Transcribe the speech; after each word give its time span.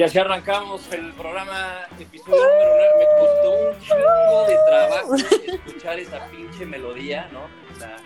Y 0.00 0.02
así 0.02 0.18
arrancamos 0.18 0.90
el 0.92 1.12
programa, 1.12 1.80
episodio 1.98 2.42
número 2.42 2.70
9. 2.74 2.92
Me 3.00 3.04
costó 3.20 3.52
un 3.52 3.80
chingo 3.82 4.46
de 4.48 4.56
trabajo 4.66 5.14
escuchar 5.14 5.98
esa 5.98 6.26
pinche 6.30 6.64
melodía, 6.64 7.28
¿no? 7.30 7.42
La, 7.78 7.96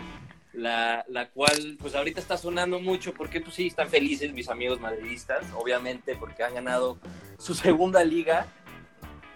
la, 0.55 1.05
la, 1.07 1.29
cual, 1.29 1.77
pues 1.81 1.95
ahorita 1.95 2.19
está 2.19 2.37
sonando 2.37 2.81
mucho 2.81 3.15
porque, 3.15 3.41
pues 3.41 3.55
sí, 3.55 3.69
están 3.69 3.91
felices 3.91 4.33
mis 4.33 4.49
amigos 4.49 4.81
madridistas, 4.81 5.45
obviamente, 5.55 6.17
porque 6.17 6.43
han 6.43 6.55
ganado 6.55 6.99
su 7.39 7.55
segunda 7.55 8.03
liga 8.03 8.49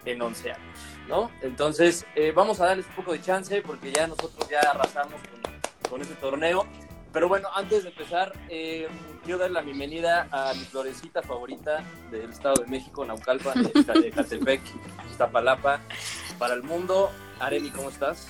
en 0.04 0.20
11 0.20 0.50
años, 0.50 0.78
¿no? 1.06 1.30
Entonces, 1.42 2.06
eh, 2.16 2.32
vamos 2.34 2.60
a 2.60 2.66
darles 2.66 2.86
un 2.86 2.94
poco 2.96 3.12
de 3.12 3.22
chance 3.22 3.62
porque 3.62 3.92
ya 3.92 4.08
nosotros 4.08 4.48
ya 4.50 4.58
arrasamos 4.68 5.14
con, 5.30 5.90
con 5.90 6.02
este 6.02 6.16
torneo. 6.16 6.66
Pero 7.12 7.28
bueno, 7.28 7.48
antes 7.54 7.84
de 7.84 7.88
empezar, 7.88 8.32
eh, 8.48 8.88
quiero 9.24 9.38
dar 9.38 9.50
la 9.50 9.62
bienvenida 9.62 10.28
a 10.30 10.52
mi 10.54 10.64
florecita 10.64 11.22
favorita 11.22 11.82
del 12.10 12.30
Estado 12.30 12.62
de 12.62 12.66
México, 12.66 13.04
Naucalpan, 13.04 13.62
de 13.62 14.10
Catepec, 14.10 14.60
Iztapalapa, 15.10 15.80
para 16.38 16.54
el 16.54 16.62
mundo. 16.62 17.10
Areli, 17.40 17.70
¿cómo 17.70 17.88
estás? 17.88 18.26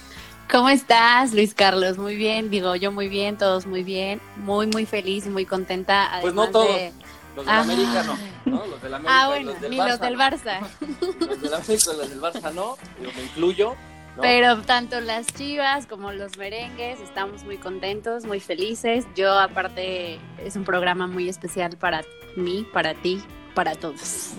¿Cómo 0.50 0.68
estás, 0.68 1.34
Luis 1.34 1.54
Carlos? 1.54 1.98
Muy 1.98 2.16
bien, 2.16 2.50
digo 2.50 2.74
yo 2.76 2.92
muy 2.92 3.08
bien, 3.08 3.36
todos 3.36 3.66
muy 3.66 3.82
bien, 3.82 4.20
muy, 4.36 4.66
muy 4.66 4.86
feliz 4.86 5.26
y 5.26 5.28
muy 5.28 5.44
contenta. 5.44 6.18
Pues 6.22 6.32
no 6.32 6.48
todos. 6.50 6.68
Los 7.36 7.46
del 7.46 7.54
América 7.54 8.02
no, 8.02 8.18
¿no? 8.46 8.66
Los 8.66 8.82
del 8.82 8.94
América 8.94 9.22
ah, 9.22 9.28
bueno, 9.28 9.52
los 9.52 9.60
del 9.60 9.70
ni 9.70 9.76
Barça, 9.76 9.88
los 9.88 10.00
del 10.00 10.16
Barça. 10.16 10.60
Los 11.20 11.40
del 11.42 11.54
América, 11.54 11.92
los 11.92 12.10
del 12.10 12.20
Barça 12.20 12.52
no, 12.52 12.76
yo 13.02 13.12
me 13.14 13.22
incluyo. 13.22 13.76
¿No? 14.18 14.22
Pero 14.22 14.60
tanto 14.62 15.00
las 15.00 15.26
chivas 15.28 15.86
como 15.86 16.12
los 16.12 16.36
merengues, 16.36 17.00
estamos 17.00 17.44
muy 17.44 17.56
contentos, 17.56 18.24
muy 18.26 18.40
felices. 18.40 19.06
Yo 19.14 19.32
aparte 19.32 20.18
es 20.44 20.56
un 20.56 20.64
programa 20.64 21.06
muy 21.06 21.28
especial 21.28 21.76
para 21.76 22.02
mí, 22.36 22.66
para 22.72 22.94
ti, 22.94 23.22
para 23.54 23.74
todos. 23.76 24.32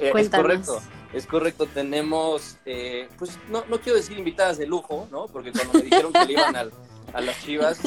Eh, 0.00 0.12
es 0.16 0.30
correcto. 0.30 0.80
Es 1.12 1.26
correcto, 1.26 1.66
tenemos, 1.66 2.58
eh, 2.66 3.08
pues 3.18 3.38
no, 3.48 3.64
no 3.68 3.80
quiero 3.80 3.96
decir 3.96 4.18
invitadas 4.18 4.58
de 4.58 4.66
lujo, 4.66 5.08
¿no? 5.10 5.26
Porque 5.26 5.52
cuando 5.52 5.74
me 5.74 5.82
dijeron 5.82 6.12
que 6.12 6.24
le 6.26 6.32
iban 6.34 6.54
al, 6.54 6.70
a 7.14 7.20
las 7.22 7.42
chivas, 7.42 7.80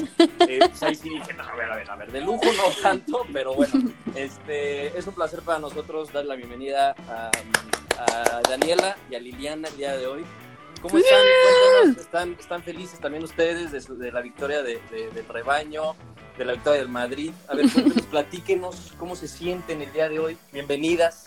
eh, 0.47 0.59
pues 0.59 0.81
ahí 0.81 0.95
sí 0.95 1.09
dije, 1.09 1.33
no, 1.33 1.43
a 1.43 1.55
ver, 1.55 1.71
a 1.71 1.75
ver, 1.75 1.91
a 1.91 1.95
ver, 1.97 2.11
de 2.11 2.21
lujo 2.21 2.45
no 2.45 2.63
tanto, 2.81 3.21
pero 3.31 3.53
bueno, 3.53 3.73
este, 4.15 4.97
es 4.97 5.05
un 5.05 5.13
placer 5.13 5.41
para 5.43 5.59
nosotros 5.59 6.11
dar 6.11 6.25
la 6.25 6.35
bienvenida 6.35 6.95
a, 7.07 7.29
a 7.99 8.41
Daniela 8.49 8.97
y 9.11 9.15
a 9.15 9.19
Liliana 9.19 9.67
el 9.67 9.77
día 9.77 9.95
de 9.95 10.07
hoy. 10.07 10.25
¿Cómo 10.81 10.97
están? 10.97 11.19
Cuéntanos, 11.79 11.97
¿están, 12.05 12.35
están 12.39 12.63
felices 12.63 12.99
también 12.99 13.23
ustedes 13.23 13.71
de, 13.71 13.81
su- 13.81 13.97
de 13.97 14.11
la 14.11 14.21
victoria 14.21 14.63
de, 14.63 14.79
de- 14.89 15.11
del 15.11 15.27
rebaño, 15.27 15.95
de 16.37 16.45
la 16.45 16.53
victoria 16.53 16.79
del 16.79 16.89
Madrid? 16.89 17.31
A 17.47 17.55
ver, 17.55 17.65
platíquenos 18.11 18.93
cómo 18.97 19.15
se 19.15 19.27
sienten 19.27 19.81
el 19.81 19.91
día 19.93 20.09
de 20.09 20.19
hoy. 20.19 20.37
Bienvenidas. 20.51 21.25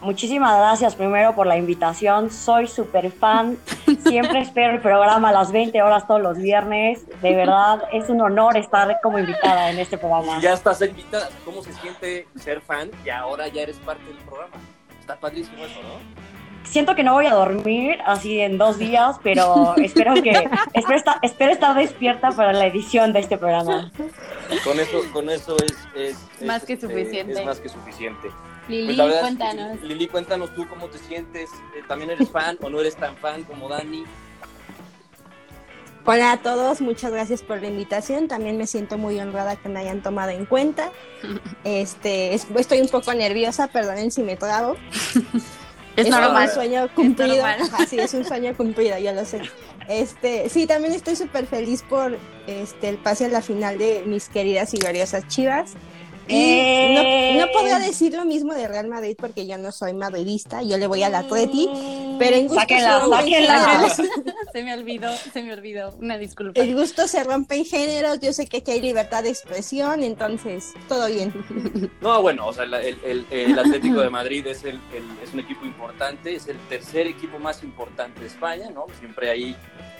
Muchísimas 0.00 0.58
gracias 0.58 0.94
primero 0.96 1.34
por 1.34 1.46
la 1.46 1.56
invitación. 1.56 2.30
Soy 2.30 2.68
súper 2.68 3.10
fan. 3.10 3.56
Siempre 4.06 4.40
espero 4.40 4.74
el 4.74 4.80
programa 4.80 5.30
a 5.30 5.32
las 5.32 5.50
20 5.50 5.80
horas 5.80 6.06
todos 6.06 6.20
los 6.20 6.36
viernes. 6.36 7.06
De 7.22 7.34
verdad, 7.34 7.84
es 7.90 8.10
un 8.10 8.20
honor 8.20 8.56
estar 8.58 8.98
como 9.02 9.18
invitada 9.18 9.70
en 9.70 9.78
este 9.78 9.96
programa. 9.96 10.40
Ya 10.40 10.52
estás 10.52 10.82
invitada. 10.82 11.30
¿Cómo 11.46 11.62
se 11.62 11.72
siente 11.74 12.28
ser 12.38 12.60
fan 12.60 12.90
y 13.04 13.08
ahora 13.08 13.48
ya 13.48 13.62
eres 13.62 13.76
parte 13.76 14.04
del 14.04 14.16
programa? 14.18 14.54
Está 15.00 15.16
padrísimo 15.16 15.64
eso, 15.64 15.80
¿no? 15.82 16.33
Siento 16.64 16.94
que 16.94 17.02
no 17.04 17.12
voy 17.12 17.26
a 17.26 17.34
dormir 17.34 17.98
así 18.06 18.40
en 18.40 18.58
dos 18.58 18.78
días, 18.78 19.16
pero 19.22 19.74
espero 19.82 20.14
que 20.22 20.48
espero 20.72 20.96
estar, 20.96 21.18
espero 21.22 21.52
estar 21.52 21.76
despierta 21.76 22.30
para 22.32 22.52
la 22.52 22.66
edición 22.66 23.12
de 23.12 23.20
este 23.20 23.36
programa. 23.38 23.92
Con 24.64 24.80
eso, 24.80 25.00
con 25.12 25.30
eso 25.30 25.56
es, 25.64 25.72
es- 25.94 26.16
es, 26.40 26.46
Más 26.46 26.64
que 26.64 26.74
este, 26.74 26.86
suficiente. 26.88 27.32
es 27.34 27.44
más 27.44 27.60
que 27.60 27.68
suficiente. 27.68 28.30
Lili, 28.68 28.96
Pues 28.96 29.14
cuéntanos. 29.16 29.80
Lili, 29.82 30.08
cuéntanos 30.08 30.54
tú 30.54 30.66
cómo 30.68 30.86
te 30.88 30.98
sientes. 30.98 31.50
Eh, 31.76 31.82
¿También 31.86 32.10
eres 32.10 32.30
fan 32.30 32.56
o 32.62 32.70
no 32.70 32.80
eres 32.80 32.96
tan 32.96 33.14
fan 33.16 33.44
como 33.44 33.68
Dani? 33.68 34.04
Hola 36.06 36.32
a 36.32 36.36
todos, 36.38 36.80
muchas 36.80 37.12
gracias 37.12 37.42
por 37.42 37.60
la 37.60 37.68
invitación. 37.68 38.26
También 38.28 38.56
me 38.58 38.66
siento 38.66 38.96
muy 38.98 39.18
honrada 39.20 39.56
que 39.56 39.68
me 39.68 39.80
hayan 39.80 40.02
tomado 40.02 40.30
en 40.30 40.46
cuenta. 40.46 40.90
Este, 41.64 42.34
es- 42.34 42.46
estoy 42.56 42.80
un 42.80 42.88
poco 42.88 43.12
nerviosa, 43.14 43.68
perdonen 43.68 44.10
si 44.10 44.22
me 44.22 44.36
trago. 44.36 44.76
Es 45.96 46.08
normal. 46.08 46.22
normal. 46.22 46.48
un 46.48 46.54
sueño 46.54 46.88
cumplido. 46.94 47.44
Así 47.78 47.98
es 47.98 48.14
un 48.14 48.24
sueño 48.24 48.56
cumplido, 48.56 48.98
ya 48.98 49.12
lo 49.12 49.24
sé. 49.24 49.42
Este, 49.88 50.48
sí, 50.48 50.66
también 50.66 50.94
estoy 50.94 51.16
súper 51.16 51.46
feliz 51.46 51.82
por 51.82 52.16
este 52.46 52.88
el 52.88 52.98
pase 52.98 53.26
a 53.26 53.28
la 53.28 53.42
final 53.42 53.78
de 53.78 54.02
mis 54.06 54.28
queridas 54.28 54.72
y 54.74 54.78
gloriosas 54.78 55.28
Chivas. 55.28 55.72
Y 56.26 56.36
¡Eh! 56.36 57.34
no, 57.36 57.46
no 57.46 57.52
podría 57.52 57.78
decir 57.78 58.14
lo 58.14 58.24
mismo 58.24 58.54
de 58.54 58.66
Real 58.66 58.88
Madrid 58.88 59.14
porque 59.18 59.46
yo 59.46 59.58
no 59.58 59.72
soy 59.72 59.92
madridista, 59.92 60.62
yo 60.62 60.78
le 60.78 60.86
voy 60.86 61.02
al 61.02 61.14
Atleti, 61.14 61.68
pero 62.18 62.36
en 62.36 62.44
gusto 62.48 62.60
Sáquenla, 62.60 62.92
se 62.94 63.00
rompen 63.00 63.18
sáquenla. 63.20 63.58
géneros. 63.66 63.96
Se 64.54 64.62
me 64.62 64.72
olvidó, 64.74 65.10
se 65.32 65.42
me 65.42 65.52
olvidó. 65.52 65.96
Una 65.98 66.16
disculpa. 66.16 66.60
El 66.60 66.74
gusto 66.76 67.08
se 67.08 67.24
rompe 67.24 67.56
en 67.56 67.64
géneros, 67.64 68.20
yo 68.20 68.32
sé 68.32 68.46
que 68.46 68.58
aquí 68.58 68.70
hay 68.70 68.80
libertad 68.80 69.24
de 69.24 69.30
expresión, 69.30 70.02
entonces 70.04 70.74
todo 70.88 71.06
bien. 71.08 71.32
No, 72.00 72.22
bueno, 72.22 72.46
o 72.46 72.52
sea, 72.52 72.64
el, 72.64 72.74
el- 72.74 73.26
el 73.30 73.58
Atlético 73.58 74.00
de 74.00 74.10
Madrid 74.10 74.46
es, 74.46 74.62
el, 74.64 74.76
el- 74.94 75.18
es 75.22 75.32
un 75.32 75.40
equipo 75.40 75.64
importante, 75.64 76.34
es 76.36 76.46
el 76.46 76.56
tercer 76.68 77.06
equipo 77.08 77.38
más 77.38 77.62
importante 77.64 78.20
de 78.20 78.26
España, 78.26 78.70
¿no? 78.70 78.86
Siempre 79.00 79.30
ahí 79.30 79.56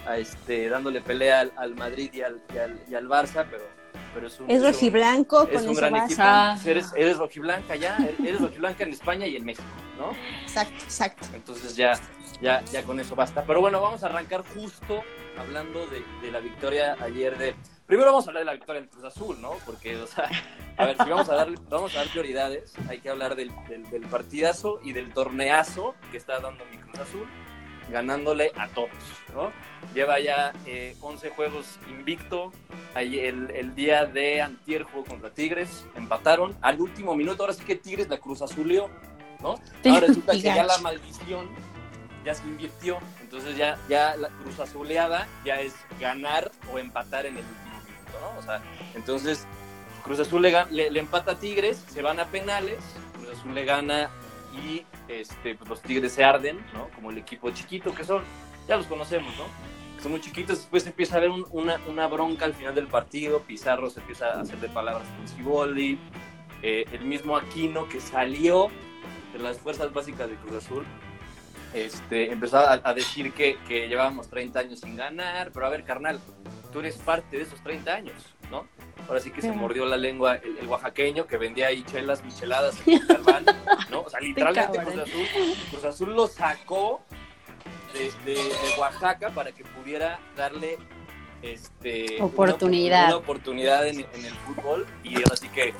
a 0.06 0.19
este, 0.19 0.69
dándole 0.69 1.00
pelea 1.00 1.41
al, 1.41 1.52
al 1.56 1.75
Madrid 1.75 2.10
y 2.12 2.20
al, 2.20 2.41
y, 2.54 2.58
al, 2.58 2.78
y 2.91 2.94
al 2.94 3.08
Barça, 3.08 3.44
pero, 3.50 3.64
pero 4.14 4.26
es 4.28 4.38
un... 4.38 4.50
Es 4.50 4.60
un- 4.60 4.66
rojiblanco, 4.66 5.48
Es 5.48 5.54
con 5.54 5.64
un 5.64 5.70
eso 5.72 5.81
gran 5.81 5.96
equipo. 5.96 6.22
Ah. 6.22 6.58
Eres, 6.64 6.86
eres 6.96 7.16
rojiblanca 7.16 7.75
ya, 7.75 7.96
eres 8.22 8.41
rojiblanca 8.41 8.84
en 8.84 8.92
España 8.92 9.26
y 9.26 9.36
en 9.36 9.44
México, 9.44 9.64
¿no? 9.99 10.12
Exacto, 10.43 10.84
exacto. 10.84 11.27
Entonces 11.34 11.77
ya, 11.77 11.93
ya, 12.41 12.62
ya 12.65 12.82
con 12.82 13.00
eso 13.00 13.15
basta. 13.15 13.44
Pero 13.44 13.60
bueno, 13.60 13.81
vamos 13.81 14.03
a 14.03 14.06
arrancar 14.06 14.44
justo 14.55 15.03
hablando 15.38 15.87
de, 15.87 16.03
de 16.22 16.32
la 16.32 16.41
victoria 16.41 16.97
ayer 17.00 17.37
de. 17.38 17.55
Primero 17.87 18.12
vamos 18.12 18.27
a 18.27 18.31
hablar 18.31 18.41
de 18.43 18.47
la 18.47 18.53
victoria 18.55 18.81
del 18.81 18.91
Cruz 18.91 19.05
Azul, 19.05 19.41
¿no? 19.43 19.53
Porque, 19.66 19.97
o 19.97 20.06
sea, 20.06 20.31
a 20.78 20.87
ver, 20.87 20.97
si 20.97 21.10
vamos 21.10 21.28
a 21.28 21.34
dar, 21.34 21.50
vamos 21.69 21.94
a 21.94 21.99
dar 21.99 22.09
prioridades, 22.09 22.72
hay 22.88 23.00
que 23.00 23.10
hablar 23.10 23.37
del, 23.37 23.53
del, 23.69 23.88
del 23.91 24.03
partidazo 24.06 24.81
y 24.82 24.93
del 24.93 25.12
torneazo 25.12 25.94
que 26.11 26.16
está 26.16 26.41
dando 26.41 26.65
mi 26.71 26.78
Cruz 26.78 26.99
Azul, 26.99 27.26
ganándole 27.91 28.53
a 28.56 28.69
todos, 28.69 28.88
¿no? 29.34 29.53
Lleva 29.93 30.19
ya 30.19 30.55
eh, 30.65 30.97
11 31.03 31.28
juegos 31.31 31.78
invicto. 31.91 32.53
Ahí 32.94 33.19
el, 33.19 33.50
el 33.50 33.75
día 33.75 34.06
de 34.06 34.41
antier 34.41 34.84
jugó 34.84 35.05
contra 35.05 35.31
Tigres, 35.31 35.87
empataron 35.94 36.56
al 36.62 36.81
último 36.81 37.15
minuto. 37.15 37.43
Ahora 37.43 37.53
sí 37.53 37.65
que 37.65 37.76
Tigres 37.76 38.09
la 38.09 38.16
Cruz 38.16 38.41
Azulió, 38.41 38.88
¿no? 39.44 39.60
Ahora 39.94 40.06
resulta 40.09 40.32
que 40.32 40.38
ya 40.56 40.65
la 40.65 40.78
maldición 40.78 41.49
ya 42.25 42.34
se 42.34 42.43
invirtió. 42.44 42.99
Entonces 43.21 43.56
ya, 43.56 43.78
ya 43.88 44.16
la 44.16 44.28
cruz 44.31 44.59
azuleada 44.59 45.28
ya 45.44 45.60
es 45.60 45.75
ganar 46.00 46.50
o 46.72 46.78
empatar 46.78 47.27
en 47.27 47.37
el 47.37 47.44
último 47.44 47.77
minuto, 47.84 48.19
¿no? 48.21 48.38
O 48.38 48.43
sea, 48.43 48.60
entonces 48.94 49.47
Cruz 50.03 50.19
Azul 50.21 50.43
le, 50.43 50.53
le- 50.71 50.91
le 50.91 51.00
empata 51.00 51.32
a 51.32 51.38
Tigres, 51.38 51.84
se 51.88 52.03
van 52.03 52.19
a 52.21 52.27
penales, 52.27 52.78
Cruz 53.15 53.38
Azul 53.38 53.55
le 53.55 53.65
gana 53.65 54.10
y 54.55 54.84
este, 55.09 55.55
pues 55.55 55.69
los 55.69 55.81
Tigres 55.82 56.12
se 56.12 56.25
arden, 56.25 56.59
¿no? 56.72 56.88
Como 56.94 57.11
el 57.11 57.19
equipo 57.19 57.50
chiquito 57.50 57.94
que 57.94 58.05
son, 58.05 58.22
ya 58.69 58.76
los 58.76 58.87
conocemos, 58.87 59.34
¿no? 59.37 59.44
Son 60.03 60.11
muy 60.12 60.21
chiquitos, 60.21 60.59
después 60.59 60.87
empieza 60.87 61.15
a 61.15 61.19
haber 61.19 61.31
un- 61.31 61.47
una, 61.50 61.78
una 61.88 62.06
bronca 62.06 62.44
al 62.44 62.55
final 62.55 62.75
del 62.75 62.87
partido, 62.87 63.41
Pizarro 63.41 63.88
se 63.91 64.00
empieza 64.00 64.26
a 64.34 64.41
hacer 64.41 64.59
de 64.61 64.69
palabras 64.69 65.06
con 65.16 65.26
Ciboldi, 65.28 65.99
eh, 66.62 66.85
el 66.93 67.05
mismo 67.05 67.37
Aquino 67.37 67.88
que 67.88 68.00
salió 68.00 68.69
de 69.34 69.38
las 69.40 69.58
fuerzas 69.58 69.92
básicas 69.92 70.31
de 70.31 70.36
Cruz 70.36 70.64
Azul, 70.64 70.86
este, 71.75 72.31
empezó 72.32 72.58
a, 72.58 72.81
a 72.82 72.94
decir 72.94 73.32
que, 73.32 73.58
que 73.69 73.88
llevábamos 73.88 74.28
30 74.31 74.60
años 74.60 74.81
sin 74.81 74.96
ganar, 74.96 75.50
pero 75.52 75.66
a 75.66 75.69
ver, 75.70 75.84
carnal, 75.84 76.20
tú 76.72 76.81
eres 76.81 76.96
parte 76.96 77.36
de 77.36 77.42
esos 77.42 77.60
30 77.62 77.92
años, 77.92 78.14
¿no? 78.50 78.66
Ahora 79.08 79.20
sí 79.20 79.31
que 79.31 79.42
se 79.42 79.52
mordió 79.52 79.84
la 79.84 79.96
lengua 79.98 80.36
el, 80.36 80.56
el 80.58 80.66
oaxaqueño 80.69 81.26
que 81.26 81.36
vendía 81.36 81.66
ahí 81.66 81.82
chelas, 81.82 82.25
micheladas 82.25 82.76
en 82.86 83.00
¿no? 83.90 84.00
O 84.02 84.08
sea, 84.08 84.20
literalmente 84.20 84.78
Cruz. 84.78 84.98
Azul, 84.98 85.26
Cruz 85.70 85.84
Azul 85.84 86.14
lo 86.14 86.26
sacó 86.26 87.02
de, 87.92 88.10
de- 88.25 88.34
de 88.40 88.78
Oaxaca 88.78 89.31
para 89.31 89.52
que 89.52 89.62
pudiera 89.64 90.19
darle 90.36 90.78
este, 91.42 92.16
una- 92.16 92.25
Oportunidad. 92.26 93.06
Una, 93.08 93.16
oportunidad 93.16 93.86
en, 93.86 94.00
en 94.00 94.25
el 94.25 94.32
fútbol 94.46 94.86
y 95.02 95.16
ahora 95.16 95.36
sí 95.36 95.48
que 95.48 95.75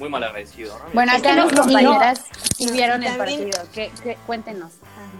muy 0.00 0.08
mal 0.08 0.22
agradecido, 0.22 0.78
¿no? 0.78 0.84
Bueno, 0.92 1.12
acá 1.12 1.34
mis 1.34 1.52
compañeras 1.52 2.24
sí 2.56 2.70
vieron 2.72 3.02
el 3.02 3.16
También- 3.16 3.40
partido. 3.50 3.64
¿Qué, 3.74 3.90
qué? 4.02 4.16
Cuéntenos. 4.26 4.72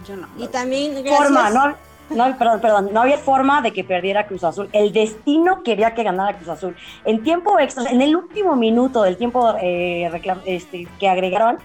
Yo 0.06 0.16
no. 0.16 0.28
Y 0.38 0.46
también 0.48 0.92
gracias, 0.94 1.16
Forma, 1.18 1.50
no, 1.50 1.74
no, 2.10 2.38
perdón, 2.38 2.60
perdón, 2.60 2.90
no 2.92 3.02
había 3.02 3.18
forma 3.18 3.60
de 3.60 3.72
que 3.72 3.84
perdiera 3.84 4.26
Cruz 4.26 4.44
Azul. 4.44 4.68
El 4.72 4.92
destino 4.92 5.62
quería 5.62 5.94
que 5.94 6.02
ganara 6.04 6.36
Cruz 6.36 6.48
Azul. 6.48 6.76
En 7.04 7.22
tiempo 7.22 7.58
extra, 7.58 7.90
en 7.90 8.00
el 8.00 8.14
último 8.16 8.54
minuto 8.56 9.02
del 9.02 9.16
tiempo 9.16 9.54
eh, 9.60 10.10
este, 10.46 10.86
que 10.98 11.08
agregaron, 11.08 11.58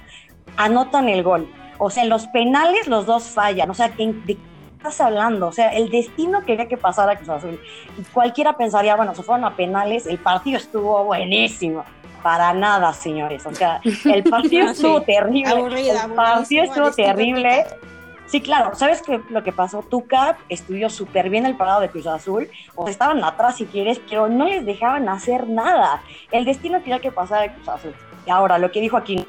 anotan 0.57 1.07
el 1.10 1.24
gol. 1.24 1.48
O 1.77 1.89
sea, 1.89 2.04
en 2.04 2.10
los 2.10 2.27
penales 2.27 2.88
los 2.88 3.06
dos 3.06 3.24
fallan. 3.25 3.69
O 3.69 3.74
sea, 3.74 3.92
¿en- 3.98 4.25
¿de 4.25 4.36
qué 4.36 4.42
estás 4.77 5.00
hablando? 5.01 5.48
O 5.48 5.51
sea, 5.51 5.69
el 5.74 5.89
destino 5.89 6.44
quería 6.45 6.68
que 6.68 6.77
pasara 6.77 7.15
Cruz 7.18 7.30
Azul. 7.30 7.60
Y 7.98 8.01
cualquiera 8.12 8.57
pensaría, 8.57 8.95
bueno, 8.95 9.13
se 9.15 9.24
fueron 9.24 9.45
a 9.45 9.56
penales, 9.56 10.07
el 10.07 10.18
partido 10.18 10.57
estuvo 10.57 11.04
buenísimo. 11.06 11.86
Para 12.24 12.54
nada, 12.54 12.94
señores. 12.94 13.46
O 13.46 13.54
sea, 13.54 13.80
el 14.06 14.24
partido 14.24 14.66
Sí, 14.68 14.72
estuvo 14.72 15.02
terrible. 15.02 15.50
aburrido, 15.52 15.96
el 16.06 16.12
partido 16.14 16.64
estuvo 16.64 16.92
terrible. 16.92 17.66
Sí, 18.25 18.42
claro, 18.42 18.74
¿sabes 18.74 19.02
qué 19.04 19.22
lo 19.30 19.44
que 19.44 19.52
pasó? 19.52 19.84
Tuca 19.84 20.38
estudió 20.50 20.90
súper 20.90 21.30
bien 21.30 21.46
el 21.46 21.56
parado 21.56 21.81
de 21.81 21.90
Cruz 21.90 22.08
Azul, 22.08 22.50
o 22.74 22.86
sea, 22.86 22.92
estaban 22.92 23.24
atrás 23.24 23.58
si 23.58 23.66
quieres, 23.66 24.00
pero 24.10 24.28
no 24.28 24.46
les 24.46 24.66
dejaban 24.66 25.08
hacer 25.10 25.48
nada. 25.50 26.02
El 26.31 26.46
destino 26.46 26.80
quería 26.80 27.00
que 27.00 27.12
pasara 27.12 27.42
de 27.44 27.54
Cruz 27.54 27.68
Azul. 27.68 27.94
Y 28.25 28.31
ahora, 28.31 28.58
lo 28.58 28.72
que 28.72 28.80
dijo 28.81 28.98
aquí, 28.98 29.28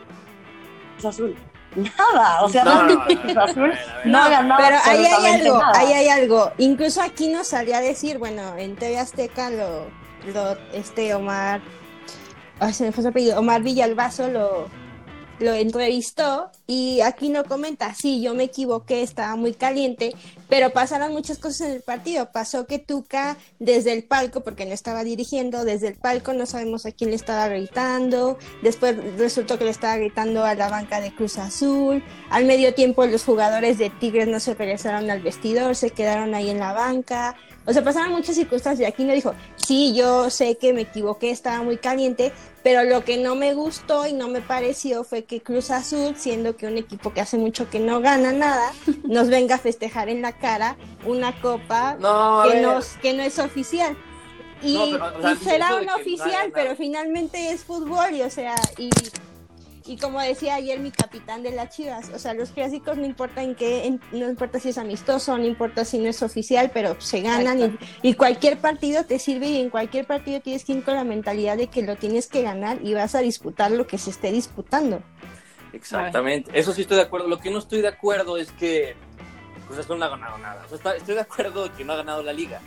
Cruz 0.94 1.05
Azul, 1.06 1.37
nada, 1.75 2.43
o 2.43 2.49
sea, 2.49 2.64
No, 2.64 2.82
no, 2.85 2.94
no, 2.94 3.05
Cruz 3.05 3.35
no, 3.35 3.43
Azul 3.43 3.73
no 4.05 4.19
ha 4.23 4.29
ganado 4.29 4.62
Pero 4.64 4.76
ahí 4.87 5.05
hay 5.05 5.41
algo, 5.41 5.58
nada. 5.58 5.73
ahí 5.79 5.93
hay 5.93 6.08
algo. 6.08 6.52
Incluso 6.58 7.02
aquí 7.02 7.29
nos 7.29 7.49
salía 7.49 7.79
a 7.79 7.82
decir, 7.82 8.17
bueno, 8.19 8.56
en 8.56 8.76
TV 8.76 8.96
Azteca 8.99 9.50
lo, 9.50 9.87
lo 10.32 10.56
este 10.73 11.12
Omar, 11.14 11.61
se 12.73 12.85
me 12.85 12.93
fue 12.93 13.03
su 13.03 13.09
apellido, 13.09 13.39
Omar 13.39 13.62
Villalbazo 13.62 14.29
lo, 14.29 14.69
lo 15.41 15.53
entrevistó 15.53 16.51
y 16.67 17.01
aquí 17.01 17.29
no 17.29 17.45
comenta, 17.45 17.95
sí, 17.95 18.23
yo 18.23 18.35
me 18.35 18.45
equivoqué, 18.45 19.03
estaba 19.03 19.37
muy 19.37 19.53
caliente, 19.53 20.15
pero 20.49 20.71
pasaron 20.71 21.12
muchas 21.12 21.39
cosas 21.39 21.69
en 21.69 21.75
el 21.75 21.83
partido. 21.83 22.31
Pasó 22.33 22.67
que 22.67 22.79
Tuca 22.79 23.37
desde 23.59 23.93
el 23.93 24.05
palco, 24.05 24.41
porque 24.41 24.67
no 24.67 24.73
estaba 24.73 25.05
dirigiendo, 25.05 25.65
desde 25.65 25.89
el 25.89 25.95
palco 25.95 26.33
no 26.33 26.47
sabemos 26.47 26.87
a 26.87 26.93
quién 26.93 27.11
le 27.11 27.17
estaba 27.17 27.49
gritando, 27.49 28.39
después 28.62 28.97
resultó 29.19 29.59
que 29.59 29.65
le 29.65 29.71
estaba 29.71 29.97
gritando 29.97 30.45
a 30.45 30.55
la 30.55 30.69
banca 30.69 31.01
de 31.01 31.15
Cruz 31.15 31.39
Azul, 31.39 32.03
al 32.31 32.45
medio 32.45 32.75
tiempo 32.75 33.05
los 33.06 33.25
jugadores 33.25 33.79
de 33.79 33.91
Tigres 33.91 34.29
no 34.29 34.41
se 34.41 34.55
regresaron 34.55 35.11
al 35.11 35.23
vestidor, 35.23 35.77
se 35.77 35.91
quedaron 35.91 36.35
ahí 36.35 36.51
en 36.51 36.59
la 36.59 36.73
banca. 36.73 37.37
O 37.67 37.73
sea, 37.73 37.83
pasaron 37.83 38.12
muchas 38.12 38.37
circunstancias 38.37 38.87
y 38.87 38.93
aquí 38.93 39.05
no 39.05 39.15
dijo, 39.15 39.35
sí, 39.64 39.94
yo 39.94 40.31
sé 40.31 40.56
que 40.56 40.72
me 40.72 40.82
equivoqué, 40.82 41.31
estaba 41.31 41.62
muy 41.62 41.76
caliente, 41.78 42.32
pero 42.62 42.84
lo 42.84 43.05
que 43.05 43.16
no 43.16 43.34
me 43.34 43.55
gustó 43.55 44.06
y 44.06 44.12
no 44.12 44.28
me 44.28 44.40
pareció 44.40 45.05
fue 45.05 45.25
que 45.25 45.40
Cruz 45.40 45.70
Azul, 45.70 46.14
siendo 46.16 46.56
que 46.56 46.66
un 46.66 46.76
equipo 46.78 47.12
que 47.12 47.20
hace 47.20 47.37
mucho 47.38 47.69
que 47.70 47.81
no 47.81 48.00
gana 48.00 48.32
nada, 48.32 48.72
nos 49.05 49.28
venga 49.28 49.56
a 49.56 49.58
festejar 49.58 50.08
en 50.08 50.22
la 50.22 50.32
cara 50.32 50.76
una 51.06 51.40
copa 51.40 51.96
No, 52.00 52.40
a 52.43 52.44
que, 52.44 52.55
ver. 52.55 52.62
no, 52.62 52.81
que 53.02 53.12
no 53.14 53.22
es 53.22 53.38
oficial. 53.38 53.96
Y, 54.62 54.75
No, 54.75 54.84
pero, 54.93 55.19
o 55.19 55.20
sea, 55.20 55.32
y 55.32 55.37
será 55.37 55.67
eso 55.67 55.75
de 55.75 55.81
un 55.81 55.87
que 55.87 55.87
no 55.87 55.96
oficial, 55.96 56.52
pero 56.55 56.76
finalmente 56.76 57.50
es 57.50 57.64
fútbol 57.64 58.14
y 58.14 58.22
o 58.22 58.31
sea, 58.31 58.55
y, 58.78 58.90
y 59.86 59.96
como 59.98 60.20
decía 60.20 60.54
ayer 60.54 60.81
mi 60.81 60.90
capitán 60.90 61.42
de 61.42 61.50
las 61.52 61.76
Chivas, 61.76 62.08
o 62.14 62.19
sea, 62.19 62.32
los 62.34 62.50
clásicos 62.50 62.96
no 62.96 63.04
importa 63.04 63.42
en 63.42 63.54
qué, 63.54 63.86
en- 63.86 64.00
no 64.12 64.28
importa 64.28 64.58
si 64.58 64.70
es 64.70 64.78
amistoso, 64.78 65.36
no 65.36 65.44
importa 65.44 65.84
si 65.84 65.98
no 65.98 66.08
es 66.08 66.22
oficial, 66.22 66.70
pero 66.72 67.00
se 67.00 67.20
ganan 67.20 67.78
y, 68.02 68.08
y 68.10 68.14
cualquier 68.14 68.58
partido 68.58 69.04
te 69.04 69.19
sirve 69.19 69.46
y 69.48 69.60
en 69.60 69.70
cualquier 69.70 70.06
partido 70.06 70.40
tienes 70.40 70.64
que 70.64 70.72
ir 70.72 70.84
con 70.84 70.94
la 70.94 71.04
mentalidad 71.04 71.56
de 71.56 71.66
que 71.66 71.82
lo 71.82 71.96
tienes 71.96 72.26
que 72.28 72.42
ganar 72.42 72.78
y 72.82 72.94
vas 72.94 73.14
a 73.14 73.19
disputar 73.20 73.70
lo 73.70 73.86
que 73.86 73.98
se 73.98 74.10
esté 74.10 74.32
disputando. 74.32 75.02
Exactamente, 75.72 76.50
eso 76.58 76.72
sí 76.72 76.82
estoy 76.82 76.96
de 76.98 77.02
acuerdo. 77.02 77.28
Lo 77.28 77.38
que 77.40 77.50
no 77.50 77.58
estoy 77.58 77.81
de 77.81 77.88
acuerdo 77.88 78.36
es 78.38 78.52
que 78.52 78.94
Cruz 79.66 79.78
Azul 79.81 79.98
no 79.98 80.04
ha 80.04 80.08
ganado 80.08 80.38
nada. 80.38 80.62
O 80.64 80.69
sea, 80.69 80.76
está- 80.76 80.96
estoy 80.96 81.14
de 81.14 81.20
acuerdo 81.22 81.75
que 81.76 81.84
no 81.84 81.92
ha 81.94 81.96
ganado 81.96 82.22
la 82.22 82.32
liga, 82.32 82.60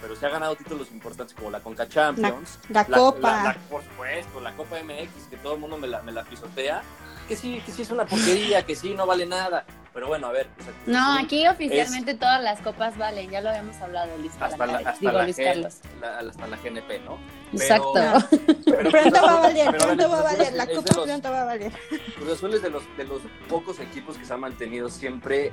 pero 0.00 0.16
se 0.16 0.26
ha 0.26 0.28
ganado 0.30 0.54
títulos 0.56 0.90
importantes 0.92 1.34
como 1.34 1.50
la 1.50 1.60
Conca 1.60 1.88
Champions. 1.88 2.58
La 2.68 2.84
Copa. 2.84 3.30
la- 3.36 3.42
la- 3.44 3.54
por 3.68 3.82
supuesto, 3.82 4.40
la 4.40 4.52
Copa 4.54 4.76
MX, 4.82 5.26
que 5.30 5.36
todo 5.36 5.54
el 5.54 5.60
mundo 5.60 5.76
me 5.78 5.86
la, 5.86 6.02
me 6.02 6.12
la 6.12 6.24
pisotea. 6.24 6.82
Que 7.28 7.36
sí, 7.36 7.62
que 7.64 7.70
sí 7.70 7.82
es 7.82 7.90
una 7.92 8.04
porquería, 8.06 8.66
que 8.66 8.74
sí, 8.74 8.92
no 8.94 9.06
vale 9.06 9.24
nada. 9.24 9.64
Pero 9.94 10.08
bueno, 10.08 10.28
a 10.28 10.32
ver. 10.32 10.48
o 10.58 10.62
sea, 10.64 10.72
Cruz 10.72 10.86
No, 10.96 11.18
aquí 11.18 11.46
oficialmente 11.46 12.14
todas 12.14 12.42
las 12.42 12.60
copas 12.60 12.96
valen, 12.98 13.30
ya 13.30 13.40
lo 13.40 13.50
habíamos 13.50 13.76
hablado, 13.76 14.16
Luis, 14.18 14.32
hasta 14.40 14.66
la, 14.66 14.78
hasta 14.78 14.92
digo 15.00 15.12
la 15.12 15.22
Luis 15.24 15.38
G- 15.38 15.44
Carlos. 15.44 15.76
la- 16.00 16.18
hasta 16.18 16.46
la 16.48 16.56
GNP, 16.56 16.98
¿no? 17.00 17.18
Exacto. 17.52 17.92
Pero- 18.66 18.90
Pronto 18.90 19.22
va 19.22 19.32
a 19.32 19.40
valer, 19.42 19.66
pero 19.70 19.84
pronto 19.84 20.08
va 20.10 20.18
a 20.18 20.22
valer, 20.22 20.40
es- 20.48 20.52
la 20.54 20.64
es 20.64 20.76
Copa 20.76 20.94
los- 20.96 21.04
pronto 21.06 21.30
va 21.30 21.42
a 21.42 21.44
valer. 21.44 21.72
Cruz 22.16 22.32
Azul 22.32 22.54
es 22.54 22.62
de 22.62 22.70
los, 22.70 22.96
de 22.96 23.04
los 23.04 23.20
pocos 23.48 23.78
equipos 23.80 24.16
que 24.16 24.24
se 24.24 24.32
han 24.32 24.40
mantenido 24.40 24.88
siempre 24.88 25.52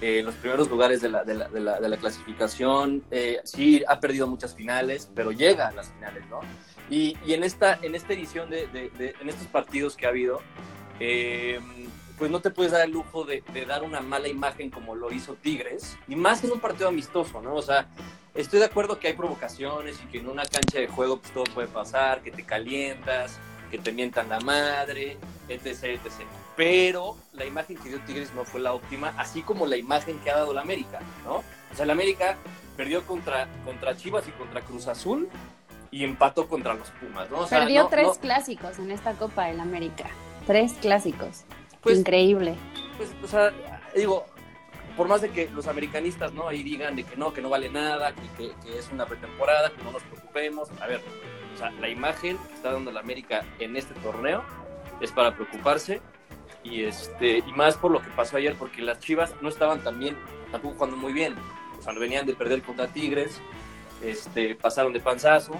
eh, 0.00 0.18
en 0.20 0.26
los 0.26 0.34
primeros 0.34 0.68
lugares 0.68 1.00
de 1.00 1.08
la, 1.08 1.24
de 1.24 1.34
la, 1.34 1.48
de 1.48 1.60
la, 1.60 1.80
de 1.80 1.88
la 1.88 1.96
clasificación. 1.96 3.02
Eh, 3.10 3.40
sí, 3.44 3.82
ha 3.86 4.00
perdido 4.00 4.26
muchas 4.26 4.54
finales, 4.54 5.10
pero 5.14 5.32
llega 5.32 5.68
a 5.68 5.72
las 5.72 5.88
finales, 5.90 6.24
¿no? 6.28 6.40
Y, 6.88 7.16
en, 7.26 7.42
esta, 7.42 7.78
en 7.82 7.94
esta 7.94 8.12
edición, 8.12 8.48
de, 8.50 8.68
en 9.20 9.28
estos 9.28 9.46
partidos 9.48 9.96
que 9.96 10.06
ha 10.06 10.10
habido, 10.10 10.40
eh, 11.00 11.58
pues 12.18 12.30
no 12.30 12.40
te 12.40 12.50
puedes 12.50 12.72
dar 12.72 12.82
el 12.82 12.92
lujo 12.92 13.24
de, 13.24 13.42
de 13.52 13.66
dar 13.66 13.82
una 13.82 14.00
mala 14.00 14.28
imagen 14.28 14.70
como 14.70 14.94
lo 14.94 15.12
hizo 15.12 15.34
Tigres, 15.34 15.96
y 16.06 16.14
más 16.14 16.44
en 16.44 16.52
un 16.52 16.60
partido 16.60 16.88
amistoso, 16.88 17.42
¿no? 17.42 17.54
O 17.54 17.62
sea, 17.62 17.88
estoy 18.34 18.60
de 18.60 18.66
acuerdo 18.66 18.98
que 18.98 19.08
hay 19.08 19.14
provocaciones 19.14 19.98
y 20.02 20.06
que 20.06 20.18
en 20.18 20.28
una 20.28 20.44
cancha 20.44 20.78
de 20.78 20.86
juego 20.86 21.18
pues 21.18 21.32
todo 21.32 21.44
puede 21.44 21.68
pasar, 21.68 22.22
que 22.22 22.30
te 22.30 22.44
calientas, 22.44 23.38
que 23.70 23.78
te 23.78 23.92
mientan 23.92 24.28
la 24.28 24.40
madre, 24.40 25.16
etc, 25.48 25.66
etc. 25.84 26.10
Pero 26.56 27.16
la 27.32 27.44
imagen 27.44 27.76
que 27.76 27.90
dio 27.90 28.00
Tigres 28.00 28.32
no 28.34 28.44
fue 28.44 28.60
la 28.60 28.72
óptima, 28.72 29.12
así 29.18 29.42
como 29.42 29.66
la 29.66 29.76
imagen 29.76 30.18
que 30.20 30.30
ha 30.30 30.36
dado 30.36 30.54
la 30.54 30.62
América, 30.62 31.00
¿no? 31.24 31.36
O 31.36 31.74
sea, 31.76 31.84
la 31.84 31.92
América 31.92 32.36
perdió 32.76 33.04
contra, 33.04 33.46
contra 33.64 33.96
Chivas 33.96 34.26
y 34.26 34.30
contra 34.32 34.62
Cruz 34.62 34.86
Azul 34.86 35.28
y 35.90 36.02
empató 36.04 36.48
contra 36.48 36.74
los 36.74 36.88
Pumas, 36.92 37.30
¿no? 37.30 37.40
O 37.40 37.46
sea, 37.46 37.60
Perdió 37.60 37.82
no- 37.84 37.88
tres 37.88 38.06
no- 38.06 38.14
clásicos 38.14 38.78
en 38.78 38.90
esta 38.90 39.12
Copa 39.14 39.46
del 39.46 39.60
América. 39.60 40.06
Tres 40.46 40.72
clásicos. 40.80 41.44
pues, 41.82 41.98
Increíble. 41.98 42.56
pues, 42.96 43.10
o 43.22 43.28
sea, 43.28 43.52
digo, 43.94 44.24
por 44.96 45.06
más 45.08 45.20
de 45.20 45.30
que 45.30 45.48
los 45.50 45.68
americanistas, 45.68 46.32
¿no? 46.32 46.48
Ahí 46.48 46.62
digan 46.64 46.96
de 46.96 47.04
que 47.04 47.16
no, 47.16 47.32
que 47.32 47.40
no 47.42 47.48
vale 47.50 47.68
nada, 47.68 48.12
que, 48.14 48.22
que- 48.36 48.54
que 48.64 48.78
es 48.78 48.90
una 48.90 49.06
pretemporada, 49.06 49.70
que 49.70 49.82
no 49.84 49.92
nos 49.92 50.02
preocupemos. 50.02 50.68
A 50.80 50.86
ver, 50.86 51.00
o 51.54 51.58
sea, 51.58 51.70
la 51.72 51.88
imagen 51.88 52.38
que 52.38 52.54
está 52.54 52.72
dando 52.72 52.90
la 52.90 53.00
América 53.00 53.44
en 53.60 53.76
este 53.76 53.94
torneo 54.00 54.42
es 55.00 55.12
para 55.12 55.34
preocuparse 55.34 56.00
y 56.70 56.84
este 56.84 57.38
y 57.38 57.52
más 57.52 57.76
por 57.76 57.90
lo 57.90 58.00
que 58.02 58.08
pasó 58.10 58.36
ayer, 58.36 58.54
porque 58.58 58.82
las 58.82 58.98
Chivas 59.00 59.34
no 59.40 59.48
estaban 59.48 59.80
también, 59.82 60.16
tampoco 60.52 60.74
jugando 60.74 60.96
muy 60.96 61.12
bien. 61.12 61.34
O 61.78 61.82
sea, 61.82 61.92
venían 61.92 62.26
de 62.26 62.34
perder 62.34 62.62
contra 62.62 62.88
Tigres, 62.88 63.40
este, 64.02 64.54
pasaron 64.54 64.92
de 64.92 65.00
panzazo. 65.00 65.52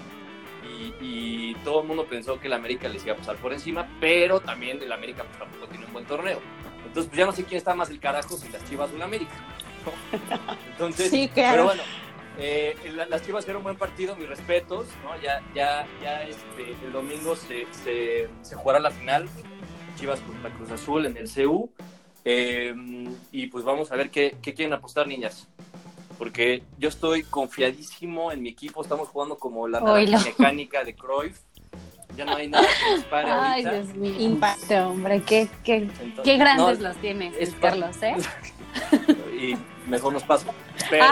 Y, 0.78 0.92
y 1.00 1.54
todo 1.64 1.82
el 1.82 1.86
mundo 1.86 2.04
pensó 2.06 2.38
que 2.40 2.48
el 2.48 2.52
América 2.52 2.88
les 2.88 3.04
iba 3.04 3.14
a 3.14 3.16
pasar 3.16 3.36
por 3.36 3.52
encima, 3.52 3.88
pero 4.00 4.40
también 4.40 4.82
el 4.82 4.90
América 4.92 5.22
pues, 5.24 5.38
tampoco 5.38 5.66
tiene 5.68 5.86
un 5.86 5.92
buen 5.92 6.04
torneo. 6.06 6.40
Entonces, 6.84 7.08
pues 7.08 7.18
ya 7.18 7.24
no 7.26 7.32
sé 7.32 7.44
quién 7.44 7.58
está 7.58 7.74
más 7.74 7.88
el 7.90 8.00
carajo, 8.00 8.36
si 8.36 8.48
las 8.48 8.64
Chivas 8.68 8.90
o 8.92 8.96
el 8.96 9.02
América. 9.02 9.32
Entonces, 10.70 11.10
Sí, 11.10 11.28
claro. 11.28 11.50
pero 11.52 11.64
bueno, 11.66 11.82
eh, 12.38 12.76
la- 12.94 13.06
las 13.06 13.24
Chivas 13.24 13.44
hicieron 13.44 13.60
un 13.60 13.64
buen 13.64 13.76
partido, 13.76 14.16
mis 14.16 14.28
respetos, 14.28 14.86
¿no? 15.04 15.20
Ya, 15.22 15.40
ya, 15.54 15.86
ya 16.02 16.22
este, 16.24 16.74
el 16.84 16.92
domingo 16.92 17.36
se, 17.36 17.66
se, 17.70 18.28
se 18.42 18.54
jugará 18.56 18.80
la 18.80 18.90
final, 18.90 19.28
Chivas 19.96 20.20
contra 20.20 20.50
Cruz 20.50 20.70
Azul 20.70 21.06
en 21.06 21.16
el 21.16 21.28
CU. 21.30 21.70
eh, 22.24 22.74
y 23.32 23.46
pues 23.48 23.64
vamos 23.64 23.92
a 23.92 23.96
ver 23.96 24.10
qué, 24.10 24.36
qué 24.42 24.54
quieren 24.54 24.72
apostar, 24.74 25.06
niñas. 25.06 25.48
Porque 26.18 26.62
yo 26.78 26.88
estoy 26.88 27.22
confiadísimo 27.24 28.32
en 28.32 28.42
mi 28.42 28.48
equipo, 28.48 28.82
estamos 28.82 29.08
jugando 29.08 29.38
como 29.38 29.68
la 29.68 29.80
naranja 29.80 30.24
mecánica 30.24 30.82
de 30.84 30.94
Cruyff. 30.94 31.38
Ya 32.16 32.24
no 32.24 32.34
hay 32.36 32.48
nada 32.48 32.66
que 32.66 32.96
nos 32.96 33.04
pare 33.04 33.30
Ay. 33.30 33.62
Dios 33.62 33.94
mío. 33.94 34.14
Impacto. 34.18 34.88
Hombre, 34.88 35.22
qué, 35.22 35.48
qué, 35.62 35.76
Entonces, 35.76 36.20
qué 36.24 36.36
grandes 36.38 36.78
no, 36.78 36.88
los 36.88 36.96
tiene, 36.98 37.28
es 37.38 37.50
Luis 37.50 37.60
pa- 37.60 37.68
Carlos, 37.68 37.96
¿eh? 38.02 38.14
y 39.38 39.56
mejor 39.90 40.14
nos 40.14 40.22
paso. 40.22 40.46
Pero, 40.90 41.04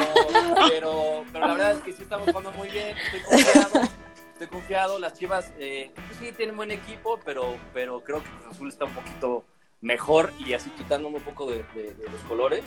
pero, 0.68 1.24
pero 1.32 1.46
la 1.48 1.54
verdad 1.54 1.72
es 1.72 1.78
que 1.80 1.92
sí 1.92 2.02
estamos 2.04 2.28
jugando 2.28 2.52
muy 2.52 2.68
bien, 2.68 2.96
estoy 2.96 3.20
confiado, 3.22 3.88
estoy 4.34 4.46
confiado. 4.48 4.98
Las 4.98 5.14
Chivas 5.14 5.52
eh, 5.58 5.90
pues 5.94 6.18
sí 6.20 6.32
tienen 6.36 6.56
buen 6.56 6.70
equipo, 6.70 7.18
pero, 7.24 7.56
pero 7.72 8.00
creo 8.04 8.22
que 8.22 8.28
Cruz 8.30 8.54
Azul 8.54 8.68
está 8.68 8.84
un 8.84 8.92
poquito 8.94 9.44
mejor 9.80 10.32
y 10.38 10.52
así 10.52 10.70
quitándome 10.70 11.16
un 11.18 11.22
poco 11.24 11.46
de, 11.50 11.64
de- 11.74 11.94
de 11.94 12.08
los 12.10 12.20
colores. 12.28 12.62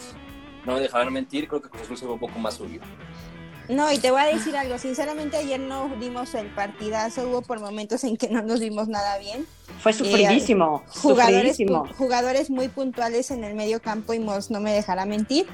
No 0.66 0.74
me 0.74 0.82
dejarán 0.82 1.14
mentir, 1.14 1.48
creo 1.48 1.62
que 1.62 1.70
Cruz 1.70 1.84
Azul 1.84 1.98
se 1.98 2.06
ve 2.06 2.12
un 2.14 2.20
poco 2.20 2.40
más 2.40 2.56
subido. 2.56 2.84
No, 3.70 3.92
y 3.92 3.98
te 3.98 4.12
voy 4.12 4.22
a 4.22 4.26
decir 4.28 4.56
algo, 4.56 4.78
sinceramente 4.78 5.36
ayer 5.36 5.60
no 5.60 5.90
dimos 6.00 6.34
el 6.36 6.48
partidazo, 6.48 7.28
hubo 7.28 7.42
por 7.42 7.60
momentos 7.60 8.02
en 8.06 8.16
que 8.16 8.30
no 8.30 8.42
nos 8.42 8.62
vimos 8.62 8.88
nada 8.88 9.18
bien. 9.18 9.46
Fue 9.82 9.92
sufridísimo, 9.92 10.84
Jugadores, 10.88 11.58
sufridísimo. 11.58 11.86
jugadores 11.98 12.50
muy 12.50 12.70
puntuales 12.70 13.30
en 13.30 13.44
el 13.44 13.56
medio 13.56 13.82
campo 13.82 14.14
y 14.14 14.20
Mos 14.20 14.52
no 14.52 14.62
me 14.62 14.72
dejará 14.72 15.06
mentir, 15.06 15.48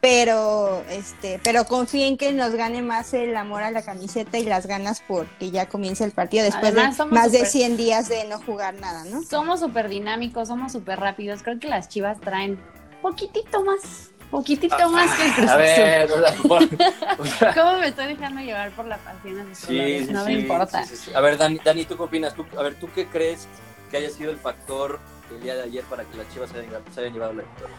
pero 0.00 0.82
este, 0.90 1.40
pero 1.42 1.64
confío 1.64 2.06
en 2.06 2.16
que 2.16 2.32
nos 2.32 2.52
gane 2.54 2.82
más 2.82 3.12
el 3.14 3.36
amor 3.36 3.62
a 3.62 3.70
la 3.70 3.82
camiseta 3.82 4.38
y 4.38 4.44
las 4.44 4.66
ganas 4.66 5.02
porque 5.06 5.50
ya 5.50 5.66
comienza 5.68 6.04
el 6.04 6.12
partido 6.12 6.44
después 6.44 6.72
Además, 6.72 6.96
de 6.98 7.04
más 7.06 7.32
de 7.32 7.38
súper- 7.38 7.50
100 7.50 7.76
días 7.76 8.08
de 8.08 8.24
no 8.26 8.38
jugar 8.40 8.74
nada, 8.74 9.04
¿no? 9.04 9.22
Somos 9.22 9.60
súper 9.60 9.88
dinámicos, 9.88 10.48
somos 10.48 10.72
súper 10.72 11.00
rápidos. 11.00 11.42
Creo 11.42 11.58
que 11.58 11.66
las 11.68 11.88
chivas 11.88 12.20
traen 12.20 12.58
poquitito 13.02 13.64
más, 13.64 14.10
poquitito 14.30 14.88
más 14.90 15.10
que 15.16 15.26
el 15.26 15.32
Cruz 15.34 15.50
A 15.50 15.56
ver, 15.56 16.10
o 16.12 16.18
sea, 16.20 16.34
por- 16.46 16.62
o 17.18 17.26
sea, 17.26 17.54
¿Cómo 17.54 17.78
me 17.80 17.88
estoy 17.88 18.06
dejando 18.06 18.40
llevar 18.40 18.70
por 18.72 18.86
la 18.86 18.98
pasión 18.98 19.48
de 19.48 19.54
sí, 19.54 20.04
sí, 20.06 20.12
No 20.12 20.24
sí, 20.24 20.32
me 20.32 20.40
importa. 20.40 20.84
sí, 20.84 20.94
sí, 20.96 21.02
sí. 21.06 21.14
A 21.14 21.20
ver, 21.20 21.36
Dani, 21.36 21.58
Dani, 21.64 21.84
¿tú 21.84 21.96
qué 21.96 22.02
opinas? 22.04 22.34
¿Tú, 22.34 22.46
a 22.56 22.62
ver, 22.62 22.74
¿tú 22.76 22.88
qué 22.94 23.06
crees 23.06 23.48
que 23.90 23.96
haya 23.96 24.10
sido 24.10 24.30
el 24.30 24.36
factor 24.38 25.00
el 25.32 25.40
día 25.42 25.56
de 25.56 25.62
ayer 25.64 25.82
para 25.84 26.04
que 26.04 26.16
las 26.16 26.28
Chivas 26.32 26.50
se 26.50 26.58
hayan, 26.60 26.82
se 26.94 27.00
hayan 27.00 27.12
llevado 27.12 27.32
la 27.32 27.42
victoria? 27.42 27.76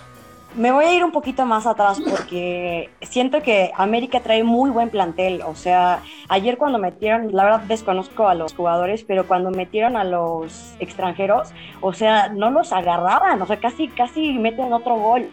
Me 0.56 0.72
voy 0.72 0.86
a 0.86 0.94
ir 0.96 1.03
un 1.03 1.12
poquito 1.12 1.46
más 1.46 1.68
atrás 1.68 2.00
porque 2.10 2.89
siento 3.01 3.41
que 3.44 3.72
América 3.75 4.20
trae 4.22 4.44
muy 4.44 4.72
buen 4.72 4.89
plantel. 4.89 5.44
O 5.44 5.56
sea, 5.56 6.01
ayer 6.27 6.58
cuando 6.58 6.79
metieron, 6.79 7.29
la 7.34 7.44
verdad 7.44 7.62
desconozco 7.62 8.27
a 8.27 8.34
los 8.34 8.56
jugadores, 8.56 9.03
pero 9.03 9.27
cuando 9.27 9.51
metieron 9.51 9.96
a 9.96 10.03
los 10.03 10.74
extranjeros, 10.79 11.50
o 11.82 11.94
sea, 11.94 12.29
no 12.29 12.50
los 12.50 12.74
agarraban. 12.74 13.39
O 13.41 13.46
sea, 13.46 13.60
casi, 13.60 13.89
casi 13.89 14.34
meten 14.34 14.74
otro 14.74 14.96
gol. 14.96 15.29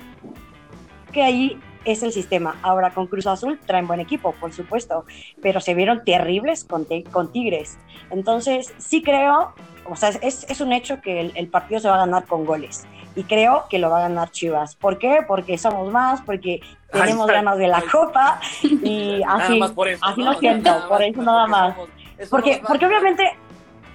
Que 1.12 1.22
ahí 1.22 1.58
es 1.86 2.02
el 2.02 2.12
sistema. 2.12 2.56
Ahora 2.62 2.90
con 2.90 3.06
Cruz 3.06 3.26
Azul 3.26 3.58
traen 3.64 3.86
buen 3.86 4.00
equipo, 4.00 4.32
por 4.32 4.52
supuesto, 4.52 5.06
pero 5.40 5.60
se 5.60 5.74
vieron 5.74 6.04
terribles 6.04 6.64
con, 6.64 6.86
con 7.10 7.32
Tigres. 7.32 7.78
Entonces, 8.10 8.74
sí 8.76 9.02
creo, 9.02 9.54
o 9.88 9.96
sea, 9.96 10.10
es, 10.20 10.44
es 10.48 10.60
un 10.60 10.72
hecho 10.72 11.00
que 11.00 11.20
el, 11.20 11.32
el, 11.34 11.48
partido 11.48 11.80
se 11.80 11.88
va 11.88 11.94
a 11.96 11.98
ganar 11.98 12.24
con 12.24 12.44
goles. 12.44 12.84
Y 13.14 13.24
creo 13.24 13.64
que 13.70 13.78
lo 13.78 13.88
va 13.90 13.98
a 13.98 14.08
ganar 14.08 14.30
Chivas. 14.30 14.76
¿Por 14.76 14.98
qué? 14.98 15.20
Porque 15.26 15.56
somos 15.58 15.90
más, 15.92 16.20
porque 16.22 16.60
tenemos 16.92 17.26
ganas 17.28 17.58
de 17.58 17.68
la 17.68 17.82
copa. 17.82 18.40
Y 18.62 19.22
así, 19.28 19.60
por 19.74 19.88
eso, 19.88 20.04
así 20.04 20.22
¿no? 20.22 20.32
lo 20.32 20.38
siento, 20.40 20.70
Nada 20.70 20.88
por 20.88 21.02
eso 21.02 21.22
nada 21.22 21.46
más. 21.46 21.74
somos- 21.74 21.88
eso 22.18 22.30
Porque, 22.30 22.62
porque 22.66 22.86
obviamente... 22.86 23.36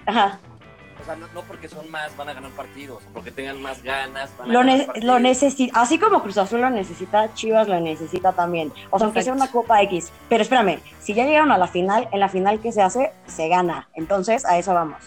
Ajá. 0.06 0.40
O 1.00 1.04
sea, 1.04 1.16
no, 1.16 1.26
no 1.34 1.42
porque 1.42 1.68
son 1.68 1.90
más 1.90 2.16
van 2.16 2.30
a 2.30 2.34
ganar 2.34 2.52
partidos, 2.52 3.02
porque 3.12 3.32
tengan 3.32 3.60
más 3.60 3.82
ganas. 3.82 4.30
Van 4.38 4.50
a 4.50 4.54
Lo, 4.54 4.64
ne- 4.64 4.88
lo 5.02 5.18
necesita, 5.20 5.82
así 5.82 5.98
como 5.98 6.22
Cruz 6.22 6.38
Azul 6.38 6.62
lo 6.62 6.70
necesita, 6.70 7.34
Chivas 7.34 7.68
lo 7.68 7.80
necesita 7.80 8.34
también. 8.34 8.72
O 8.92 9.00
sea, 9.00 9.06
aunque 9.06 9.24
sea 9.24 9.34
una 9.34 9.48
Copa 9.50 9.82
X. 9.82 10.12
Pero 10.30 10.44
espérame, 10.44 10.80
si 11.00 11.16
ya 11.16 11.26
llegaron 11.26 11.52
a 11.52 11.58
la 11.58 11.68
final, 11.68 12.08
en 12.12 12.20
la 12.20 12.30
final 12.30 12.60
que 12.60 12.72
se 12.72 12.84
hace, 12.84 13.12
se 13.26 13.48
gana. 13.48 13.90
Entonces, 13.96 14.46
a 14.46 14.60
eso 14.60 14.76
vamos. 14.76 15.00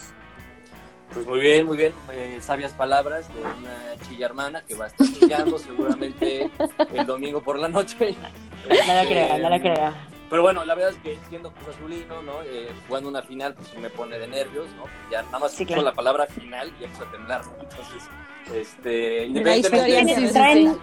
Pues 1.15 1.25
muy 1.25 1.39
bien, 1.39 1.65
muy 1.65 1.77
bien. 1.77 1.93
eh, 2.11 2.37
sabias 2.41 2.73
palabras 2.73 3.27
de 3.33 3.39
una 3.39 4.05
chilla 4.07 4.25
hermana 4.27 4.61
que 4.67 4.75
va 4.75 4.85
a 4.85 4.87
estar 4.89 5.07
chillando 5.07 5.57
seguramente 5.57 6.51
el 6.93 7.05
domingo 7.07 7.41
por 7.41 7.57
la 7.57 7.67
noche. 7.69 8.15
No 8.67 8.73
Este, 8.73 9.07
crea, 9.07 9.37
no 9.37 9.49
le 9.49 9.61
crea. 9.61 9.93
Pero 10.29 10.41
bueno, 10.41 10.65
la 10.65 10.75
verdad 10.75 10.91
es 10.91 10.97
que 10.97 11.17
siendo 11.29 11.51
Cruz 11.53 11.75
Azulino, 11.75 12.21
¿no? 12.21 12.41
Eh, 12.43 12.69
jugando 12.87 13.09
una 13.09 13.21
final, 13.21 13.53
pues 13.53 13.77
me 13.77 13.89
pone 13.89 14.19
de 14.19 14.27
nervios, 14.27 14.67
¿no? 14.75 14.83
Ya 15.09 15.21
nada 15.23 15.39
más 15.39 15.51
Sí, 15.53 15.65
la 15.65 15.93
palabra 15.93 16.25
final 16.27 16.69
y 16.79 16.83
empiezo 16.83 17.05
a 17.05 17.11
temblar, 17.11 17.45
¿no? 17.45 17.53
Entonces, 17.61 18.09
este, 18.53 19.25
independientemente. 19.27 20.31
Traen, 20.33 20.77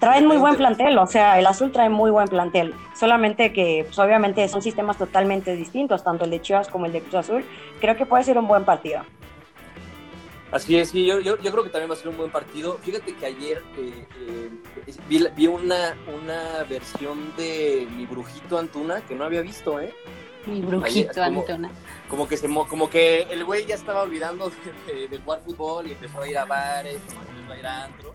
traen 0.00 0.26
muy 0.26 0.38
buen 0.38 0.56
plantel, 0.56 0.98
o 0.98 1.06
sea, 1.06 1.38
el 1.38 1.46
azul 1.46 1.70
trae 1.70 1.88
muy 1.88 2.10
buen 2.10 2.26
plantel. 2.28 2.74
Solamente 2.98 3.52
que, 3.52 3.84
pues 3.86 3.98
obviamente 3.98 4.48
son 4.48 4.62
sistemas 4.62 4.96
totalmente 4.98 5.54
distintos, 5.54 6.02
tanto 6.02 6.24
el 6.24 6.30
de 6.30 6.40
Chivas 6.42 6.68
como 6.68 6.86
el 6.86 6.92
de 6.92 7.00
Cruz 7.02 7.14
Azul. 7.14 7.44
Creo 7.80 7.94
que 7.96 8.06
puede 8.06 8.24
ser 8.24 8.38
un 8.38 8.48
buen 8.48 8.64
partido. 8.64 9.02
Así 10.52 10.76
es, 10.76 10.90
sí, 10.90 11.06
yo, 11.06 11.18
yo, 11.20 11.38
yo 11.40 11.50
creo 11.50 11.64
que 11.64 11.70
también 11.70 11.90
va 11.90 11.94
a 11.94 11.98
ser 11.98 12.08
un 12.08 12.16
buen 12.18 12.30
partido. 12.30 12.78
Fíjate 12.82 13.14
que 13.16 13.24
ayer 13.26 13.62
eh, 13.78 14.06
eh, 14.20 14.50
vi, 15.08 15.26
vi 15.34 15.46
una, 15.46 15.96
una 16.14 16.62
versión 16.64 17.34
de 17.36 17.88
mi 17.96 18.04
brujito 18.06 18.58
Antuna 18.58 19.00
que 19.00 19.14
no 19.14 19.24
había 19.24 19.40
visto, 19.40 19.80
¿eh? 19.80 19.94
Mi 20.46 20.60
brujito 20.60 21.22
Antuna. 21.22 21.70
Como 22.08 22.28
que, 22.28 22.36
se, 22.36 22.48
mo- 22.48 22.68
como 22.68 22.90
que 22.90 23.22
el 23.30 23.44
güey 23.44 23.64
ya 23.64 23.74
estaba 23.74 24.02
olvidando 24.02 24.50
de, 24.86 24.92
de- 24.92 25.08
de 25.08 25.18
jugar 25.18 25.40
fútbol 25.42 25.86
y 25.88 25.92
empezó 25.92 26.20
a 26.20 26.28
ir 26.28 26.36
a 26.36 26.44
bares, 26.44 26.96
empezó 26.96 27.52
a 27.52 27.58
ir 27.58 27.66
a 27.66 27.84
antros. 27.84 28.14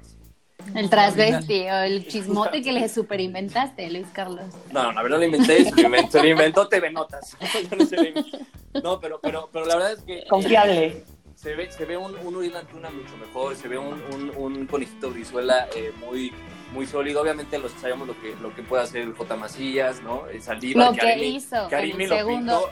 El 0.75 0.89
transvesti 0.89 1.61
o 1.69 1.77
el 1.79 2.07
chismote 2.07 2.61
que 2.61 2.73
le 2.73 2.89
super 2.89 3.21
inventaste, 3.21 3.89
Luis 3.89 4.07
Carlos. 4.13 4.53
No, 4.71 4.83
no, 4.83 4.91
la 4.91 5.01
verdad 5.01 5.17
lo 5.19 5.25
inventé, 5.25 5.63
se 5.63 5.73
lo 5.75 5.81
inventó, 5.83 6.11
se 6.11 6.21
lo 6.23 6.29
inventó 6.29 6.67
TV 6.67 6.91
Notas. 6.91 7.35
No, 8.83 8.99
pero, 8.99 9.19
pero, 9.21 9.49
pero 9.51 9.65
la 9.65 9.75
verdad 9.75 9.93
es 9.93 10.01
que 10.03 10.23
Confiable. 10.29 11.03
Se 11.47 11.55
ve, 11.55 11.71
se 11.71 11.85
ve 11.85 11.95
un, 11.95 12.13
un 12.25 12.35
Uriel 12.35 12.57
Antuna 12.57 12.89
mucho 12.89 13.15
mejor, 13.17 13.55
se 13.55 13.69
ve 13.69 13.77
un, 13.77 14.01
un, 14.13 14.31
un 14.35 14.65
conejito 14.67 15.11
Brizuela 15.11 15.67
eh, 15.73 15.93
muy, 16.05 16.33
muy 16.73 16.85
sólido. 16.85 17.21
Obviamente 17.21 17.57
los 17.57 17.71
sabemos 17.71 18.05
lo 18.05 18.19
que, 18.21 18.35
lo 18.41 18.53
que 18.53 18.63
puede 18.63 18.83
hacer 18.83 19.03
el 19.03 19.13
J. 19.13 19.35
Macías, 19.37 20.01
¿no? 20.03 20.27
El 20.27 20.41
Saldívar, 20.41 20.87
Lo 20.87 20.93
que 20.93 21.01
Arimi- 21.01 21.35
hizo 21.35 21.69
que 21.69 21.75
en 21.77 22.01
el 22.01 22.09
lo 22.09 22.15
segundo. 22.17 22.69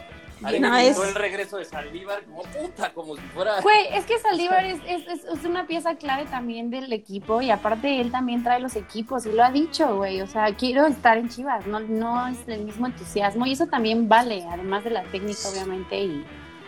No, 0.60 0.78
es- 0.78 0.98
el 1.00 1.16
regreso 1.16 1.56
de 1.56 1.64
Saldívar 1.64 2.22
como 2.26 2.44
puta, 2.44 2.92
como 2.94 3.16
si 3.16 3.22
fuera... 3.34 3.62
Güey, 3.62 3.88
es 3.94 4.04
que 4.04 4.20
Saldívar 4.20 4.66
es, 4.66 4.80
es, 4.86 5.08
es- 5.08 5.24
es 5.24 5.46
una 5.46 5.66
pieza 5.68 5.96
clave 5.96 6.26
también 6.26 6.70
del 6.70 6.92
equipo 6.92 7.42
y 7.42 7.52
aparte 7.52 8.02
él 8.02 8.12
también 8.12 8.44
trae 8.44 8.60
los 8.60 8.76
equipos 8.76 9.26
y 9.26 9.32
lo 9.32 9.42
ha 9.42 9.52
dicho, 9.52 9.96
güey. 9.96 10.20
O 10.22 10.28
sea, 10.28 10.54
quiero 10.54 10.86
estar 10.86 11.18
en 11.18 11.30
Chivas, 11.30 11.66
no, 11.66 11.80
no 11.80 12.28
es 12.28 12.40
el 12.48 12.66
mismo 12.66 12.88
entusiasmo 12.88 13.46
y 13.46 13.54
eso 13.54 13.68
también 13.68 14.10
vale, 14.10 14.44
además 14.52 14.84
de 14.84 14.90
la 14.90 15.04
técnica, 15.04 15.48
obviamente, 15.50 15.98
y, 15.98 16.26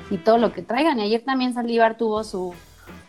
y 0.09 0.17
todo 0.17 0.37
lo 0.37 0.51
que 0.53 0.61
traigan. 0.61 0.99
Y 0.99 1.03
ayer 1.03 1.23
también 1.23 1.53
Saldívar 1.53 1.97
tuvo 1.97 2.23
su, 2.23 2.53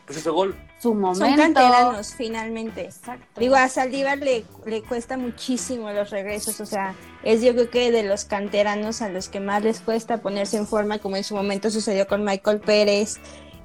Pues 0.06 0.18
ese 0.18 0.30
gol. 0.30 0.56
su 0.80 0.94
momento. 0.94 1.24
Son 1.26 1.36
canteranos, 1.36 2.14
finalmente. 2.14 2.82
Exacto. 2.84 3.40
Digo, 3.40 3.54
a 3.56 3.68
Saldívar 3.68 4.18
le, 4.18 4.44
le 4.66 4.82
cuesta 4.82 5.16
muchísimo 5.16 5.90
los 5.90 6.10
regresos, 6.10 6.60
o 6.60 6.66
sea, 6.66 6.94
es 7.24 7.42
yo 7.42 7.52
creo 7.52 7.70
que 7.70 7.90
de 7.92 8.02
los 8.04 8.24
canteranos 8.24 9.02
a 9.02 9.08
los 9.08 9.28
que 9.28 9.40
más 9.40 9.62
les 9.62 9.80
cuesta 9.80 10.18
ponerse 10.18 10.56
en 10.56 10.66
forma, 10.66 10.98
como 10.98 11.16
en 11.16 11.24
su 11.24 11.34
momento 11.34 11.70
sucedió 11.70 12.06
con 12.06 12.24
Michael 12.24 12.60
Pérez. 12.60 13.18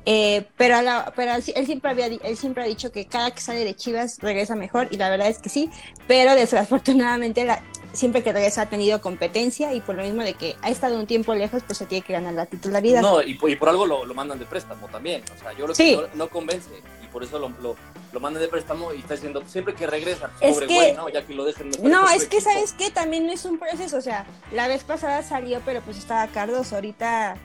Eh, 0.06 0.46
pero 0.58 0.76
a 0.76 0.82
la- 0.82 1.14
pero 1.16 1.34
él, 1.34 1.42
él 1.56 1.66
siempre 1.66 1.90
había 1.90 2.10
di- 2.10 2.20
él 2.26 2.36
siempre 2.36 2.64
ha 2.64 2.66
dicho 2.68 2.92
que 2.92 3.06
cada 3.06 3.32
que 3.32 3.40
sale 3.40 3.64
de 3.64 3.74
Chivas 3.74 4.18
regresa 4.20 4.54
mejor 4.54 4.90
y 4.92 4.98
la 4.98 5.10
verdad 5.10 5.30
es 5.30 5.40
que 5.40 5.48
sí, 5.48 5.70
pero 6.10 6.36
desafortunadamente 6.36 7.46
la- 7.46 7.62
siempre 7.94 8.24
que 8.24 8.34
regresa 8.34 8.64
ha 8.64 8.70
tenido 8.70 9.00
competencia 9.02 9.74
y 9.74 9.80
por 9.80 9.96
lo 9.96 10.04
mismo 10.04 10.24
de 10.24 10.34
que 10.34 10.56
ha 10.62 10.70
estado 10.70 11.00
un 11.00 11.08
tiempo 11.08 11.34
lejos 11.36 11.64
pues 11.66 11.78
se 11.78 11.86
tiene 11.86 12.04
que 12.04 12.12
ganar 12.14 12.34
la 12.34 12.46
titularidad. 12.48 13.02
No, 13.02 13.22
y, 13.22 13.36
por- 13.36 13.50
y 13.50 13.56
por 13.56 13.70
algo 13.70 13.86
lo, 13.86 14.04
lo 14.06 14.14
mandan 14.14 14.40
de 14.40 14.46
préstamo 14.46 14.88
también. 14.88 15.24
O 15.36 15.40
sea, 15.40 15.54
yo 15.54 15.74
Sí. 15.76 15.92
que 15.92 15.96
no, 15.96 16.08
no 16.26 16.30
convence 16.30 16.70
y 17.04 17.08
por 17.08 17.24
eso 17.24 17.38
lo, 17.40 17.50
lo, 17.62 17.76
lo 18.12 18.20
mandan 18.20 18.42
de 18.42 18.50
préstamo 18.50 18.94
y 18.94 19.00
está 19.00 19.14
diciendo 19.14 19.44
siempre 19.48 19.74
que 19.76 19.86
regresa, 19.88 20.32
Es 20.42 20.54
pobre 20.56 20.68
que- 20.68 20.74
güey, 20.76 20.94
¿no? 20.94 21.08
Ya 21.10 21.26
que 21.26 21.34
lo 21.34 21.46
dejen 21.46 21.70
No, 21.84 22.10
es 22.10 22.26
que 22.26 22.38
equipo. 22.38 22.52
sabes 22.52 22.74
que 22.74 22.90
también 22.92 23.26
no 23.28 23.32
es 23.34 23.46
un 23.46 23.58
proceso, 23.60 23.98
o 23.98 24.02
sea, 24.02 24.26
la 24.52 24.68
vez 24.68 24.84
pasada 24.84 25.22
salió, 25.24 25.62
pero 25.64 25.82
pues 25.82 25.98
estaba 25.98 26.26
Cardoso, 26.28 26.76
ahorita 26.76 27.36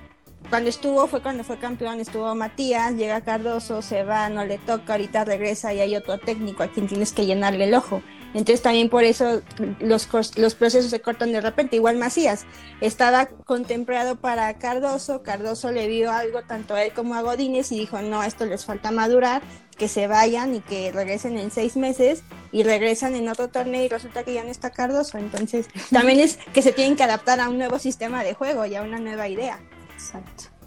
cuando 0.50 0.70
estuvo 0.70 1.06
fue 1.08 1.20
cuando 1.20 1.44
fue 1.44 1.58
campeón, 1.58 2.00
estuvo 2.00 2.34
Matías, 2.34 2.94
llega 2.94 3.20
Cardoso, 3.20 3.82
se 3.82 4.04
va, 4.04 4.28
no 4.30 4.44
le 4.46 4.56
toca, 4.58 4.92
ahorita 4.94 5.24
regresa 5.24 5.74
y 5.74 5.80
hay 5.80 5.96
otro 5.96 6.16
técnico 6.18 6.62
a 6.62 6.68
quien 6.68 6.86
tienes 6.86 7.12
que 7.12 7.26
llenarle 7.26 7.64
el 7.64 7.74
ojo. 7.74 8.00
Entonces 8.34 8.62
también 8.62 8.90
por 8.90 9.04
eso 9.04 9.42
los, 9.80 10.08
los 10.36 10.54
procesos 10.54 10.90
se 10.90 11.00
cortan 11.00 11.32
de 11.32 11.40
repente, 11.40 11.76
igual 11.76 11.96
Macías, 11.96 12.44
estaba 12.80 13.26
contemplado 13.26 14.16
para 14.16 14.52
Cardoso, 14.58 15.22
Cardoso 15.22 15.72
le 15.72 15.88
vio 15.88 16.12
algo 16.12 16.42
tanto 16.42 16.74
a 16.74 16.82
él 16.82 16.92
como 16.92 17.14
a 17.14 17.22
Godínez 17.22 17.72
y 17.72 17.78
dijo, 17.78 18.00
no, 18.02 18.22
esto 18.22 18.44
les 18.44 18.64
falta 18.64 18.90
madurar, 18.90 19.42
que 19.78 19.88
se 19.88 20.08
vayan 20.08 20.54
y 20.54 20.60
que 20.60 20.92
regresen 20.92 21.38
en 21.38 21.50
seis 21.50 21.76
meses 21.76 22.22
y 22.52 22.64
regresan 22.64 23.14
en 23.14 23.28
otro 23.28 23.48
torneo 23.48 23.84
y 23.84 23.88
resulta 23.88 24.24
que 24.24 24.34
ya 24.34 24.44
no 24.44 24.50
está 24.50 24.70
Cardoso. 24.70 25.18
Entonces, 25.18 25.66
también 25.90 26.20
es 26.20 26.36
que 26.52 26.62
se 26.62 26.72
tienen 26.72 26.96
que 26.96 27.04
adaptar 27.04 27.40
a 27.40 27.48
un 27.48 27.58
nuevo 27.58 27.78
sistema 27.78 28.24
de 28.24 28.34
juego 28.34 28.66
y 28.66 28.74
a 28.74 28.82
una 28.82 28.98
nueva 28.98 29.28
idea. 29.28 29.60
Exacto. 29.94 30.57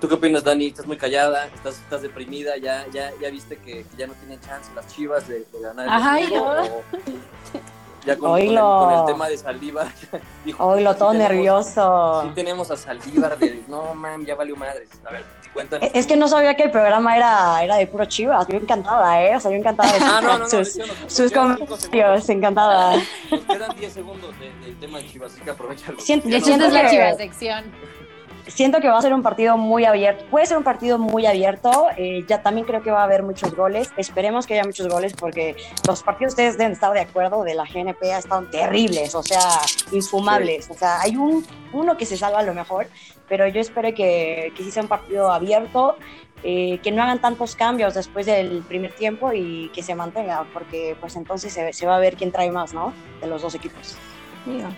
¿Tú 0.00 0.06
qué 0.08 0.14
opinas, 0.14 0.44
Dani? 0.44 0.66
Estás 0.66 0.86
muy 0.86 0.96
callada, 0.96 1.46
estás, 1.46 1.78
estás 1.78 2.02
deprimida, 2.02 2.56
ya, 2.56 2.86
ya, 2.92 3.10
ya 3.20 3.30
viste 3.30 3.56
que, 3.56 3.82
que 3.84 3.96
ya 3.96 4.06
no 4.06 4.12
tienen 4.14 4.40
chance 4.40 4.70
las 4.76 4.86
chivas 4.94 5.26
de, 5.26 5.40
de 5.40 5.60
ganar 5.60 5.86
el 5.86 5.92
Ay, 5.92 6.22
domingo, 6.26 6.54
no. 6.54 6.62
o 6.62 6.82
Ya 8.06 8.16
con, 8.16 8.30
con 8.30 8.40
el, 8.40 8.56
con 8.56 8.92
el 9.00 9.04
tema 9.06 9.28
de 9.28 9.36
Saldívar. 9.38 9.88
dijo, 10.44 10.64
Oílo, 10.64 10.92
"Sí 10.92 10.98
todo 11.00 11.10
tenemos- 11.10 11.28
nervioso. 11.32 12.22
Sí 12.22 12.30
tenemos 12.36 12.70
a 12.70 12.76
Saldívar 12.76 13.36
de, 13.38 13.64
no, 13.66 13.92
man, 13.94 14.24
ya 14.24 14.36
valió 14.36 14.54
madres. 14.54 14.88
A 15.04 15.10
ver, 15.10 15.24
cuéntanos. 15.52 15.90
Es 15.92 16.06
que 16.06 16.16
no 16.16 16.28
sabía 16.28 16.54
que 16.54 16.62
el 16.62 16.70
programa 16.70 17.16
era, 17.16 17.64
era 17.64 17.74
de 17.76 17.88
puro 17.88 18.04
chivas. 18.04 18.46
Yo 18.46 18.56
encantada, 18.58 19.20
¿eh? 19.24 19.34
O 19.34 19.40
sea, 19.40 19.50
yo 19.50 19.56
encantada 19.56 19.92
de 19.92 19.98
Ah, 20.00 20.20
no, 20.22 20.28
no, 20.34 20.38
no, 20.38 20.48
sus, 20.48 20.74
de 20.74 20.86
nos 20.86 21.12
sus 21.12 21.32
comentarios. 21.32 22.28
Encantada. 22.28 22.94
Nos 23.32 23.40
quedan 23.40 23.76
10 23.76 23.92
segundos 23.92 24.30
de- 24.38 24.52
del 24.64 24.78
tema 24.78 24.98
de 24.98 25.08
Chivas, 25.08 25.32
así 25.32 25.40
que 25.40 25.46
yo 25.46 25.54
siento 25.98 26.28
Sientes 26.28 26.48
vamos. 26.56 26.72
la 26.72 26.82
que- 26.82 26.90
chiva 26.90 27.14
sección. 27.14 27.64
Siento 28.48 28.80
que 28.80 28.88
va 28.88 28.98
a 28.98 29.02
ser 29.02 29.14
un 29.14 29.22
partido 29.22 29.56
muy 29.56 29.84
abierto. 29.84 30.24
Puede 30.30 30.46
ser 30.46 30.56
un 30.56 30.64
partido 30.64 30.98
muy 30.98 31.26
abierto. 31.26 31.86
eh, 31.96 32.24
ya 32.26 32.42
también 32.42 32.66
creo 32.66 32.82
que 32.82 32.90
va 32.90 33.02
a 33.02 33.04
haber 33.04 33.22
muchos 33.22 33.54
goles. 33.54 33.90
Esperemos 33.96 34.46
que 34.46 34.54
haya 34.54 34.64
muchos 34.64 34.88
goles 34.88 35.12
porque 35.14 35.54
los 35.86 36.02
partidos 36.02 36.32
ustedes 36.32 36.58
deben 36.58 36.72
estar 36.72 36.92
de 36.92 37.00
acuerdo 37.00 37.44
de 37.44 37.54
la 37.54 37.64
GNP 37.64 38.12
ha 38.12 38.18
estado 38.18 38.42
terribles, 38.50 39.14
o 39.14 39.22
sea, 39.22 39.40
infumables. 39.92 40.68
O 40.70 40.74
sea, 40.74 41.00
hay 41.00 41.16
un, 41.16 41.46
uno 41.72 41.96
que 41.96 42.06
se 42.06 42.16
salva 42.16 42.40
a 42.40 42.42
lo 42.42 42.54
mejor, 42.54 42.88
pero 43.28 43.46
yo 43.46 43.60
espero 43.60 43.94
que, 43.94 44.52
que 44.56 44.62
sí 44.64 44.70
sea 44.70 44.82
un 44.82 44.88
partido 44.88 45.30
abierto. 45.30 45.96
eh, 46.44 46.78
que 46.82 46.92
no 46.92 47.02
hagan 47.02 47.20
tantos 47.20 47.56
cambios 47.56 47.94
después 47.94 48.24
del 48.26 48.62
primer 48.62 48.94
tiempo 48.94 49.32
y 49.32 49.70
que 49.74 49.82
se 49.82 49.94
mantenga, 49.96 50.46
porque 50.52 50.96
pues 51.00 51.16
entonces 51.16 51.52
se, 51.52 51.72
se 51.72 51.86
va 51.86 51.96
a 51.96 51.98
ver 51.98 52.16
quién 52.16 52.30
trae 52.30 52.50
más, 52.52 52.72
¿no? 52.72 52.94
De 53.20 53.26
los 53.26 53.42
dos 53.42 53.54
equipos. 53.56 54.00
Digo, 54.44 54.68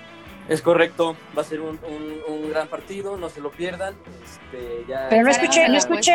Es 0.50 0.62
correcto, 0.62 1.16
va 1.37 1.42
a 1.42 1.45
ser 1.45 1.61
un, 1.61 1.78
un- 1.87 2.21
un 2.26 2.50
gran 2.50 2.66
partido, 2.66 3.16
no 3.16 3.28
se 3.30 3.40
lo 3.40 3.50
pierdan. 3.50 3.95
Este, 4.25 4.85
ya... 4.88 5.07
Pero 5.09 5.23
no 5.23 5.30
escuché, 5.30 5.69
no 5.69 5.78
escuché, 5.78 6.12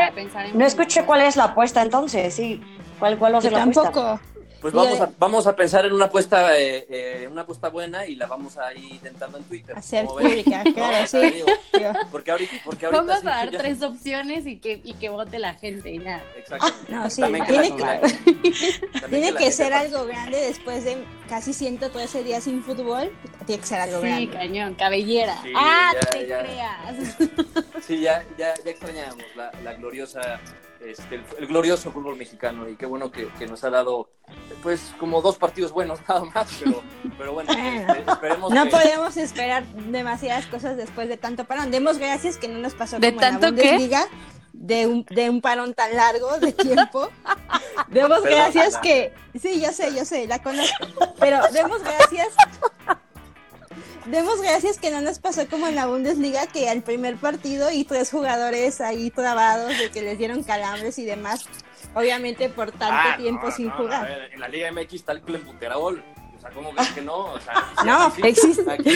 no 0.53 0.65
escuché 0.65 1.05
cuál 1.05 1.21
es 1.21 1.37
la 1.37 1.45
apuesta 1.45 1.81
entonces, 1.81 2.33
sí. 2.33 2.61
¿Cuál, 2.99 3.17
cuál 3.17 3.33
va 3.35 3.37
a 3.37 3.41
ser 3.41 3.53
la 3.53 3.61
apuesta? 3.63 3.83
tampoco. 3.83 4.19
Pues 4.65 4.73
vamos 4.73 4.99
a, 4.99 5.11
vamos 5.19 5.45
a 5.45 5.55
pensar 5.55 5.85
en 5.85 5.93
una 5.93 6.05
apuesta, 6.05 6.57
eh, 6.57 6.87
eh, 6.89 7.27
una 7.31 7.41
apuesta 7.43 7.69
buena 7.69 8.07
y 8.07 8.15
la 8.15 8.25
vamos 8.25 8.57
a 8.57 8.73
ir 8.73 8.93
intentando 8.95 9.37
en 9.37 9.43
Twitter. 9.43 9.77
Hacer 9.77 10.07
pública, 10.07 10.63
No, 10.63 10.73
claro, 10.73 11.03
o 11.03 11.07
sea, 11.07 11.29
sí. 11.29 11.43
porque 12.11 12.31
ahorita, 12.31 12.53
porque 12.65 12.85
ahorita 12.87 13.01
Vamos 13.03 13.21
sí, 13.21 13.27
a 13.27 13.29
dar 13.29 13.45
sí, 13.47 13.53
ya- 13.53 13.59
tres 13.59 13.81
opciones 13.83 14.47
y 14.47 14.57
que, 14.57 14.81
y 14.83 14.95
que 14.95 15.09
vote 15.09 15.37
la 15.37 15.53
gente 15.53 15.91
y 15.91 15.99
ya. 15.99 16.23
Exactamente. 16.35 16.91
No, 16.91 17.09
sí, 17.11 17.21
También 17.21 17.45
que 17.45 17.51
tiene 17.53 17.75
que- 17.75 17.81
la- 17.83 18.01
Tiene 19.07 19.27
que 19.33 19.37
gente 19.37 19.51
ser 19.51 19.73
algo 19.73 20.05
grande 20.05 20.41
después 20.41 20.83
de 20.83 20.97
casi 21.29 21.53
113 21.53 22.23
días 22.23 22.43
sin 22.43 22.63
fútbol. 22.63 23.11
Tiene 23.45 23.61
que 23.61 23.67
ser 23.67 23.81
algo 23.81 24.01
Sí, 24.01 24.07
grande. 24.07 24.29
cañón, 24.31 24.73
cabellera. 24.73 25.37
Sí, 25.43 25.53
ah, 25.55 25.91
ya, 25.93 26.09
te 26.09 26.27
ya. 26.27 26.39
creas. 26.39 26.95
Sí, 27.85 27.99
ya, 28.01 28.25
ya, 28.35 28.55
ya 28.63 28.71
extrañábamos 28.71 29.25
la, 29.35 29.51
la 29.63 29.73
gloriosa, 29.75 30.39
este, 30.81 31.15
el, 31.15 31.23
el 31.39 31.47
glorioso 31.47 31.91
fútbol 31.91 32.15
mexicano 32.15 32.67
y 32.69 32.75
qué 32.75 32.85
bueno 32.85 33.11
que, 33.11 33.27
que 33.39 33.47
nos 33.47 33.63
ha 33.63 33.69
dado, 33.69 34.09
pues, 34.63 34.93
como 34.99 35.21
dos 35.21 35.37
partidos 35.37 35.71
buenos 35.71 35.99
nada 36.07 36.25
más, 36.25 36.47
pero, 36.63 36.81
pero 37.17 37.33
bueno, 37.33 37.51
este, 37.51 38.11
esperemos 38.11 38.51
No 38.51 38.65
que... 38.65 38.69
podemos 38.71 39.17
esperar 39.17 39.65
demasiadas 39.65 40.45
cosas 40.47 40.77
después 40.77 41.09
de 41.09 41.17
tanto 41.17 41.45
parón. 41.45 41.71
Demos 41.71 41.97
gracias 41.97 42.37
que 42.37 42.47
no 42.47 42.59
nos 42.59 42.73
pasó 42.73 42.99
¿De 42.99 43.13
como 43.13 43.21
en 43.21 43.33
la 43.33 43.39
tanto 43.39 43.55
qué? 43.55 43.69
Bundesliga, 43.69 44.07
de 44.53 44.87
un, 44.87 45.05
de 45.05 45.29
un 45.29 45.41
parón 45.41 45.73
tan 45.73 45.95
largo 45.95 46.37
de 46.39 46.53
tiempo. 46.53 47.09
Demos 47.89 48.23
gracias 48.23 48.77
que... 48.77 49.13
Sí, 49.39 49.61
yo 49.61 49.71
sé, 49.71 49.93
yo 49.93 50.05
sé, 50.05 50.27
la 50.27 50.41
conozco. 50.41 50.87
Pero 51.19 51.39
demos 51.51 51.83
gracias... 51.83 52.29
Demos 54.05 54.39
gracias 54.41 54.77
que 54.77 54.91
no 54.91 55.01
nos 55.01 55.17
pasó 55.19 55.47
como 55.47 55.67
en 55.67 55.75
la 55.75 55.87
Bundesliga, 55.87 56.45
que 56.47 56.69
al 56.69 56.83
primer 56.83 57.15
partido 57.17 57.71
y 57.71 57.83
tres 57.85 58.11
jugadores 58.11 58.79
ahí 58.79 59.09
trabados 59.09 59.77
de 59.77 59.89
que 59.89 60.01
les 60.03 60.17
dieron 60.17 60.43
calambres 60.43 60.99
y 60.99 61.05
demás. 61.05 61.45
Obviamente 61.95 62.49
por 62.49 62.71
tanto 62.71 62.85
Ah, 63.13 63.17
tiempo 63.17 63.47
no, 63.47 63.55
sin 63.55 63.67
no, 63.67 63.77
jugar. 63.77 64.07
ver, 64.07 64.33
en 64.33 64.39
la 64.39 64.47
Liga 64.47 64.71
MX 64.71 64.93
está 64.93 65.11
el 65.13 65.21
Clembuterol. 65.21 66.03
Sea, 66.45 66.53
¿cómo 66.53 66.73
ves 66.73 66.89
que 66.89 67.01
no? 67.01 67.17
O 67.33 67.39
sea, 67.39 67.65
No, 67.85 68.03
aquí 68.05 68.21
sí- 68.21 68.27
existe. 68.27 68.71
Aquí, 68.71 68.89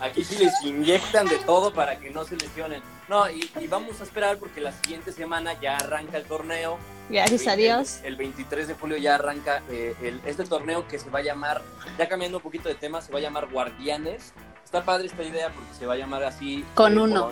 aquí 0.00 0.24
sí 0.24 0.36
les 0.44 0.62
inyectan 0.62 1.26
de 1.28 1.36
todo 1.38 1.72
para 1.72 1.98
que 1.98 2.10
no 2.10 2.24
se 2.24 2.36
lesionen. 2.36 2.82
No, 3.08 3.28
y, 3.30 3.50
y 3.60 3.66
vamos 3.66 4.00
a 4.00 4.04
esperar 4.04 4.38
porque 4.38 4.60
la 4.60 4.72
siguiente 4.72 5.12
semana 5.12 5.52
ya 5.60 5.76
arranca 5.76 6.16
el 6.16 6.24
torneo. 6.24 6.78
Gracias 7.08 7.46
a 7.46 7.52
El- 7.54 7.58
Dios. 7.60 8.00
El, 8.02 8.16
23 8.16 8.66
de 8.68 8.74
julio 8.74 8.96
ya 8.96 9.16
arranca 9.16 9.62
eh, 9.70 9.94
el- 10.02 10.20
este 10.24 10.44
torneo 10.44 10.88
que 10.88 10.98
se 10.98 11.10
va 11.10 11.18
a 11.20 11.22
llamar, 11.22 11.62
ya 11.98 12.08
cambiando 12.08 12.38
un 12.38 12.42
poquito 12.42 12.68
de 12.68 12.74
tema, 12.74 13.00
se 13.02 13.12
va 13.12 13.18
a 13.18 13.22
llamar 13.22 13.48
Guardianes. 13.50 14.32
Está 14.64 14.82
padre 14.84 15.06
esta 15.06 15.22
idea 15.22 15.50
porque 15.50 15.74
se 15.78 15.86
va 15.86 15.94
a 15.94 15.96
llamar 15.96 16.24
así. 16.24 16.64
Con 16.74 16.96
eh, 16.98 17.00
uno. 17.02 17.30